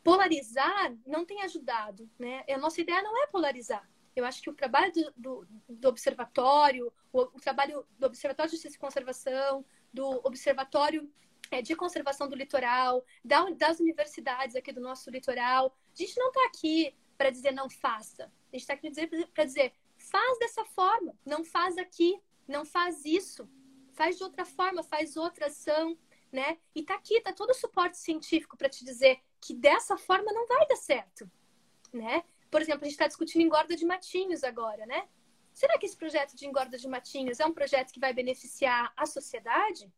polarizar 0.03 0.95
não 1.05 1.25
tem 1.25 1.41
ajudado, 1.41 2.09
né? 2.19 2.43
A 2.49 2.57
nossa 2.57 2.81
ideia 2.81 3.01
não 3.01 3.23
é 3.23 3.27
polarizar. 3.27 3.87
Eu 4.15 4.25
acho 4.25 4.41
que 4.41 4.49
o 4.49 4.53
trabalho 4.53 4.91
do, 4.93 5.13
do, 5.17 5.47
do 5.67 5.87
observatório, 5.87 6.93
o, 7.11 7.21
o, 7.21 7.39
trabalho 7.39 7.85
do 7.97 8.05
Observatório 8.05 8.51
de 8.51 8.57
Justiça 8.57 8.75
e 8.75 8.79
Conservação, 8.79 9.65
do 9.91 10.21
Observatório 10.23 11.11
é, 11.49 11.61
de 11.61 11.75
Conservação 11.75 12.29
do 12.29 12.35
Litoral, 12.35 13.03
das 13.23 13.79
universidades 13.79 14.55
aqui 14.55 14.71
do 14.71 14.81
nosso 14.81 15.09
litoral. 15.09 15.75
A 15.93 15.95
gente 15.95 16.17
não 16.17 16.27
está 16.27 16.45
aqui 16.45 16.95
para 17.17 17.29
dizer 17.29 17.51
não 17.51 17.69
faça. 17.69 18.25
A 18.25 18.55
gente 18.55 18.61
está 18.61 18.73
aqui 18.73 18.91
para 19.33 19.45
dizer 19.45 19.73
faz 19.97 20.37
dessa 20.39 20.65
forma, 20.65 21.15
não 21.25 21.43
faz 21.43 21.77
aqui, 21.77 22.19
não 22.47 22.65
faz 22.65 23.05
isso, 23.05 23.47
faz 23.93 24.17
de 24.17 24.23
outra 24.23 24.45
forma, 24.45 24.83
faz 24.83 25.15
outra 25.17 25.47
ação, 25.47 25.97
né? 26.31 26.57
E 26.75 26.81
está 26.81 26.95
aqui, 26.95 27.15
está 27.15 27.31
todo 27.31 27.51
o 27.51 27.53
suporte 27.53 27.97
científico 27.97 28.57
para 28.57 28.69
te 28.69 28.83
dizer 28.83 29.19
que 29.39 29.53
dessa 29.53 29.97
forma 29.97 30.31
não 30.33 30.47
vai 30.47 30.67
dar 30.67 30.75
certo, 30.75 31.29
né? 31.91 32.23
Por 32.49 32.61
exemplo, 32.61 32.81
a 32.81 32.85
gente 32.85 32.93
está 32.93 33.07
discutindo 33.07 33.41
engorda 33.41 33.75
de 33.75 33.85
matinhos 33.85 34.43
agora, 34.43 34.85
né? 34.85 35.07
Será 35.53 35.77
que 35.77 35.85
esse 35.85 35.95
projeto 35.95 36.35
de 36.35 36.47
engorda 36.47 36.77
de 36.77 36.87
matinhos 36.87 37.39
é 37.39 37.45
um 37.45 37.53
projeto 37.53 37.91
que 37.91 37.99
vai 37.99 38.13
beneficiar 38.13 38.91
a 38.97 39.05
sociedade? 39.05 39.91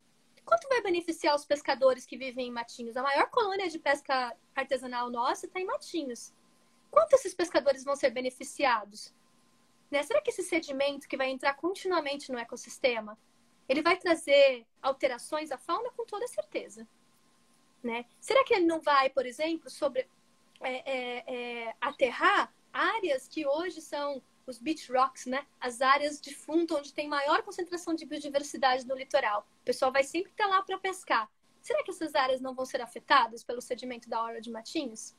Quanto 0.44 0.68
vai 0.68 0.82
beneficiar 0.82 1.36
os 1.36 1.46
pescadores 1.46 2.06
que 2.06 2.18
vivem 2.18 2.48
em 2.48 2.52
matinhos? 2.52 2.96
A 2.98 3.02
maior 3.02 3.30
colônia 3.30 3.68
de 3.70 3.80
pesca 3.80 4.36
artesanal 4.54 5.10
nossa 5.10 5.48
está 5.48 5.60
em 5.60 5.66
matinhos. 5.66 6.34
Quanto 6.92 7.14
esses 7.14 7.34
pescadores 7.34 7.84
vão 7.84 7.96
ser 7.96 8.12
beneficiados? 8.12 9.14
Né? 9.90 10.04
Será 10.04 10.22
que 10.22 10.30
esse 10.30 10.44
sedimento 10.44 11.08
que 11.08 11.18
vai 11.18 11.30
entrar 11.30 11.54
continuamente 11.56 12.32
no 12.32 12.38
ecossistema, 12.38 13.18
ele 13.68 13.82
vai 13.82 13.98
trazer 13.98 14.66
alterações 14.82 15.52
à 15.52 15.58
fauna? 15.58 15.90
Com 15.92 16.06
toda 16.06 16.28
certeza. 16.28 16.88
Né? 17.84 18.06
Será 18.20 18.44
que 18.44 18.54
ele 18.54 18.66
não 18.66 18.82
vai, 18.82 19.10
por 19.10 19.26
exemplo, 19.26 19.70
sobre 19.70 20.08
é, 20.62 20.92
é, 20.92 21.24
é, 21.68 21.76
aterrar 21.80 22.54
áreas 22.72 23.28
que 23.28 23.46
hoje 23.46 23.82
são 23.82 24.22
os 24.48 24.60
beach 24.60 24.92
rocks, 24.92 25.26
né? 25.26 25.46
As 25.60 25.82
áreas 25.82 26.22
de 26.22 26.34
fundo 26.34 26.76
onde 26.78 26.94
tem 26.94 27.08
maior 27.08 27.42
concentração 27.42 27.96
de 27.96 28.06
biodiversidade 28.06 28.86
no 28.86 28.96
litoral. 28.96 29.48
O 29.62 29.66
pessoal 29.66 29.92
vai 29.92 30.04
sempre 30.04 30.32
estar 30.32 30.48
lá 30.48 30.62
para 30.62 30.78
pescar. 30.78 31.30
Será 31.62 31.84
que 31.84 31.90
essas 31.90 32.14
áreas 32.14 32.42
não 32.42 32.54
vão 32.54 32.66
ser 32.66 32.82
afetadas 32.82 33.44
pelo 33.44 33.62
sedimento 33.62 34.08
da 34.08 34.22
hora 34.22 34.40
de 34.40 34.52
Matinhos? 34.52 35.16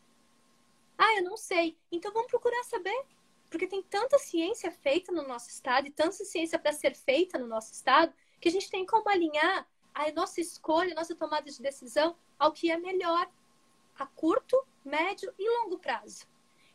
Ah, 0.96 1.16
eu 1.16 1.24
não 1.24 1.36
sei. 1.36 1.76
Então 1.90 2.12
vamos 2.12 2.30
procurar 2.30 2.62
saber. 2.64 3.04
Porque 3.50 3.66
tem 3.66 3.82
tanta 3.82 4.18
ciência 4.18 4.70
feita 4.70 5.12
no 5.12 5.26
nosso 5.26 5.48
estado 5.48 5.86
e 5.86 5.90
tanta 5.90 6.24
ciência 6.24 6.58
para 6.58 6.72
ser 6.72 6.94
feita 6.94 7.38
no 7.38 7.46
nosso 7.46 7.72
estado 7.72 8.12
que 8.46 8.50
a 8.50 8.52
gente 8.52 8.70
tem 8.70 8.86
como 8.86 9.08
alinhar 9.08 9.66
a 9.92 10.08
nossa 10.12 10.40
escolha, 10.40 10.92
a 10.92 10.94
nossa 10.94 11.16
tomada 11.16 11.50
de 11.50 11.60
decisão 11.60 12.14
ao 12.38 12.52
que 12.52 12.70
é 12.70 12.76
melhor 12.78 13.28
a 13.98 14.06
curto, 14.06 14.56
médio 14.84 15.34
e 15.36 15.50
longo 15.58 15.78
prazo. 15.78 16.24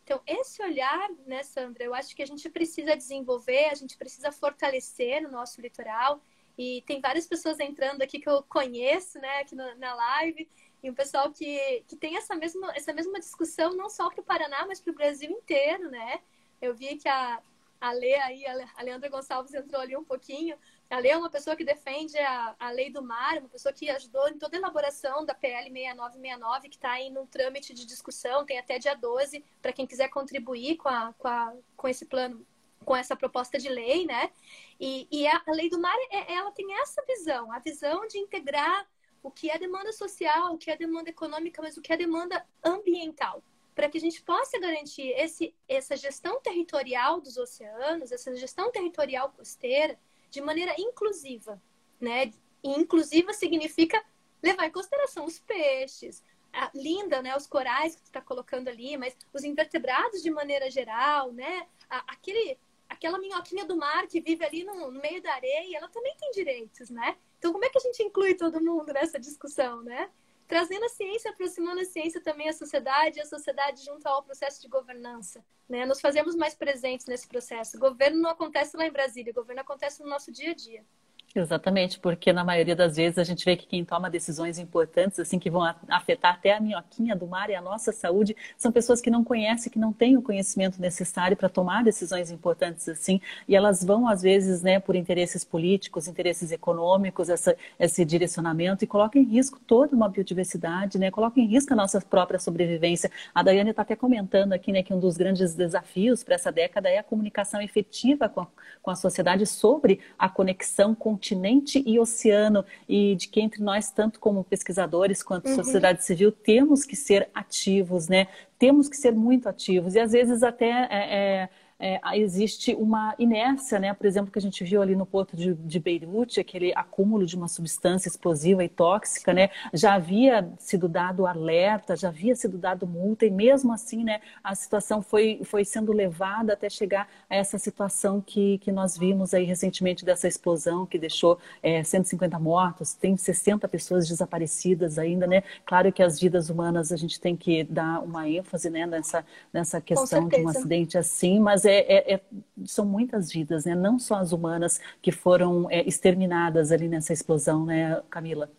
Então, 0.04 0.22
esse 0.28 0.62
olhar, 0.62 1.10
né, 1.26 1.44
Sandra, 1.44 1.86
eu 1.86 1.94
acho 1.94 2.14
que 2.14 2.22
a 2.22 2.26
gente 2.26 2.50
precisa 2.50 2.94
desenvolver, 2.94 3.70
a 3.70 3.76
gente 3.76 3.98
precisa 3.98 4.34
fortalecer 4.34 5.22
no 5.22 5.32
nosso 5.32 5.62
litoral. 5.62 6.20
E 6.58 6.84
tem 6.86 7.00
várias 7.00 7.26
pessoas 7.26 7.58
entrando 7.62 8.02
aqui 8.02 8.20
que 8.20 8.28
eu 8.28 8.44
conheço, 8.44 9.18
né, 9.20 9.40
aqui 9.40 9.56
na 9.56 9.94
live, 9.94 10.50
e 10.84 10.90
um 10.90 10.94
pessoal 10.94 11.32
que, 11.32 11.86
que 11.88 11.96
tem 11.96 12.18
essa 12.18 12.36
mesma, 12.36 12.76
essa 12.76 12.92
mesma 12.92 13.18
discussão 13.18 13.74
não 13.74 13.90
só 13.90 14.10
para 14.10 14.20
o 14.20 14.26
Paraná, 14.26 14.66
mas 14.68 14.82
para 14.82 14.92
o 14.92 14.96
Brasil 14.96 15.32
inteiro, 15.32 15.90
né? 15.90 16.20
Eu 16.62 16.76
vi 16.76 16.98
que 16.98 17.08
a, 17.08 17.42
a 17.80 17.92
Lê 17.94 18.16
aí, 18.16 18.46
a 18.46 18.84
Leandra 18.84 19.10
Gonçalves 19.10 19.54
entrou 19.54 19.82
ali 19.82 19.96
um 19.96 20.04
pouquinho, 20.04 20.58
a 20.92 21.00
Lei 21.00 21.12
é 21.12 21.18
uma 21.18 21.30
pessoa 21.30 21.56
que 21.56 21.64
defende 21.64 22.18
a, 22.18 22.56
a 22.60 22.70
lei 22.72 22.92
do 22.92 23.02
mar, 23.02 23.38
uma 23.38 23.48
pessoa 23.48 23.72
que 23.72 23.90
ajudou 23.90 24.28
em 24.28 24.38
toda 24.38 24.58
a 24.58 24.60
elaboração 24.60 25.26
da 25.26 25.34
PL 25.34 25.72
6969, 25.72 26.70
que 26.70 26.76
está 26.76 26.92
aí 26.92 27.10
no 27.10 27.26
trâmite 27.26 27.74
de 27.74 27.86
discussão, 27.86 28.46
tem 28.46 28.60
até 28.60 28.78
dia 28.78 28.94
12, 28.94 29.44
para 29.62 29.72
quem 29.72 29.88
quiser 29.88 30.10
contribuir 30.10 30.76
com, 30.76 30.90
a, 30.90 31.14
com, 31.18 31.28
a, 31.28 31.54
com 31.78 31.88
esse 31.88 32.06
plano, 32.06 32.46
com 32.84 32.96
essa 32.96 33.16
proposta 33.16 33.58
de 33.58 33.70
lei, 33.70 34.06
né? 34.06 34.32
E, 34.80 35.08
e 35.10 35.26
a, 35.28 35.42
lei 35.48 35.70
do 35.70 35.80
mar, 35.80 35.96
é, 36.10 36.34
ela 36.34 36.52
tem 36.52 36.74
essa 36.82 37.02
visão, 37.08 37.52
a 37.54 37.60
visão 37.60 38.06
de 38.08 38.18
integrar 38.18 38.86
o 39.24 39.32
que 39.32 39.50
é 39.50 39.58
demanda 39.58 39.94
social, 39.94 40.54
o 40.54 40.58
que 40.58 40.70
é 40.70 40.76
demanda 40.76 41.10
econômica, 41.10 41.62
mas 41.62 41.78
o 41.78 41.82
que 41.82 41.94
é 41.94 41.98
demanda 41.98 42.46
ambiental 42.64 43.42
para 43.74 43.90
que 43.90 43.98
a 43.98 44.02
gente 44.02 44.22
possa 44.22 44.60
garantir 44.60 45.08
esse, 45.16 45.56
essa 45.68 45.96
gestão 45.96 46.42
territorial 46.42 47.22
dos 47.22 47.38
oceanos, 47.38 48.12
essa 48.12 48.36
gestão 48.36 48.70
territorial 48.70 49.32
costeira, 49.32 49.98
de 50.32 50.42
maneira 50.42 50.74
inclusiva, 50.80 51.62
né? 52.00 52.32
E 52.64 52.70
inclusiva 52.70 53.34
significa 53.34 54.04
levar 54.42 54.66
em 54.66 54.72
consideração 54.72 55.26
os 55.26 55.40
peixes, 55.40 56.24
a, 56.54 56.72
linda, 56.74 57.22
né? 57.22 57.36
Os 57.36 57.46
corais 57.46 57.96
que 57.96 58.02
tu 58.02 58.06
está 58.06 58.22
colocando 58.22 58.70
ali, 58.70 58.98
mas 58.98 59.16
os 59.34 59.44
invertebrados 59.44 60.24
de 60.24 60.32
maneira 60.32 60.72
geral, 60.72 61.32
né? 61.32 61.68
A, 61.90 62.14
aquele, 62.14 62.58
aquela 62.90 63.20
minhoquinha 63.20 63.66
do 63.66 63.76
mar 63.78 64.08
que 64.08 64.22
vive 64.22 64.44
ali 64.44 64.64
no, 64.64 64.90
no, 64.90 65.02
meio 65.02 65.22
da 65.22 65.34
areia, 65.34 65.78
ela 65.78 65.90
também 65.90 66.16
tem 66.18 66.32
direitos, 66.32 66.90
né? 66.90 67.18
Então, 67.38 67.52
como 67.52 67.66
é 67.66 67.70
que 67.70 67.78
a 67.78 67.82
gente 67.82 68.02
inclui 68.02 68.34
todo 68.34 68.64
mundo 68.64 68.94
nessa 68.94 69.20
discussão, 69.20 69.82
né? 69.84 70.10
Trazendo 70.52 70.84
a 70.84 70.90
ciência, 70.90 71.32
aproximando 71.32 71.80
a 71.80 71.86
ciência 71.86 72.20
também 72.20 72.50
à 72.50 72.52
sociedade 72.52 73.22
a 73.22 73.26
sociedade 73.26 73.86
junto 73.86 74.06
ao 74.06 74.22
processo 74.22 74.62
de 74.62 74.68
governança. 74.68 75.42
Né? 75.70 75.86
Nos 75.86 76.02
fazemos 76.02 76.36
mais 76.36 76.54
presentes 76.54 77.06
nesse 77.06 77.26
processo. 77.26 77.80
Governo 77.80 78.22
não 78.22 78.32
acontece 78.32 78.76
lá 78.76 78.86
em 78.86 78.92
Brasília, 78.92 79.32
o 79.32 79.34
governo 79.34 79.62
acontece 79.62 80.04
no 80.04 80.10
nosso 80.10 80.30
dia 80.30 80.52
a 80.52 80.54
dia. 80.54 80.86
Exatamente, 81.34 81.98
porque 81.98 82.34
na 82.34 82.44
maioria 82.44 82.76
das 82.76 82.98
vezes 82.98 83.18
a 83.18 83.24
gente 83.24 83.46
vê 83.46 83.56
que 83.56 83.66
quem 83.66 83.86
toma 83.86 84.10
decisões 84.10 84.60
importantes, 84.60 85.18
assim, 85.18 85.40
que 85.40 85.50
vão 85.50 85.64
afetar 85.88 86.34
até 86.34 86.54
a 86.54 86.60
minhoquinha 86.60 87.16
do 87.16 87.26
mar 87.26 87.50
e 87.50 87.56
a 87.56 87.62
nossa 87.62 87.94
saúde, 87.94 88.36
são 88.58 88.70
pessoas 88.70 89.00
que 89.00 89.10
não 89.10 89.24
conhecem, 89.24 89.72
que 89.72 89.80
não 89.80 89.94
têm 89.94 90.18
o 90.18 90.22
conhecimento 90.22 90.82
necessário 90.82 91.38
para 91.38 91.48
tomar 91.48 91.86
decisões 91.86 92.32
importantes 92.32 92.90
assim, 92.90 93.22
e 93.48 93.56
elas 93.56 93.82
vão, 93.82 94.10
às 94.10 94.22
vezes, 94.22 94.62
né, 94.62 94.78
por 94.82 94.94
interesses 94.94 95.46
políticos, 95.46 96.06
interesses 96.06 96.52
econômicos, 96.52 97.30
essa, 97.30 97.56
esse 97.80 98.04
direcionamento, 98.04 98.84
e 98.84 98.88
colocam 98.88 99.22
em 99.22 99.26
risco 99.26 99.58
toda 99.66 99.96
uma 99.96 100.10
biodiversidade, 100.10 101.00
né, 101.00 101.10
colocam 101.12 101.42
em 101.42 101.48
risco 101.48 101.72
a 101.72 101.78
nossa 101.78 102.02
própria 102.02 102.40
sobrevivência. 102.40 103.10
A 103.34 103.42
Daiane 103.42 103.70
está 103.70 103.84
até 103.84 103.96
comentando 103.96 104.52
aqui, 104.52 104.74
né, 104.74 104.84
que 104.84 104.94
um 104.94 105.00
dos 105.00 105.16
grandes 105.16 105.56
desafios 105.56 106.26
para 106.26 106.36
essa 106.36 106.52
década 106.52 106.90
é 106.90 106.98
a 106.98 107.04
comunicação 107.04 107.62
efetiva 107.62 108.28
com 108.28 108.42
a, 108.42 108.48
com 108.82 108.92
a 108.92 108.96
sociedade 108.96 109.46
sobre 109.46 110.02
a 110.20 110.28
conexão 110.28 110.94
com 110.94 111.21
continente 111.22 111.84
e 111.86 112.00
oceano, 112.00 112.66
e 112.90 113.16
de 113.16 113.28
que 113.28 113.40
entre 113.40 113.64
nós, 113.64 113.92
tanto 113.92 114.20
como 114.20 114.44
pesquisadores 114.44 115.22
quanto 115.22 115.48
uhum. 115.48 115.56
sociedade 115.56 116.04
civil, 116.04 116.32
temos 116.32 116.84
que 116.84 116.96
ser 116.96 117.30
ativos, 117.34 118.08
né? 118.08 118.28
Temos 118.58 118.90
que 118.90 118.98
ser 118.98 119.14
muito 119.14 119.48
ativos, 119.48 119.94
e 119.94 120.00
às 120.00 120.12
vezes 120.12 120.42
até 120.42 120.88
é, 120.90 120.90
é 120.92 121.50
é, 121.82 122.00
existe 122.20 122.76
uma 122.76 123.16
inércia, 123.18 123.80
né? 123.80 123.92
Por 123.92 124.06
exemplo, 124.06 124.32
que 124.32 124.38
a 124.38 124.42
gente 124.42 124.64
viu 124.64 124.84
ali 124.84 124.96
no 124.96 125.06
porto 125.06 125.36
de, 125.36 125.56
de 125.56 125.80
Beirute, 125.80 126.40
aquele 126.40 126.72
acúmulo 126.76 127.26
de 127.26 127.36
uma 127.36 127.48
substância 127.48 128.08
explosiva 128.08 128.64
e 128.64 128.70
tóxica, 128.70 129.34
né? 129.34 129.50
Já 129.74 129.96
havia 129.96 130.48
sido 130.60 130.88
dado 130.88 131.26
alerta, 131.26 131.96
já 131.96 132.10
havia 132.10 132.36
sido 132.36 132.56
dado 132.56 132.86
multa 132.86 133.26
e 133.26 133.32
mesmo 133.32 133.74
assim, 133.74 134.04
né? 134.04 134.22
A 134.44 134.54
situação 134.54 135.02
foi, 135.02 135.42
foi 135.44 135.66
sendo 135.66 135.92
levada 135.92 136.54
até 136.54 136.70
chegar 136.70 137.10
a 137.28 137.36
essa 137.36 137.58
situação 137.58 138.22
que, 138.22 138.60
que 138.60 138.72
nós 138.72 138.96
vimos 138.96 139.34
aí 139.34 139.44
recentemente 139.44 140.06
dessa 140.06 140.28
explosão 140.28 140.86
que 140.86 141.00
deixou 141.00 141.40
é, 141.64 141.84
150 141.84 142.38
mortos, 142.38 142.94
tem 142.94 143.18
60 143.18 143.68
pessoas 143.68 144.08
desaparecidas 144.08 145.00
ainda, 145.00 145.26
né? 145.26 145.42
Claro 145.66 145.92
que 145.92 146.04
as 146.04 146.20
vidas 146.20 146.52
humanas 146.52 146.92
a 146.92 146.96
gente 146.96 147.20
tem 147.20 147.36
que 147.36 147.64
dar 147.64 148.04
uma 148.04 148.30
ênfase, 148.30 148.70
né? 148.70 148.86
Nessa, 148.86 149.26
nessa 149.52 149.82
questão 149.82 150.28
de 150.28 150.36
um 150.42 150.48
acidente 150.48 150.96
assim, 150.96 151.40
mas 151.40 151.66
é 151.66 151.71
é, 151.72 151.94
é, 151.94 152.14
é, 152.16 152.22
são 152.66 152.86
muitas 152.86 153.32
vidas, 153.32 153.66
né? 153.66 153.76
Não 153.76 153.98
só 154.00 154.16
as 154.16 154.32
humanas 154.32 154.80
que 155.02 155.12
foram 155.12 155.70
é, 155.70 155.82
exterminadas 155.88 156.72
ali 156.72 156.88
nessa 156.88 157.14
explosão, 157.14 157.66
né, 157.66 158.02
Camila? 158.10 158.52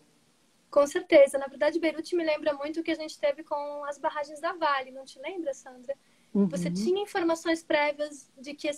Com 0.69 0.87
certeza. 0.87 1.37
Na 1.37 1.47
verdade, 1.47 1.79
Beirute 1.79 2.15
me 2.15 2.23
lembra 2.23 2.53
muito 2.53 2.79
o 2.79 2.83
que 2.83 2.91
a 2.91 2.95
gente 2.95 3.19
teve 3.19 3.43
com 3.43 3.83
as 3.85 3.97
barragens 3.97 4.41
da 4.41 4.53
Vale, 4.53 4.91
não 4.91 5.05
te 5.05 5.19
lembra, 5.19 5.53
Sandra? 5.53 5.95
Uhum. 6.33 6.47
Você 6.47 6.71
tinha 6.71 7.01
informações 7.01 7.63
prévias 7.63 8.31
de 8.39 8.53
que 8.55 8.69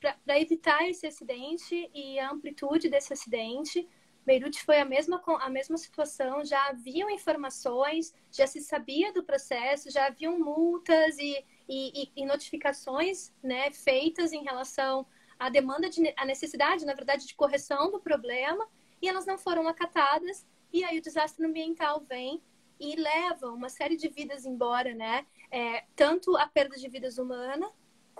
para 0.00 0.40
evitar 0.40 0.88
esse 0.88 1.06
acidente 1.06 1.90
e 1.94 2.18
a 2.18 2.30
amplitude 2.30 2.88
desse 2.88 3.12
acidente, 3.12 3.88
Beirute 4.24 4.62
foi 4.62 4.78
a 4.78 4.84
mesma, 4.84 5.22
a 5.40 5.48
mesma 5.48 5.76
situação, 5.76 6.44
já 6.44 6.68
haviam 6.68 7.10
informações, 7.10 8.14
já 8.30 8.46
se 8.46 8.60
sabia 8.60 9.12
do 9.12 9.24
processo, 9.24 9.90
já 9.90 10.06
haviam 10.06 10.38
multas 10.38 11.18
e 11.18 11.44
e, 11.70 12.02
e, 12.02 12.22
e 12.22 12.26
notificações 12.26 13.32
né, 13.40 13.70
feitas 13.70 14.32
em 14.32 14.42
relação 14.42 15.06
à 15.38 15.48
demanda, 15.48 15.88
de, 15.88 16.12
à 16.16 16.26
necessidade, 16.26 16.84
na 16.84 16.94
verdade, 16.94 17.28
de 17.28 17.34
correção 17.36 17.92
do 17.92 18.00
problema, 18.00 18.68
e 19.00 19.08
elas 19.08 19.24
não 19.24 19.38
foram 19.38 19.68
acatadas, 19.68 20.44
e 20.72 20.82
aí 20.82 20.98
o 20.98 21.02
desastre 21.02 21.46
ambiental 21.46 22.00
vem 22.00 22.42
e 22.80 22.96
leva 22.96 23.48
uma 23.48 23.68
série 23.68 23.96
de 23.96 24.08
vidas 24.08 24.44
embora, 24.44 24.92
né? 24.94 25.24
É, 25.50 25.84
tanto 25.94 26.36
a 26.36 26.46
perda 26.46 26.76
de 26.76 26.88
vidas 26.88 27.18
humanas, 27.18 27.70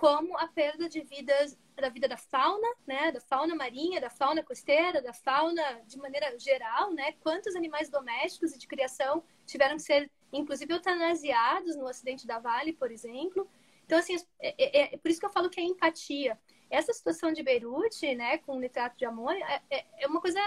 como 0.01 0.35
a 0.35 0.47
perda 0.47 0.89
de 0.89 0.99
vidas 1.01 1.55
da 1.75 1.87
vida 1.87 2.07
da 2.07 2.17
fauna, 2.17 2.67
né, 2.87 3.11
da 3.11 3.21
fauna 3.21 3.53
marinha, 3.53 4.01
da 4.01 4.09
fauna 4.09 4.41
costeira, 4.41 4.99
da 4.99 5.13
fauna 5.13 5.61
de 5.85 5.95
maneira 5.99 6.39
geral, 6.39 6.91
né? 6.91 7.11
Quantos 7.19 7.55
animais 7.55 7.87
domésticos 7.87 8.51
e 8.51 8.57
de 8.57 8.65
criação 8.65 9.23
tiveram 9.45 9.75
que 9.75 9.83
ser 9.83 10.09
inclusive 10.33 10.73
eutanasiados 10.73 11.75
no 11.75 11.87
acidente 11.87 12.25
da 12.25 12.39
Vale, 12.39 12.73
por 12.73 12.91
exemplo. 12.91 13.47
Então, 13.85 13.99
assim, 13.99 14.15
é, 14.39 14.55
é, 14.57 14.95
é, 14.95 14.97
por 14.97 15.11
isso 15.11 15.19
que 15.19 15.25
eu 15.27 15.31
falo 15.31 15.51
que 15.51 15.59
é 15.59 15.63
empatia. 15.63 16.35
Essa 16.67 16.93
situação 16.93 17.31
de 17.31 17.43
Beirute, 17.43 18.15
né, 18.15 18.39
com 18.39 18.57
nitrato 18.57 18.97
de 18.97 19.05
amônio, 19.05 19.43
é, 19.45 19.61
é, 19.69 19.85
é 19.99 20.07
uma 20.07 20.19
coisa 20.19 20.39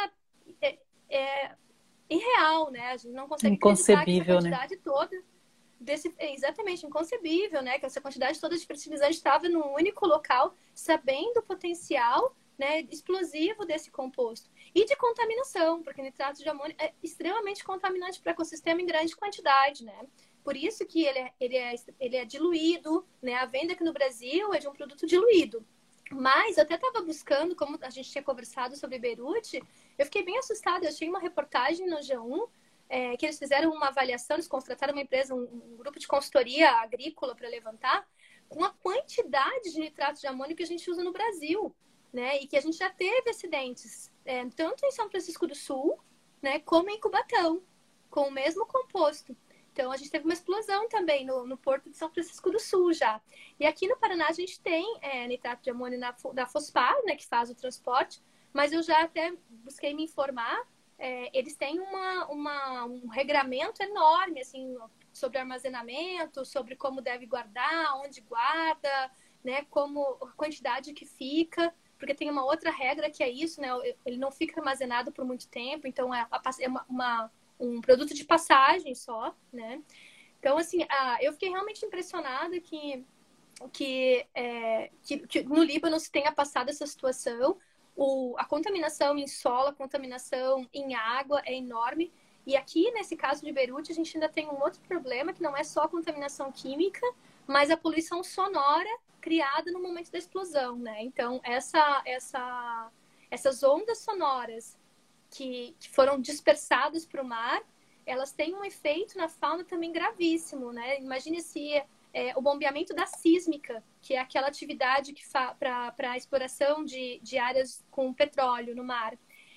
é, 0.60 0.78
é, 1.08 1.54
irreal, 2.10 2.72
né? 2.72 2.90
A 2.90 2.96
gente 2.96 3.12
não 3.12 3.28
consegue 3.28 3.54
Inconcebível, 3.54 4.38
essa 4.38 4.48
né? 4.48 4.56
quantidade 4.56 4.74
né? 4.74 4.80
toda 4.82 5.33
desse, 5.80 6.14
exatamente 6.18 6.86
inconcebível, 6.86 7.62
né? 7.62 7.78
Que 7.78 7.86
essa 7.86 8.00
quantidade 8.00 8.40
toda 8.40 8.56
de 8.56 8.66
fertilizante 8.66 9.16
estava 9.16 9.48
num 9.48 9.74
único 9.74 10.06
local, 10.06 10.54
sabendo 10.74 11.38
o 11.38 11.42
potencial 11.42 12.34
né, 12.58 12.82
explosivo 12.82 13.64
desse 13.64 13.90
composto. 13.90 14.48
E 14.74 14.84
de 14.84 14.96
contaminação, 14.96 15.82
porque 15.82 16.02
nitrato 16.02 16.42
de 16.42 16.48
amônio 16.48 16.74
é 16.78 16.92
extremamente 17.02 17.64
contaminante 17.64 18.20
para 18.20 18.30
o 18.30 18.32
ecossistema 18.32 18.80
em 18.80 18.86
grande 18.86 19.16
quantidade, 19.16 19.84
né? 19.84 20.06
Por 20.42 20.56
isso 20.56 20.84
que 20.86 21.04
ele 21.04 21.18
é, 21.18 21.32
ele 21.40 21.56
é, 21.56 21.74
ele 21.98 22.16
é 22.16 22.24
diluído, 22.24 23.06
né? 23.22 23.34
A 23.34 23.46
venda 23.46 23.72
aqui 23.72 23.82
no 23.82 23.92
Brasil 23.92 24.52
é 24.52 24.58
de 24.58 24.68
um 24.68 24.72
produto 24.72 25.06
diluído. 25.06 25.64
Mas 26.10 26.58
eu 26.58 26.64
até 26.64 26.74
estava 26.74 27.00
buscando, 27.00 27.56
como 27.56 27.78
a 27.80 27.90
gente 27.90 28.10
tinha 28.10 28.22
conversado 28.22 28.76
sobre 28.76 28.98
Beirute, 28.98 29.62
eu 29.98 30.04
fiquei 30.04 30.22
bem 30.22 30.38
assustada. 30.38 30.84
Eu 30.84 30.90
achei 30.90 31.08
uma 31.08 31.18
reportagem 31.18 31.86
no 31.86 31.96
G1 31.96 32.48
é, 32.88 33.16
que 33.16 33.26
eles 33.26 33.38
fizeram 33.38 33.70
uma 33.70 33.88
avaliação, 33.88 34.36
eles 34.36 34.48
contrataram 34.48 34.92
uma 34.92 35.02
empresa, 35.02 35.34
um, 35.34 35.42
um 35.42 35.76
grupo 35.76 35.98
de 35.98 36.06
consultoria 36.06 36.70
agrícola 36.70 37.34
para 37.34 37.48
levantar, 37.48 38.06
com 38.48 38.62
a 38.64 38.70
quantidade 38.70 39.72
de 39.72 39.80
nitrato 39.80 40.20
de 40.20 40.26
amônio 40.26 40.54
que 40.54 40.62
a 40.62 40.66
gente 40.66 40.90
usa 40.90 41.02
no 41.02 41.12
Brasil 41.12 41.74
né? 42.14 42.40
E 42.40 42.46
que 42.46 42.56
a 42.56 42.60
gente 42.60 42.78
já 42.78 42.88
teve 42.88 43.28
acidentes, 43.28 44.10
é, 44.24 44.46
tanto 44.50 44.86
em 44.86 44.92
São 44.92 45.10
Francisco 45.10 45.48
do 45.48 45.54
Sul, 45.54 45.98
né, 46.40 46.60
como 46.60 46.88
em 46.88 47.00
Cubatão, 47.00 47.60
com 48.08 48.28
o 48.28 48.30
mesmo 48.30 48.64
composto. 48.66 49.36
Então, 49.72 49.90
a 49.90 49.96
gente 49.96 50.10
teve 50.10 50.24
uma 50.24 50.32
explosão 50.32 50.88
também 50.88 51.26
no, 51.26 51.44
no 51.44 51.56
Porto 51.56 51.90
de 51.90 51.96
São 51.96 52.08
Francisco 52.08 52.48
do 52.52 52.60
Sul 52.60 52.92
já. 52.92 53.20
E 53.58 53.66
aqui 53.66 53.88
no 53.88 53.96
Paraná, 53.96 54.28
a 54.28 54.32
gente 54.32 54.60
tem 54.60 54.86
é, 55.02 55.26
nitrato 55.26 55.64
de 55.64 55.70
amônio 55.70 55.98
na, 55.98 56.14
da 56.32 56.46
Fospar, 56.46 56.94
né, 57.04 57.16
que 57.16 57.26
faz 57.26 57.50
o 57.50 57.54
transporte, 57.56 58.22
mas 58.52 58.72
eu 58.72 58.80
já 58.80 59.02
até 59.02 59.34
busquei 59.48 59.92
me 59.92 60.04
informar, 60.04 60.64
é, 60.98 61.36
eles 61.36 61.56
têm 61.56 61.80
uma, 61.80 62.26
uma, 62.26 62.84
um 62.84 63.08
regramento 63.08 63.82
enorme, 63.82 64.40
assim, 64.40 64.76
sobre 65.12 65.38
armazenamento, 65.38 66.44
sobre 66.44 66.76
como 66.76 67.00
deve 67.00 67.26
guardar, 67.26 67.96
onde 67.98 68.20
guarda, 68.20 69.10
né? 69.42 69.64
Como 69.70 70.18
a 70.22 70.32
quantidade 70.32 70.92
que 70.92 71.04
fica, 71.04 71.74
porque 71.98 72.14
tem 72.14 72.30
uma 72.30 72.44
outra 72.44 72.70
regra 72.70 73.10
que 73.10 73.22
é 73.22 73.28
isso, 73.28 73.60
né? 73.60 73.68
Ele 74.04 74.16
não 74.16 74.30
fica 74.30 74.60
armazenado 74.60 75.12
por 75.12 75.24
muito 75.24 75.48
tempo, 75.48 75.86
então 75.86 76.14
é, 76.14 76.26
é 76.60 76.68
uma, 76.68 76.84
uma, 76.88 77.32
um 77.58 77.80
produto 77.80 78.14
de 78.14 78.24
passagem 78.24 78.94
só, 78.94 79.34
né? 79.52 79.82
Então, 80.38 80.58
assim, 80.58 80.84
ah, 80.90 81.18
eu 81.22 81.32
fiquei 81.32 81.48
realmente 81.48 81.84
impressionada 81.86 82.60
que, 82.60 83.04
que, 83.72 84.26
é, 84.34 84.90
que, 85.02 85.18
que, 85.26 85.42
no 85.42 85.62
Líbano 85.62 85.98
se 85.98 86.10
tenha 86.10 86.30
passado 86.30 86.68
essa 86.68 86.86
situação. 86.86 87.58
O, 87.96 88.34
a 88.38 88.44
contaminação 88.44 89.16
em 89.16 89.26
solo, 89.26 89.68
a 89.68 89.74
contaminação 89.74 90.68
em 90.72 90.94
água 90.94 91.40
é 91.44 91.54
enorme. 91.54 92.12
E 92.46 92.56
aqui, 92.56 92.90
nesse 92.90 93.16
caso 93.16 93.44
de 93.44 93.52
Beirute, 93.52 93.92
a 93.92 93.94
gente 93.94 94.16
ainda 94.16 94.28
tem 94.28 94.48
um 94.48 94.60
outro 94.60 94.80
problema, 94.82 95.32
que 95.32 95.42
não 95.42 95.56
é 95.56 95.64
só 95.64 95.84
a 95.84 95.88
contaminação 95.88 96.52
química, 96.52 97.06
mas 97.46 97.70
a 97.70 97.76
poluição 97.76 98.22
sonora 98.22 98.90
criada 99.20 99.72
no 99.72 99.80
momento 99.80 100.10
da 100.10 100.18
explosão, 100.18 100.76
né? 100.76 101.02
Então, 101.02 101.40
essa, 101.42 102.02
essa, 102.04 102.90
essas 103.30 103.62
ondas 103.62 103.98
sonoras 103.98 104.76
que, 105.30 105.74
que 105.80 105.88
foram 105.88 106.20
dispersadas 106.20 107.06
para 107.06 107.22
o 107.22 107.26
mar, 107.26 107.62
elas 108.04 108.32
têm 108.32 108.54
um 108.54 108.64
efeito 108.64 109.16
na 109.16 109.28
fauna 109.28 109.64
também 109.64 109.92
gravíssimo, 109.92 110.72
né? 110.72 111.00
Imagine 111.00 111.40
se 111.40 111.82
é, 112.14 112.32
o 112.36 112.40
bombeamento 112.40 112.94
da 112.94 113.04
sísmica, 113.04 113.84
que 114.00 114.14
é 114.14 114.20
aquela 114.20 114.46
atividade 114.46 115.12
que 115.12 115.22
para 115.58 115.92
a 115.98 116.16
exploração 116.16 116.84
de, 116.84 117.20
de 117.20 117.36
áreas 117.36 117.84
com 117.90 118.14
petróleo 118.14 118.74
no 118.74 118.84
mar 118.84 119.14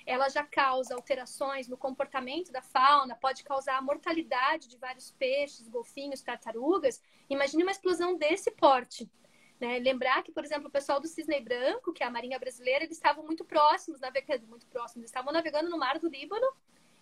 ela 0.07 0.29
já 0.29 0.41
causa 0.41 0.95
alterações 0.95 1.67
no 1.67 1.77
comportamento 1.77 2.49
da 2.49 2.61
fauna, 2.61 3.13
pode 3.13 3.43
causar 3.43 3.77
a 3.77 3.81
mortalidade 3.81 4.69
de 4.69 4.77
vários 4.77 5.11
peixes, 5.11 5.67
golfinhos, 5.67 6.21
tartarugas. 6.21 7.03
Imagine 7.29 7.63
uma 7.63 7.73
explosão 7.73 8.17
desse 8.17 8.49
porte. 8.51 9.11
Né? 9.59 9.79
Lembrar 9.79 10.23
que, 10.23 10.31
por 10.31 10.45
exemplo, 10.45 10.69
o 10.69 10.71
pessoal 10.71 11.01
do 11.01 11.07
Cisne 11.07 11.41
Branco, 11.41 11.91
que 11.91 12.03
é 12.03 12.05
a 12.05 12.09
Marinha 12.09 12.39
Brasileira, 12.39 12.85
eles 12.85 12.95
estavam 12.95 13.25
muito 13.25 13.43
próximos, 13.43 13.99
navegando, 13.99 14.47
muito 14.47 14.65
próximos, 14.67 15.07
estavam 15.07 15.33
navegando 15.33 15.69
no 15.69 15.77
mar 15.77 15.99
do 15.99 16.07
Líbano 16.07 16.47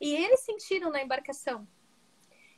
e 0.02 0.16
eles 0.16 0.40
sentiram 0.40 0.90
na 0.90 1.04
embarcação. 1.04 1.68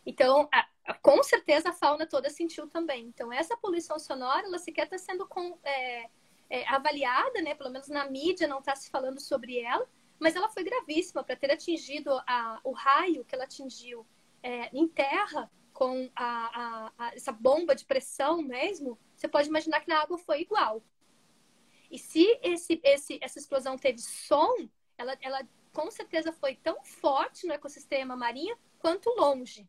Então, 0.06 0.48
a, 0.54 0.66
com 1.02 1.22
certeza 1.24 1.70
a 1.70 1.74
fauna 1.74 2.06
toda 2.06 2.30
sentiu 2.30 2.68
também. 2.68 3.06
Então, 3.08 3.32
essa 3.32 3.58
poluição 3.58 4.00
sonora, 4.00 4.46
ela 4.46 4.60
sequer 4.60 4.86
está 4.86 4.98
sendo 4.98 5.28
com, 5.28 5.58
é, 5.64 6.10
é, 6.50 6.68
avaliada, 6.68 7.42
né? 7.42 7.54
Pelo 7.56 7.70
menos 7.70 7.88
na 7.88 8.10
mídia 8.10 8.48
não 8.48 8.60
está 8.60 8.76
se 8.76 8.90
falando 8.90 9.20
sobre 9.20 9.60
ela, 9.60 9.88
mas 10.20 10.36
ela 10.36 10.50
foi 10.50 10.64
gravíssima 10.64 11.24
para 11.24 11.36
ter 11.36 11.52
atingido 11.52 12.12
a, 12.28 12.60
o 12.64 12.72
raio 12.72 13.26
que 13.26 13.36
ela 13.36 13.44
atingiu 13.44 14.06
é, 14.42 14.70
em 14.76 14.88
terra 14.88 15.52
com 15.74 16.10
a, 16.16 16.92
a, 16.98 17.16
essa 17.16 17.32
bomba 17.32 17.76
de 17.76 17.86
pressão 17.86 18.42
mesmo. 18.42 18.98
Você 19.16 19.28
pode 19.28 19.48
imaginar 19.48 19.82
que 19.82 19.90
na 19.90 20.02
água 20.02 20.18
foi 20.18 20.42
igual. 20.42 20.82
E 21.92 22.00
se 22.00 22.40
esse, 22.42 22.80
esse, 22.84 23.20
essa 23.22 23.40
explosão 23.40 23.78
teve 23.78 24.00
som, 24.00 24.68
ela, 24.98 25.16
ela 25.22 25.48
com 25.72 25.92
certeza 25.92 26.32
foi 26.32 26.56
tão 26.56 26.84
forte 26.84 27.46
no 27.46 27.54
ecossistema 27.54 28.16
marinho 28.16 28.58
quanto 28.80 29.10
longe. 29.12 29.68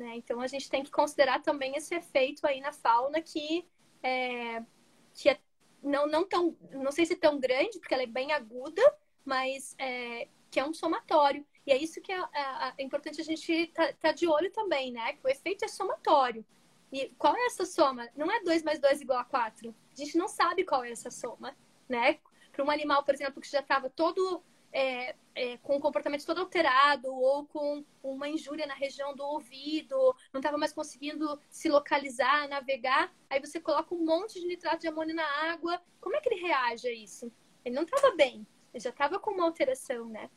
Né? 0.00 0.16
Então 0.16 0.40
a 0.40 0.46
gente 0.46 0.70
tem 0.70 0.82
que 0.82 0.90
considerar 0.90 1.42
também 1.42 1.76
esse 1.76 1.94
efeito 1.94 2.46
aí 2.46 2.58
na 2.62 2.72
fauna 2.72 3.20
que 3.20 3.68
é, 4.02 4.64
que 5.12 5.28
é 5.28 5.38
não, 5.82 6.06
não 6.06 6.26
tão, 6.26 6.56
não 6.72 6.90
sei 6.90 7.04
se 7.04 7.14
tão 7.14 7.38
grande, 7.38 7.78
porque 7.78 7.92
ela 7.92 8.02
é 8.02 8.06
bem 8.06 8.32
aguda, 8.32 8.82
mas 9.26 9.74
é, 9.78 10.26
que 10.50 10.58
é 10.58 10.64
um 10.64 10.72
somatório. 10.72 11.44
E 11.66 11.70
é 11.70 11.76
isso 11.76 12.00
que 12.00 12.10
é, 12.10 12.18
é, 12.18 12.72
é 12.78 12.82
importante 12.82 13.20
a 13.20 13.24
gente 13.24 13.52
estar 13.52 13.88
tá, 13.88 13.92
tá 14.00 14.12
de 14.12 14.26
olho 14.26 14.50
também, 14.50 14.90
né? 14.90 15.12
Que 15.12 15.26
o 15.26 15.28
efeito 15.28 15.66
é 15.66 15.68
somatório. 15.68 16.46
E 16.90 17.10
qual 17.18 17.36
é 17.36 17.44
essa 17.44 17.66
soma? 17.66 18.08
Não 18.16 18.30
é 18.30 18.42
2 18.42 18.62
mais 18.62 18.78
2 18.78 19.02
igual 19.02 19.18
a 19.18 19.24
4. 19.24 19.74
A 19.92 19.94
gente 19.94 20.16
não 20.16 20.28
sabe 20.28 20.64
qual 20.64 20.82
é 20.82 20.90
essa 20.90 21.10
soma, 21.10 21.54
né? 21.86 22.18
Para 22.52 22.64
um 22.64 22.70
animal, 22.70 23.04
por 23.04 23.12
exemplo, 23.12 23.38
que 23.38 23.50
já 23.50 23.60
estava 23.60 23.90
todo 23.90 24.42
é, 24.72 25.14
é, 25.34 25.56
com 25.58 25.76
o 25.76 25.80
comportamento 25.80 26.24
todo 26.24 26.40
alterado 26.40 27.12
ou 27.12 27.44
com 27.46 27.84
uma 28.02 28.28
injúria 28.28 28.66
na 28.66 28.74
região 28.74 29.14
do 29.14 29.24
ouvido, 29.24 30.14
não 30.32 30.40
estava 30.40 30.58
mais 30.58 30.72
conseguindo 30.72 31.40
se 31.48 31.68
localizar, 31.68 32.48
navegar, 32.48 33.12
aí 33.28 33.40
você 33.40 33.60
coloca 33.60 33.94
um 33.94 34.04
monte 34.04 34.40
de 34.40 34.46
nitrato 34.46 34.80
de 34.80 34.88
amônio 34.88 35.14
na 35.14 35.26
água, 35.50 35.80
como 36.00 36.16
é 36.16 36.20
que 36.20 36.28
ele 36.28 36.42
reage 36.42 36.88
a 36.88 36.92
isso? 36.92 37.32
Ele 37.64 37.74
não 37.74 37.82
estava 37.82 38.14
bem, 38.14 38.46
ele 38.72 38.82
já 38.82 38.90
estava 38.90 39.18
com 39.18 39.32
uma 39.32 39.44
alteração, 39.44 40.06
né? 40.08 40.30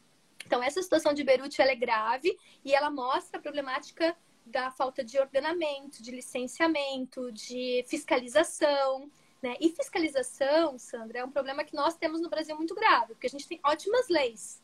Então, 0.46 0.62
essa 0.62 0.82
situação 0.82 1.14
de 1.14 1.24
Beirute 1.24 1.62
é 1.62 1.76
grave 1.76 2.38
e 2.66 2.74
ela 2.74 2.90
mostra 2.90 3.40
a 3.40 3.42
problemática 3.42 4.16
da 4.46 4.70
falta 4.72 5.04
de 5.04 5.18
ordenamento, 5.18 6.04
de 6.04 6.12
licenciamento, 6.12 7.32
de 7.32 7.86
fiscalização. 7.88 9.10
Né? 9.44 9.58
E 9.60 9.70
fiscalização, 9.72 10.80
Sandra, 10.80 11.20
é 11.20 11.26
um 11.26 11.30
problema 11.30 11.66
que 11.66 11.76
nós 11.76 11.98
temos 11.98 12.22
no 12.22 12.30
Brasil 12.30 12.56
muito 12.56 12.74
grave, 12.74 13.08
porque 13.14 13.28
a 13.28 13.30
gente 13.30 13.46
tem 13.46 13.60
ótimas 13.62 14.08
leis. 14.08 14.64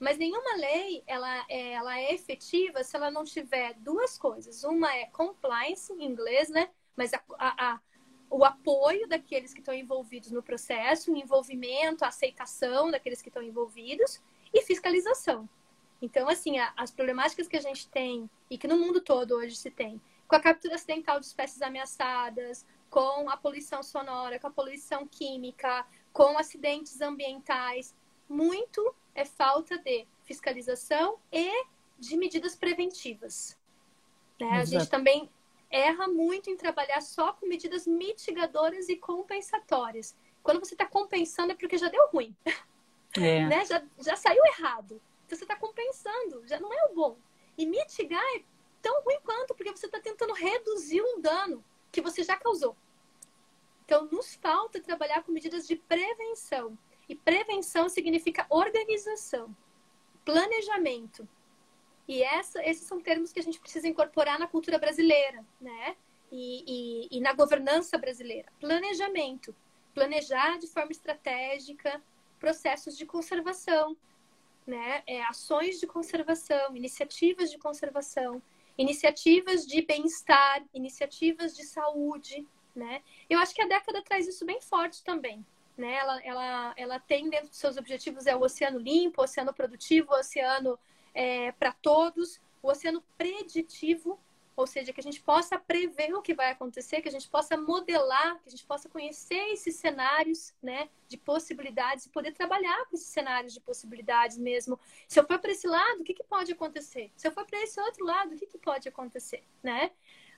Mas 0.00 0.18
nenhuma 0.18 0.56
lei 0.56 1.04
ela 1.06 1.46
é, 1.48 1.74
ela 1.74 1.96
é 1.96 2.12
efetiva 2.12 2.82
se 2.82 2.96
ela 2.96 3.08
não 3.08 3.22
tiver 3.22 3.74
duas 3.74 4.18
coisas. 4.18 4.64
Uma 4.64 4.92
é 4.92 5.06
compliance, 5.06 5.92
em 5.92 6.04
inglês, 6.04 6.48
né? 6.48 6.68
Mas 6.96 7.14
a, 7.14 7.22
a, 7.38 7.72
a 7.72 7.80
o 8.28 8.44
apoio 8.44 9.06
daqueles 9.06 9.54
que 9.54 9.60
estão 9.60 9.72
envolvidos 9.72 10.32
no 10.32 10.42
processo, 10.42 11.12
o 11.12 11.16
envolvimento, 11.16 12.04
a 12.04 12.08
aceitação 12.08 12.90
daqueles 12.90 13.22
que 13.22 13.28
estão 13.28 13.40
envolvidos 13.40 14.20
e 14.52 14.60
fiscalização. 14.62 15.48
Então, 16.02 16.28
assim, 16.28 16.58
as 16.76 16.90
problemáticas 16.90 17.46
que 17.46 17.56
a 17.56 17.60
gente 17.60 17.88
tem 17.88 18.28
e 18.50 18.58
que 18.58 18.66
no 18.66 18.76
mundo 18.76 19.00
todo 19.00 19.36
hoje 19.36 19.54
se 19.54 19.70
tem, 19.70 20.00
com 20.26 20.34
a 20.34 20.40
captura 20.40 20.74
acidental 20.74 21.20
de 21.20 21.26
espécies 21.26 21.62
ameaçadas, 21.62 22.66
com 22.90 23.28
a 23.28 23.36
poluição 23.36 23.82
sonora, 23.82 24.38
com 24.38 24.46
a 24.46 24.50
poluição 24.50 25.06
química, 25.06 25.86
com 26.12 26.38
acidentes 26.38 27.00
ambientais, 27.00 27.94
muito 28.28 28.94
é 29.14 29.24
falta 29.24 29.78
de 29.78 30.06
fiscalização 30.24 31.18
e 31.32 31.64
de 31.98 32.16
medidas 32.16 32.54
preventivas. 32.54 33.58
Né? 34.40 34.50
A 34.50 34.64
gente 34.64 34.88
também 34.88 35.30
erra 35.70 36.06
muito 36.06 36.50
em 36.50 36.56
trabalhar 36.56 37.00
só 37.00 37.32
com 37.32 37.46
medidas 37.46 37.86
mitigadoras 37.86 38.88
e 38.88 38.96
compensatórias. 38.96 40.16
Quando 40.42 40.60
você 40.60 40.74
está 40.74 40.86
compensando 40.86 41.52
é 41.52 41.54
porque 41.54 41.78
já 41.78 41.88
deu 41.88 42.08
ruim. 42.08 42.34
É. 43.16 43.46
né? 43.46 43.64
já, 43.64 43.82
já 43.98 44.16
saiu 44.16 44.44
errado. 44.46 45.00
Então 45.24 45.36
você 45.36 45.44
está 45.44 45.56
compensando, 45.56 46.46
já 46.46 46.60
não 46.60 46.72
é 46.72 46.84
o 46.90 46.94
bom. 46.94 47.16
E 47.58 47.66
mitigar 47.66 48.22
é 48.36 48.42
tão 48.80 49.02
ruim 49.02 49.18
quanto, 49.24 49.54
porque 49.54 49.70
você 49.70 49.86
está 49.86 49.98
tentando 49.98 50.32
reduzir 50.32 51.02
um 51.02 51.20
dano 51.20 51.64
que 51.96 52.02
você 52.02 52.22
já 52.22 52.36
causou. 52.36 52.76
Então, 53.84 54.06
nos 54.12 54.34
falta 54.34 54.80
trabalhar 54.80 55.22
com 55.22 55.32
medidas 55.32 55.66
de 55.66 55.76
prevenção. 55.76 56.76
E 57.08 57.14
prevenção 57.14 57.88
significa 57.88 58.46
organização, 58.50 59.56
planejamento, 60.24 61.26
e 62.08 62.22
essa, 62.22 62.64
esses 62.64 62.86
são 62.86 63.00
termos 63.00 63.32
que 63.32 63.40
a 63.40 63.42
gente 63.42 63.58
precisa 63.58 63.88
incorporar 63.88 64.38
na 64.38 64.46
cultura 64.46 64.78
brasileira, 64.78 65.44
né? 65.60 65.96
E, 66.30 67.08
e, 67.10 67.18
e 67.18 67.20
na 67.20 67.32
governança 67.32 67.98
brasileira. 67.98 68.52
Planejamento. 68.60 69.54
Planejar 69.94 70.58
de 70.58 70.66
forma 70.66 70.92
estratégica 70.92 72.00
processos 72.38 72.96
de 72.98 73.06
conservação, 73.06 73.96
né? 74.66 75.02
É, 75.06 75.22
ações 75.24 75.80
de 75.80 75.86
conservação, 75.86 76.76
iniciativas 76.76 77.50
de 77.50 77.58
conservação, 77.58 78.42
iniciativas 78.76 79.66
de 79.66 79.82
bem-estar, 79.82 80.64
iniciativas 80.72 81.56
de 81.56 81.64
saúde, 81.64 82.46
né? 82.74 83.02
Eu 83.28 83.38
acho 83.38 83.54
que 83.54 83.62
a 83.62 83.66
década 83.66 84.02
traz 84.02 84.28
isso 84.28 84.44
bem 84.44 84.60
forte 84.60 85.02
também. 85.02 85.44
Né? 85.76 85.94
Ela, 85.94 86.22
ela, 86.22 86.74
ela 86.76 87.00
tem 87.00 87.28
dentro 87.28 87.48
dos 87.48 87.58
seus 87.58 87.76
objetivos 87.76 88.26
é 88.26 88.34
o 88.34 88.40
oceano 88.40 88.78
limpo, 88.78 89.20
o 89.20 89.24
oceano 89.24 89.52
produtivo, 89.52 90.12
o 90.12 90.18
oceano 90.18 90.78
é, 91.12 91.52
para 91.52 91.72
todos, 91.72 92.40
o 92.62 92.68
oceano 92.68 93.02
preditivo, 93.16 94.18
ou 94.56 94.66
seja, 94.66 94.92
que 94.92 95.00
a 95.00 95.02
gente 95.02 95.20
possa 95.20 95.58
prever 95.58 96.14
o 96.14 96.22
que 96.22 96.32
vai 96.32 96.50
acontecer, 96.50 97.02
que 97.02 97.08
a 97.08 97.12
gente 97.12 97.28
possa 97.28 97.56
modelar, 97.58 98.40
que 98.40 98.48
a 98.48 98.50
gente 98.50 98.64
possa 98.64 98.88
conhecer 98.88 99.52
esses 99.52 99.76
cenários 99.76 100.54
né, 100.62 100.88
de 101.06 101.18
possibilidades 101.18 102.06
e 102.06 102.08
poder 102.08 102.32
trabalhar 102.32 102.86
com 102.86 102.96
esses 102.96 103.08
cenários 103.08 103.52
de 103.52 103.60
possibilidades 103.60 104.38
mesmo. 104.38 104.80
Se 105.06 105.20
eu 105.20 105.26
for 105.26 105.38
para 105.38 105.52
esse 105.52 105.66
lado, 105.66 106.00
o 106.00 106.04
que, 106.04 106.14
que 106.14 106.24
pode 106.24 106.52
acontecer? 106.52 107.12
Se 107.16 107.28
eu 107.28 107.32
for 107.32 107.44
para 107.44 107.62
esse 107.62 107.78
outro 107.78 108.04
lado, 108.04 108.34
o 108.34 108.38
que, 108.38 108.46
que 108.46 108.58
pode 108.58 108.88
acontecer? 108.88 109.44
Né? 109.62 109.90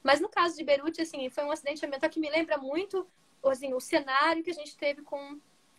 Mas 0.03 0.21
no 0.21 0.29
caso 0.29 0.57
de 0.57 0.65
Beirute, 0.65 1.01
assim, 1.01 1.31
foi 1.31 1.45
um 1.45 1.53
acidente 1.53 1.87
ambiental 1.87 2.11
que 2.11 2.19
me 2.19 2.29
lembra 2.29 2.59
muito 2.59 3.07
assim, 3.45 3.73
o 3.73 3.81
cenário 3.81 4.43
que 4.43 4.51
a 4.51 4.55
gente 4.55 4.77
teve 4.77 5.03
com 5.03 5.39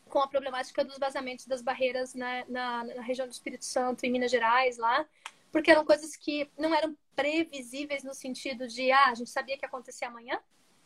com 0.09 0.19
a 0.19 0.27
problemática 0.27 0.83
dos 0.83 0.97
vazamentos 0.97 1.45
das 1.45 1.61
barreiras 1.61 2.15
na, 2.15 2.43
na, 2.47 2.83
na 2.83 3.01
região 3.03 3.27
do 3.27 3.31
Espírito 3.31 3.63
Santo, 3.63 4.03
em 4.03 4.11
Minas 4.11 4.31
Gerais, 4.31 4.77
lá, 4.77 5.05
porque 5.51 5.71
eram 5.71 5.85
coisas 5.85 6.15
que 6.15 6.49
não 6.57 6.73
eram 6.73 6.95
previsíveis 7.15 8.03
no 8.03 8.13
sentido 8.13 8.67
de, 8.67 8.91
ah, 8.91 9.07
a 9.09 9.15
gente 9.15 9.29
sabia 9.29 9.57
que 9.57 9.65
ia 9.65 9.67
acontecer 9.67 10.05
amanhã, 10.05 10.39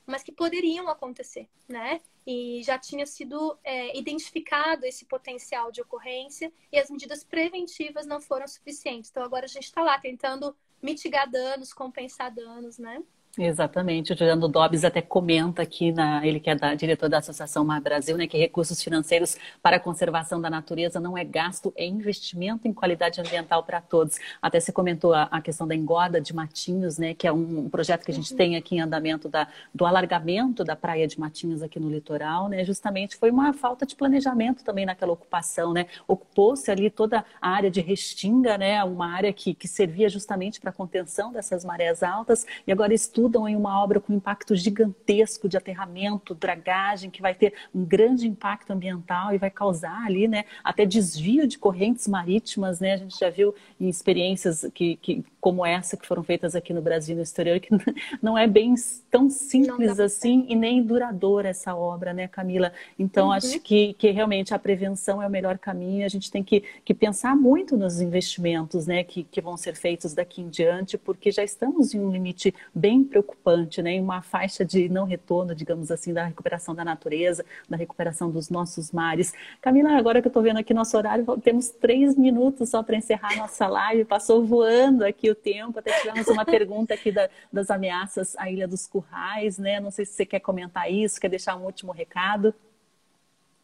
mas 0.05 0.23
que 0.23 0.31
poderiam 0.31 0.89
acontecer, 0.89 1.47
né? 1.67 2.01
E 2.25 2.61
já 2.63 2.77
tinha 2.77 3.05
sido 3.05 3.57
é, 3.63 3.97
identificado 3.97 4.85
esse 4.85 5.05
potencial 5.05 5.71
de 5.71 5.81
ocorrência 5.81 6.51
e 6.71 6.77
as 6.77 6.89
medidas 6.89 7.23
preventivas 7.23 8.05
não 8.05 8.19
foram 8.19 8.47
suficientes. 8.47 9.09
Então 9.09 9.23
agora 9.23 9.45
a 9.45 9.49
gente 9.49 9.65
está 9.65 9.81
lá 9.81 9.97
tentando 9.99 10.55
mitigar 10.81 11.29
danos, 11.29 11.73
compensar 11.73 12.33
danos, 12.33 12.77
né? 12.77 13.01
Exatamente, 13.35 14.13
o 14.13 14.15
Juliano 14.15 14.47
Dobbs 14.47 14.83
até 14.83 15.01
comenta 15.01 15.63
aqui, 15.63 15.91
na, 15.91 16.23
ele 16.23 16.39
que 16.39 16.51
é 16.51 16.55
da, 16.55 16.75
diretor 16.75 17.09
da 17.09 17.17
Associação 17.17 17.65
Mar 17.65 17.81
Brasil, 17.81 18.15
né, 18.15 18.27
que 18.27 18.37
recursos 18.37 18.79
financeiros 18.79 19.35
para 19.59 19.77
a 19.77 19.79
conservação 19.79 20.39
da 20.39 20.51
natureza 20.51 20.99
não 20.99 21.17
é 21.17 21.23
gasto, 21.23 21.73
é 21.75 21.83
investimento 21.83 22.67
em 22.67 22.73
qualidade 22.73 23.19
ambiental 23.19 23.63
para 23.63 23.81
todos. 23.81 24.19
Até 24.39 24.59
você 24.59 24.71
comentou 24.71 25.15
a, 25.15 25.23
a, 25.23 25.41
questão 25.41 25.67
da 25.67 25.73
engorda 25.73 26.21
de 26.21 26.31
Matinhos, 26.31 26.99
né, 26.99 27.15
que 27.15 27.25
é 27.25 27.33
um, 27.33 27.61
um 27.61 27.69
projeto 27.69 28.05
que 28.05 28.11
a 28.11 28.13
gente 28.13 28.29
uhum. 28.33 28.37
tem 28.37 28.55
aqui 28.55 28.75
em 28.75 28.81
andamento 28.81 29.27
da, 29.27 29.47
do 29.73 29.83
alargamento 29.83 30.63
da 30.63 30.75
praia 30.75 31.07
de 31.07 31.19
Matinhos 31.19 31.63
aqui 31.63 31.79
no 31.79 31.89
litoral, 31.89 32.47
né, 32.47 32.63
justamente 32.63 33.15
foi 33.15 33.31
uma 33.31 33.51
falta 33.51 33.83
de 33.83 33.95
planejamento 33.95 34.63
também 34.63 34.85
naquela 34.85 35.11
ocupação, 35.11 35.73
né, 35.73 35.87
ocupou-se 36.07 36.69
ali 36.69 36.87
toda 36.87 37.25
a 37.41 37.49
área 37.49 37.71
de 37.71 37.81
Restinga, 37.81 38.59
né, 38.59 38.83
uma 38.83 39.11
área 39.11 39.33
que, 39.33 39.55
que 39.55 39.67
servia 39.67 40.07
justamente 40.07 40.61
para 40.61 40.69
a 40.69 40.73
contenção 40.73 41.31
dessas 41.31 41.65
marés 41.65 42.03
altas, 42.03 42.45
e 42.67 42.71
agora 42.71 42.93
estudo 42.93 43.22
estudam 43.23 43.47
em 43.47 43.55
uma 43.55 43.81
obra 43.81 43.99
com 44.01 44.13
impacto 44.13 44.53
gigantesco 44.55 45.47
de 45.47 45.55
aterramento, 45.55 46.35
dragagem, 46.35 47.09
que 47.09 47.21
vai 47.21 47.33
ter 47.33 47.53
um 47.73 47.85
grande 47.85 48.27
impacto 48.27 48.71
ambiental 48.71 49.33
e 49.33 49.37
vai 49.37 49.49
causar 49.49 50.05
ali, 50.05 50.27
né, 50.27 50.43
até 50.63 50.85
desvio 50.85 51.47
de 51.47 51.57
correntes 51.57 52.07
marítimas, 52.07 52.79
né? 52.79 52.93
A 52.93 52.97
gente 52.97 53.17
já 53.17 53.29
viu 53.29 53.55
em 53.79 53.87
experiências 53.87 54.65
que, 54.73 54.97
que 54.97 55.23
como 55.39 55.65
essa 55.65 55.97
que 55.97 56.07
foram 56.07 56.23
feitas 56.23 56.55
aqui 56.55 56.73
no 56.73 56.81
Brasil 56.81 57.13
e 57.13 57.17
no 57.17 57.21
exterior, 57.21 57.59
que 57.59 57.69
não 58.21 58.37
é 58.37 58.47
bem 58.47 58.75
tão 59.11 59.29
simples 59.29 59.99
assim 59.99 60.45
e 60.47 60.55
nem 60.55 60.81
duradoura 60.81 61.49
essa 61.49 61.75
obra, 61.75 62.13
né, 62.13 62.27
Camila? 62.27 62.71
Então, 62.97 63.27
uhum. 63.27 63.33
acho 63.33 63.59
que, 63.59 63.93
que 63.93 64.09
realmente 64.11 64.53
a 64.53 64.59
prevenção 64.59 65.21
é 65.21 65.27
o 65.27 65.29
melhor 65.29 65.57
caminho. 65.57 66.05
A 66.05 66.09
gente 66.09 66.31
tem 66.31 66.43
que, 66.43 66.63
que 66.85 66.93
pensar 66.93 67.35
muito 67.35 67.75
nos 67.75 67.99
investimentos, 67.99 68.87
né, 68.87 69.03
que, 69.03 69.23
que 69.23 69.41
vão 69.41 69.57
ser 69.57 69.75
feitos 69.75 70.13
daqui 70.13 70.41
em 70.41 70.49
diante, 70.49 70.97
porque 70.97 71.31
já 71.31 71.43
estamos 71.43 71.93
em 71.93 71.99
um 71.99 72.11
limite 72.11 72.53
bem 72.73 73.03
preocupante, 73.13 73.79
né, 73.81 73.91
em 73.91 74.01
uma 74.01 74.23
faixa 74.23 74.65
de 74.65 74.89
não 74.89 75.05
retorno, 75.05 75.53
digamos 75.53 75.91
assim, 75.91 76.11
da 76.11 76.25
recuperação 76.25 76.73
da 76.73 76.83
natureza, 76.83 77.45
da 77.69 77.77
recuperação 77.77 78.31
dos 78.31 78.49
nossos 78.49 78.91
mares. 78.91 79.33
Camila, 79.61 79.95
agora 79.95 80.19
que 80.19 80.27
eu 80.27 80.29
estou 80.29 80.41
vendo 80.41 80.57
aqui 80.57 80.73
nosso 80.73 80.97
horário, 80.97 81.23
temos 81.43 81.69
três 81.69 82.17
minutos 82.17 82.69
só 82.69 82.81
para 82.81 82.95
encerrar 82.95 83.37
nossa 83.37 83.67
live. 83.67 84.03
Passou 84.05 84.43
voando 84.43 85.05
aqui 85.05 85.29
o 85.29 85.35
tempo. 85.35 85.77
Até 85.77 85.91
tivemos 85.99 86.27
uma 86.27 86.43
pergunta 86.43 86.95
aqui 86.95 87.11
da, 87.11 87.29
das 87.51 87.69
ameaças 87.69 88.35
à 88.37 88.49
Ilha 88.49 88.67
dos 88.67 88.87
Currais, 88.87 89.59
né? 89.59 89.79
Não 89.79 89.91
sei 89.91 90.05
se 90.05 90.13
você 90.13 90.25
quer 90.25 90.39
comentar 90.39 90.91
isso, 90.91 91.21
quer 91.21 91.29
deixar 91.29 91.55
um 91.55 91.65
último 91.65 91.91
recado. 91.91 92.53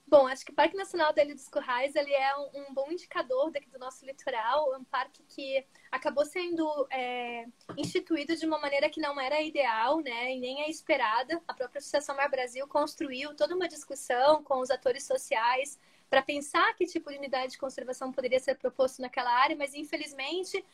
Bom, 0.09 0.25
acho 0.25 0.43
que 0.43 0.51
o 0.51 0.55
Parque 0.55 0.75
Nacional 0.75 1.13
da 1.13 1.23
Ilha 1.23 1.35
dos 1.35 1.47
Currais 1.47 1.95
ele 1.95 2.11
é 2.11 2.35
um, 2.35 2.73
bom 2.73 2.91
indicador 2.91 3.51
daqui 3.51 3.69
do 3.69 3.77
nosso 3.77 4.03
litoral. 4.03 4.73
É 4.73 4.77
um 4.79 4.83
parque 4.83 5.21
que 5.29 5.63
acabou 5.91 6.25
sendo 6.25 6.87
é, 6.89 7.45
instituído 7.77 8.35
de 8.35 8.43
uma 8.43 8.57
maneira 8.57 8.89
que 8.89 8.99
não 8.99 9.21
era 9.21 9.39
ideal, 9.39 9.99
né, 9.99 10.33
e 10.33 10.39
nem 10.39 10.63
é 10.63 10.69
esperada. 10.69 11.39
A 11.47 11.53
própria 11.53 11.77
Associação 11.77 12.15
Mar 12.15 12.27
Brasil 12.27 12.67
construiu 12.67 13.35
toda 13.35 13.55
uma 13.55 13.67
discussão 13.67 14.43
com 14.43 14.59
os 14.59 14.71
atores 14.71 15.03
sociais 15.03 15.77
para 16.09 16.23
pensar 16.23 16.73
que 16.73 16.87
tipo 16.87 17.11
de 17.11 17.17
unidade 17.19 17.51
de 17.51 17.59
conservação 17.59 18.11
poderia 18.11 18.39
ser 18.39 18.55
proposto 18.55 19.03
naquela 19.03 19.31
área, 19.31 19.55
mas 19.55 19.75
infelizmente 19.75 20.65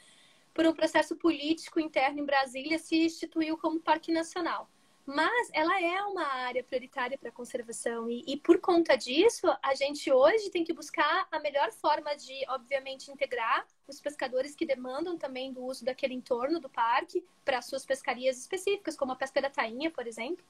por 0.54 0.66
um 0.66 0.74
processo 0.74 1.14
político 1.18 1.78
interno 1.82 2.22
em 2.22 2.26
Brasília, 2.26 2.80
se 2.80 2.96
instituiu 2.96 3.58
como 3.58 3.82
parque 3.82 4.14
nacional. 4.14 4.70
Mas 5.06 5.50
ela 5.54 5.80
é 5.80 6.02
uma 6.04 6.26
área 6.26 6.64
prioritária 6.64 7.16
para 7.16 7.32
conservação 7.32 8.10
e, 8.10 8.24
e, 8.28 8.38
por 8.38 8.60
conta 8.60 8.96
disso, 8.96 9.46
a 9.62 9.76
gente 9.76 10.12
hoje 10.12 10.50
tem 10.50 10.64
que 10.64 10.74
buscar 10.74 11.28
a 11.32 11.40
melhor 11.40 11.72
forma 11.72 12.16
de, 12.16 12.44
obviamente, 12.50 13.12
integrar 13.12 13.68
os 13.88 14.02
pescadores 14.02 14.56
que 14.56 14.66
demandam 14.66 15.16
também 15.16 15.54
do 15.54 15.64
uso 15.64 15.86
daquele 15.86 16.16
entorno 16.16 16.60
do 16.60 16.70
parque 16.70 17.24
para 17.44 17.62
suas 17.62 17.86
pescarias 17.86 18.40
específicas, 18.40 18.96
como 18.96 19.12
a 19.12 19.16
pesca 19.16 19.40
da 19.40 19.50
tainha, 19.50 19.92
por 19.92 20.08
exemplo. 20.08 20.44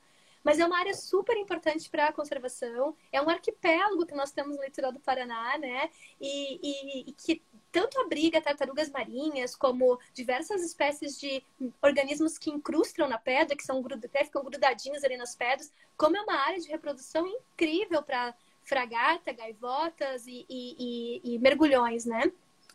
Mas 0.45 0.59
é 0.59 0.65
uma 0.65 0.77
área 0.77 0.93
super 0.93 1.35
importante 1.35 1.89
para 1.89 2.07
a 2.07 2.13
conservação. 2.13 2.95
É 3.11 3.19
um 3.19 3.27
arquipélago 3.27 4.05
que 4.05 4.13
nós 4.13 4.31
temos 4.31 4.55
no 4.55 4.63
litoral 4.63 4.91
do 4.91 4.99
Paraná, 4.99 5.57
né? 5.57 5.89
E, 6.21 6.59
e, 6.61 7.09
e 7.09 7.11
que 7.13 7.41
tanto 7.71 7.99
abriga 7.99 8.39
tartarugas 8.39 8.91
marinhas, 8.91 9.55
como 9.55 9.99
diversas 10.13 10.63
espécies 10.63 11.19
de 11.19 11.43
organismos 11.81 12.37
que 12.37 12.51
incrustam 12.51 13.09
na 13.09 13.17
pedra, 13.17 13.57
que 13.57 13.65
são 13.65 13.83
até 14.05 14.23
ficam 14.23 14.43
grudadinhos 14.43 15.03
ali 15.03 15.17
nas 15.17 15.35
pedras, 15.35 15.73
como 15.97 16.15
é 16.15 16.21
uma 16.21 16.35
área 16.35 16.59
de 16.59 16.69
reprodução 16.69 17.25
incrível 17.25 18.03
para 18.03 18.35
fragata, 18.63 19.33
gaivotas 19.33 20.27
e, 20.27 20.45
e 20.47 21.39
mergulhões, 21.39 22.05
né? 22.05 22.31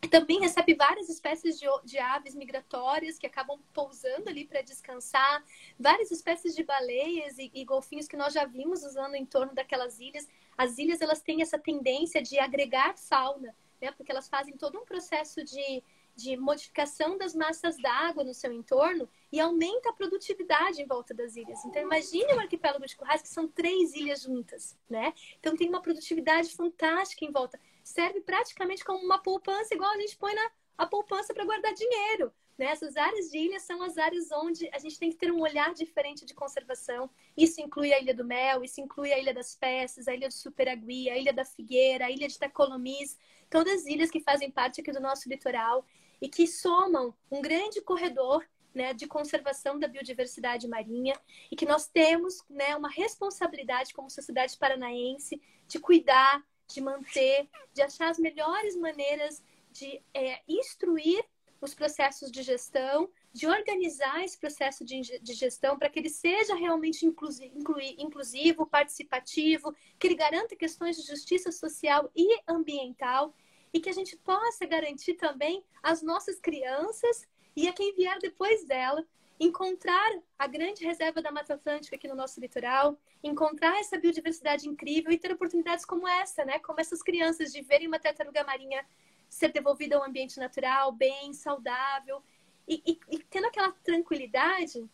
Também 0.07 0.39
recebe 0.39 0.73
várias 0.73 1.09
espécies 1.09 1.59
de, 1.59 1.65
de, 1.83 1.97
aves 1.99 2.33
migratórias 2.33 3.19
que 3.19 3.27
acabam 3.27 3.59
pousando 3.73 4.29
ali 4.29 4.45
para 4.45 4.61
descansar, 4.61 5.43
várias 5.79 6.09
espécies 6.11 6.55
de 6.55 6.63
baleias 6.63 7.37
e, 7.37 7.51
e, 7.53 7.63
golfinhos 7.63 8.07
que 8.07 8.17
nós 8.17 8.33
já 8.33 8.45
vimos 8.45 8.83
usando 8.83 9.15
em 9.15 9.25
torno 9.25 9.53
daquelas 9.53 9.99
ilhas. 9.99 10.27
As 10.57 10.77
ilhas 10.77 11.01
elas 11.01 11.21
têm 11.21 11.41
essa 11.41 11.59
tendência 11.59 12.21
de 12.21 12.39
agregar 12.39 12.97
fauna 12.97 13.55
né? 13.81 13.91
Porque 13.91 14.11
elas 14.11 14.29
fazem 14.29 14.55
todo 14.55 14.77
um 14.77 14.85
processo 14.85 15.43
de, 15.43 15.83
de 16.15 16.37
modificação 16.37 17.17
das 17.17 17.33
massas 17.33 17.77
d'água 17.77 18.23
no 18.23 18.33
seu 18.33 18.53
entorno 18.53 19.09
e 19.31 19.39
aumenta 19.39 19.89
a 19.89 19.93
produtividade 19.93 20.81
em 20.81 20.85
volta 20.85 21.13
das 21.13 21.35
ilhas. 21.35 21.65
Então, 21.65 21.81
imagine 21.81 22.33
um 22.35 22.39
arquipélago 22.39 22.85
de 22.85 22.95
Currais 22.95 23.21
que 23.21 23.29
são 23.29 23.47
três 23.47 23.93
ilhas 23.95 24.21
juntas, 24.21 24.77
né? 24.87 25.13
Então, 25.39 25.57
tem 25.57 25.67
uma 25.67 25.81
produtividade 25.81 26.49
fantástica 26.55 27.25
em 27.25 27.31
volta. 27.31 27.59
Serve 27.91 28.21
praticamente 28.21 28.83
como 28.83 29.03
uma 29.03 29.21
poupança, 29.21 29.73
igual 29.73 29.91
a 29.91 29.99
gente 29.99 30.17
põe 30.17 30.33
na 30.33 30.49
a 30.77 30.85
poupança 30.87 31.33
para 31.33 31.45
guardar 31.45 31.73
dinheiro. 31.73 32.33
Né? 32.57 32.65
Essas 32.67 32.97
áreas 32.97 33.29
de 33.29 33.37
ilha 33.37 33.59
são 33.59 33.83
as 33.83 33.97
áreas 33.97 34.31
onde 34.31 34.67
a 34.73 34.79
gente 34.79 34.97
tem 34.97 35.11
que 35.11 35.17
ter 35.17 35.31
um 35.31 35.41
olhar 35.41 35.73
diferente 35.73 36.25
de 36.25 36.33
conservação. 36.33 37.09
Isso 37.37 37.61
inclui 37.61 37.93
a 37.93 37.99
Ilha 37.99 38.13
do 38.13 38.25
Mel, 38.25 38.63
isso 38.63 38.81
inclui 38.81 39.13
a 39.13 39.19
Ilha 39.19 39.33
das 39.33 39.55
Peças, 39.55 40.07
a 40.07 40.13
Ilha 40.13 40.27
do 40.27 40.33
Superagui, 40.33 41.09
a 41.09 41.17
Ilha 41.17 41.33
da 41.33 41.45
Figueira, 41.45 42.05
a 42.05 42.11
Ilha 42.11 42.27
de 42.27 42.39
Tacolomis, 42.39 43.17
todas 43.49 43.85
ilhas 43.85 44.09
que 44.09 44.19
fazem 44.19 44.49
parte 44.49 44.81
aqui 44.81 44.91
do 44.91 44.99
nosso 44.99 45.29
litoral 45.29 45.85
e 46.21 46.27
que 46.29 46.47
somam 46.47 47.13
um 47.29 47.41
grande 47.41 47.81
corredor 47.81 48.45
né, 48.73 48.93
de 48.93 49.05
conservação 49.05 49.77
da 49.77 49.87
biodiversidade 49.87 50.67
marinha 50.67 51.19
e 51.51 51.55
que 51.55 51.65
nós 51.65 51.87
temos 51.87 52.43
né, 52.49 52.75
uma 52.75 52.89
responsabilidade 52.89 53.93
como 53.93 54.09
sociedade 54.09 54.57
paranaense 54.57 55.41
de 55.67 55.79
cuidar, 55.79 56.43
de 56.73 56.81
manter, 56.81 57.47
de 57.73 57.81
achar 57.81 58.09
as 58.09 58.19
melhores 58.19 58.75
maneiras 58.75 59.43
de 59.71 60.01
é, 60.13 60.41
instruir 60.47 61.23
os 61.61 61.73
processos 61.75 62.31
de 62.31 62.41
gestão, 62.41 63.09
de 63.31 63.47
organizar 63.47 64.23
esse 64.23 64.37
processo 64.37 64.83
de, 64.83 64.99
de 65.01 65.33
gestão 65.33 65.77
para 65.77 65.89
que 65.89 65.99
ele 65.99 66.09
seja 66.09 66.55
realmente 66.55 67.05
inclusivo, 67.05 68.65
participativo, 68.65 69.73
que 69.99 70.07
ele 70.07 70.15
garanta 70.15 70.55
questões 70.55 70.97
de 70.97 71.07
justiça 71.07 71.51
social 71.51 72.11
e 72.15 72.41
ambiental 72.47 73.33
e 73.71 73.79
que 73.79 73.89
a 73.89 73.93
gente 73.93 74.17
possa 74.17 74.65
garantir 74.65 75.13
também 75.13 75.63
às 75.81 76.01
nossas 76.01 76.39
crianças 76.39 77.27
e 77.55 77.67
a 77.67 77.73
quem 77.73 77.95
vier 77.95 78.17
depois 78.19 78.65
dela 78.65 79.05
encontrar 79.43 80.11
a 80.37 80.45
grande 80.45 80.85
reserva 80.85 81.19
da 81.19 81.31
Mata 81.31 81.55
Atlântica 81.55 81.95
aqui 81.95 82.07
no 82.07 82.13
nosso 82.13 82.39
litoral, 82.39 82.95
encontrar 83.23 83.75
essa 83.79 83.97
biodiversidade 83.97 84.69
incrível 84.69 85.11
e 85.11 85.17
ter 85.17 85.31
oportunidades 85.31 85.83
como 85.83 86.07
essa, 86.07 86.45
né? 86.45 86.59
Como 86.59 86.79
essas 86.79 87.01
crianças 87.01 87.51
de 87.51 87.63
verem 87.63 87.87
uma 87.87 87.97
tartaruga 87.97 88.43
marinha 88.43 88.85
ser 89.27 89.51
devolvida 89.51 89.95
ao 89.95 90.03
ambiente 90.03 90.39
natural, 90.39 90.91
bem, 90.91 91.33
saudável, 91.33 92.21
e, 92.67 92.83
e, 92.85 92.99
e 93.15 93.19
tendo 93.23 93.47
aquela 93.47 93.71
tranquilidade 93.83 94.87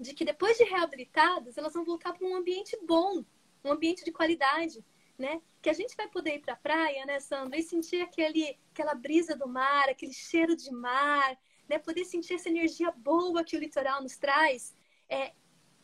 de 0.00 0.12
que 0.14 0.24
depois 0.24 0.58
de 0.58 0.64
reabilitadas, 0.64 1.56
elas 1.56 1.72
vão 1.72 1.84
voltar 1.84 2.12
para 2.12 2.26
um 2.26 2.34
ambiente 2.34 2.76
bom, 2.84 3.24
um 3.62 3.70
ambiente 3.70 4.04
de 4.04 4.10
qualidade, 4.10 4.84
né? 5.16 5.40
Que 5.60 5.70
a 5.70 5.72
gente 5.72 5.94
vai 5.94 6.08
poder 6.08 6.34
ir 6.34 6.40
para 6.40 6.54
a 6.54 6.56
praia, 6.56 7.06
né, 7.06 7.20
Sandra, 7.20 7.56
e 7.56 7.62
sentir 7.62 8.02
aquele, 8.02 8.58
aquela 8.72 8.96
brisa 8.96 9.36
do 9.36 9.46
mar, 9.46 9.88
aquele 9.88 10.12
cheiro 10.12 10.56
de 10.56 10.72
mar, 10.72 11.38
né? 11.68 11.78
Poder 11.78 12.04
sentir 12.04 12.34
essa 12.34 12.48
energia 12.48 12.90
boa 12.90 13.44
que 13.44 13.56
o 13.56 13.60
litoral 13.60 14.02
nos 14.02 14.16
traz. 14.16 14.74
É, 15.08 15.32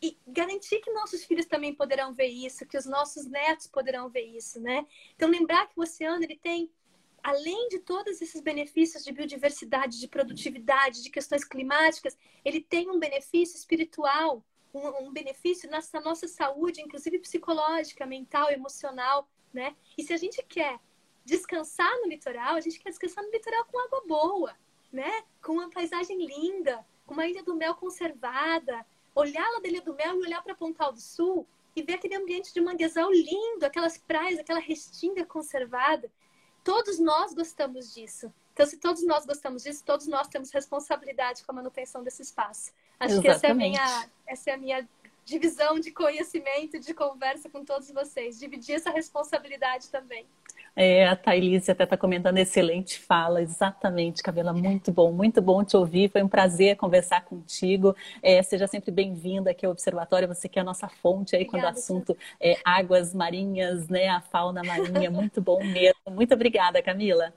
e 0.01 0.17
garantir 0.25 0.79
que 0.79 0.91
nossos 0.91 1.25
filhos 1.25 1.45
também 1.45 1.75
poderão 1.75 2.13
ver 2.13 2.27
isso, 2.27 2.65
que 2.65 2.77
os 2.77 2.85
nossos 2.85 3.25
netos 3.25 3.67
poderão 3.67 4.09
ver 4.09 4.23
isso, 4.23 4.59
né? 4.59 4.87
Então 5.15 5.29
lembrar 5.29 5.67
que 5.67 5.77
o 5.77 5.83
oceano 5.83 6.23
ele 6.23 6.37
tem 6.37 6.71
além 7.23 7.67
de 7.69 7.79
todos 7.79 8.21
esses 8.21 8.41
benefícios 8.41 9.03
de 9.03 9.11
biodiversidade, 9.11 9.99
de 9.99 10.07
produtividade, 10.07 11.03
de 11.03 11.09
questões 11.09 11.43
climáticas, 11.43 12.17
ele 12.43 12.61
tem 12.61 12.89
um 12.89 12.99
benefício 12.99 13.57
espiritual, 13.57 14.43
um, 14.73 15.07
um 15.07 15.11
benefício 15.11 15.69
na 15.69 15.81
nossa 16.01 16.27
saúde, 16.27 16.81
inclusive 16.81 17.19
psicológica, 17.19 18.05
mental, 18.05 18.49
emocional, 18.49 19.29
né? 19.53 19.75
E 19.97 20.03
se 20.03 20.13
a 20.13 20.17
gente 20.17 20.41
quer 20.43 20.79
descansar 21.25 21.91
no 22.01 22.07
litoral, 22.07 22.55
a 22.55 22.61
gente 22.61 22.79
quer 22.79 22.89
descansar 22.89 23.23
no 23.23 23.31
litoral 23.31 23.65
com 23.65 23.79
água 23.79 24.03
boa, 24.07 24.55
né? 24.91 25.23
Com 25.41 25.53
uma 25.53 25.69
paisagem 25.69 26.17
linda, 26.25 26.85
com 27.05 27.13
uma 27.13 27.27
ilha 27.27 27.43
do 27.43 27.55
mel 27.55 27.75
conservada, 27.75 28.85
olhar 29.15 29.47
lá 29.51 29.59
da 29.59 29.67
ilha 29.67 29.81
do 29.81 29.93
mel 29.93 30.15
e 30.15 30.25
olhar 30.25 30.43
para 30.43 30.55
Pontal 30.55 30.91
do 30.91 30.99
Sul 30.99 31.47
e 31.75 31.81
ver 31.81 31.93
aquele 31.93 32.15
ambiente 32.15 32.53
de 32.53 32.61
manguezal 32.61 33.11
lindo, 33.11 33.65
aquelas 33.65 33.97
praias, 33.97 34.39
aquela 34.39 34.59
restinga 34.59 35.25
conservada. 35.25 36.11
Todos 36.63 36.99
nós 36.99 37.33
gostamos 37.33 37.93
disso. 37.93 38.33
Então, 38.53 38.65
se 38.65 38.77
todos 38.77 39.05
nós 39.05 39.25
gostamos 39.25 39.63
disso, 39.63 39.83
todos 39.85 40.07
nós 40.07 40.27
temos 40.27 40.51
responsabilidade 40.51 41.45
com 41.45 41.51
a 41.51 41.55
manutenção 41.55 42.03
desse 42.03 42.21
espaço. 42.21 42.73
Acho 42.99 43.13
Exatamente. 43.13 43.21
que 43.21 43.29
essa 43.29 43.47
é 43.47 43.51
a 43.51 43.55
minha, 43.55 44.09
essa 44.27 44.49
é 44.49 44.53
a 44.53 44.57
minha 44.57 44.89
divisão 45.23 45.79
de 45.79 45.91
conhecimento, 45.91 46.79
de 46.79 46.93
conversa 46.93 47.49
com 47.49 47.63
todos 47.63 47.89
vocês, 47.91 48.37
dividir 48.37 48.75
essa 48.75 48.89
responsabilidade 48.89 49.89
também. 49.89 50.27
É, 50.81 51.05
a 51.05 51.13
Thailise 51.13 51.69
até 51.69 51.83
está 51.83 51.97
comentando, 51.97 52.37
excelente 52.37 52.97
fala, 53.01 53.41
exatamente, 53.41 54.23
Cabela, 54.23 54.53
muito 54.53 54.93
bom, 54.93 55.11
muito 55.11 55.41
bom 55.41 55.61
te 55.61 55.75
ouvir, 55.75 56.09
foi 56.09 56.23
um 56.23 56.27
prazer 56.29 56.77
conversar 56.77 57.25
contigo, 57.25 57.93
é, 58.23 58.41
seja 58.41 58.65
sempre 58.65 58.89
bem-vinda 58.89 59.51
aqui 59.51 59.65
ao 59.65 59.73
Observatório, 59.73 60.25
você 60.25 60.47
que 60.47 60.57
é 60.57 60.61
a 60.61 60.63
nossa 60.63 60.87
fonte 60.87 61.35
aí 61.35 61.41
obrigada, 61.41 61.67
quando 61.67 61.75
o 61.75 61.77
assunto 61.77 62.17
é 62.39 62.55
águas 62.63 63.13
marinhas, 63.13 63.89
né, 63.89 64.07
a 64.07 64.21
fauna 64.21 64.63
marinha, 64.63 65.11
muito 65.11 65.41
bom 65.41 65.61
mesmo, 65.61 65.99
muito 66.11 66.33
obrigada, 66.33 66.81
Camila. 66.81 67.33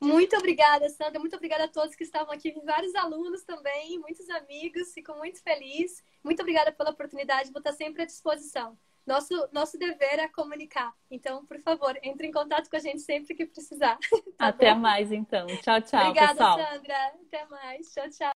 Muito 0.00 0.34
obrigada, 0.36 0.88
Sandra. 0.88 1.18
Muito 1.18 1.36
obrigada 1.36 1.64
a 1.64 1.68
todos 1.68 1.94
que 1.94 2.04
estavam 2.04 2.32
aqui, 2.32 2.54
vários 2.64 2.94
alunos 2.94 3.42
também, 3.44 3.98
muitos 3.98 4.28
amigos. 4.28 4.92
Fico 4.92 5.14
muito 5.14 5.42
feliz. 5.42 6.04
Muito 6.22 6.40
obrigada 6.40 6.70
pela 6.70 6.90
oportunidade. 6.90 7.50
Vou 7.50 7.60
estar 7.60 7.72
sempre 7.72 8.02
à 8.02 8.04
disposição. 8.04 8.76
Nosso, 9.06 9.48
nosso 9.52 9.78
dever 9.78 10.18
é 10.18 10.28
comunicar. 10.28 10.92
Então, 11.10 11.46
por 11.46 11.60
favor, 11.60 11.96
entre 12.02 12.26
em 12.26 12.32
contato 12.32 12.68
com 12.68 12.76
a 12.76 12.80
gente 12.80 13.00
sempre 13.00 13.34
que 13.34 13.46
precisar. 13.46 13.98
Tá 14.36 14.48
Até 14.48 14.74
bom? 14.74 14.80
mais, 14.80 15.10
então. 15.12 15.46
Tchau, 15.46 15.80
tchau, 15.80 16.00
obrigada, 16.00 16.34
pessoal. 16.34 16.58
Sandra. 16.58 17.06
Até 17.26 17.46
mais. 17.46 17.92
Tchau, 17.92 18.10
tchau. 18.10 18.35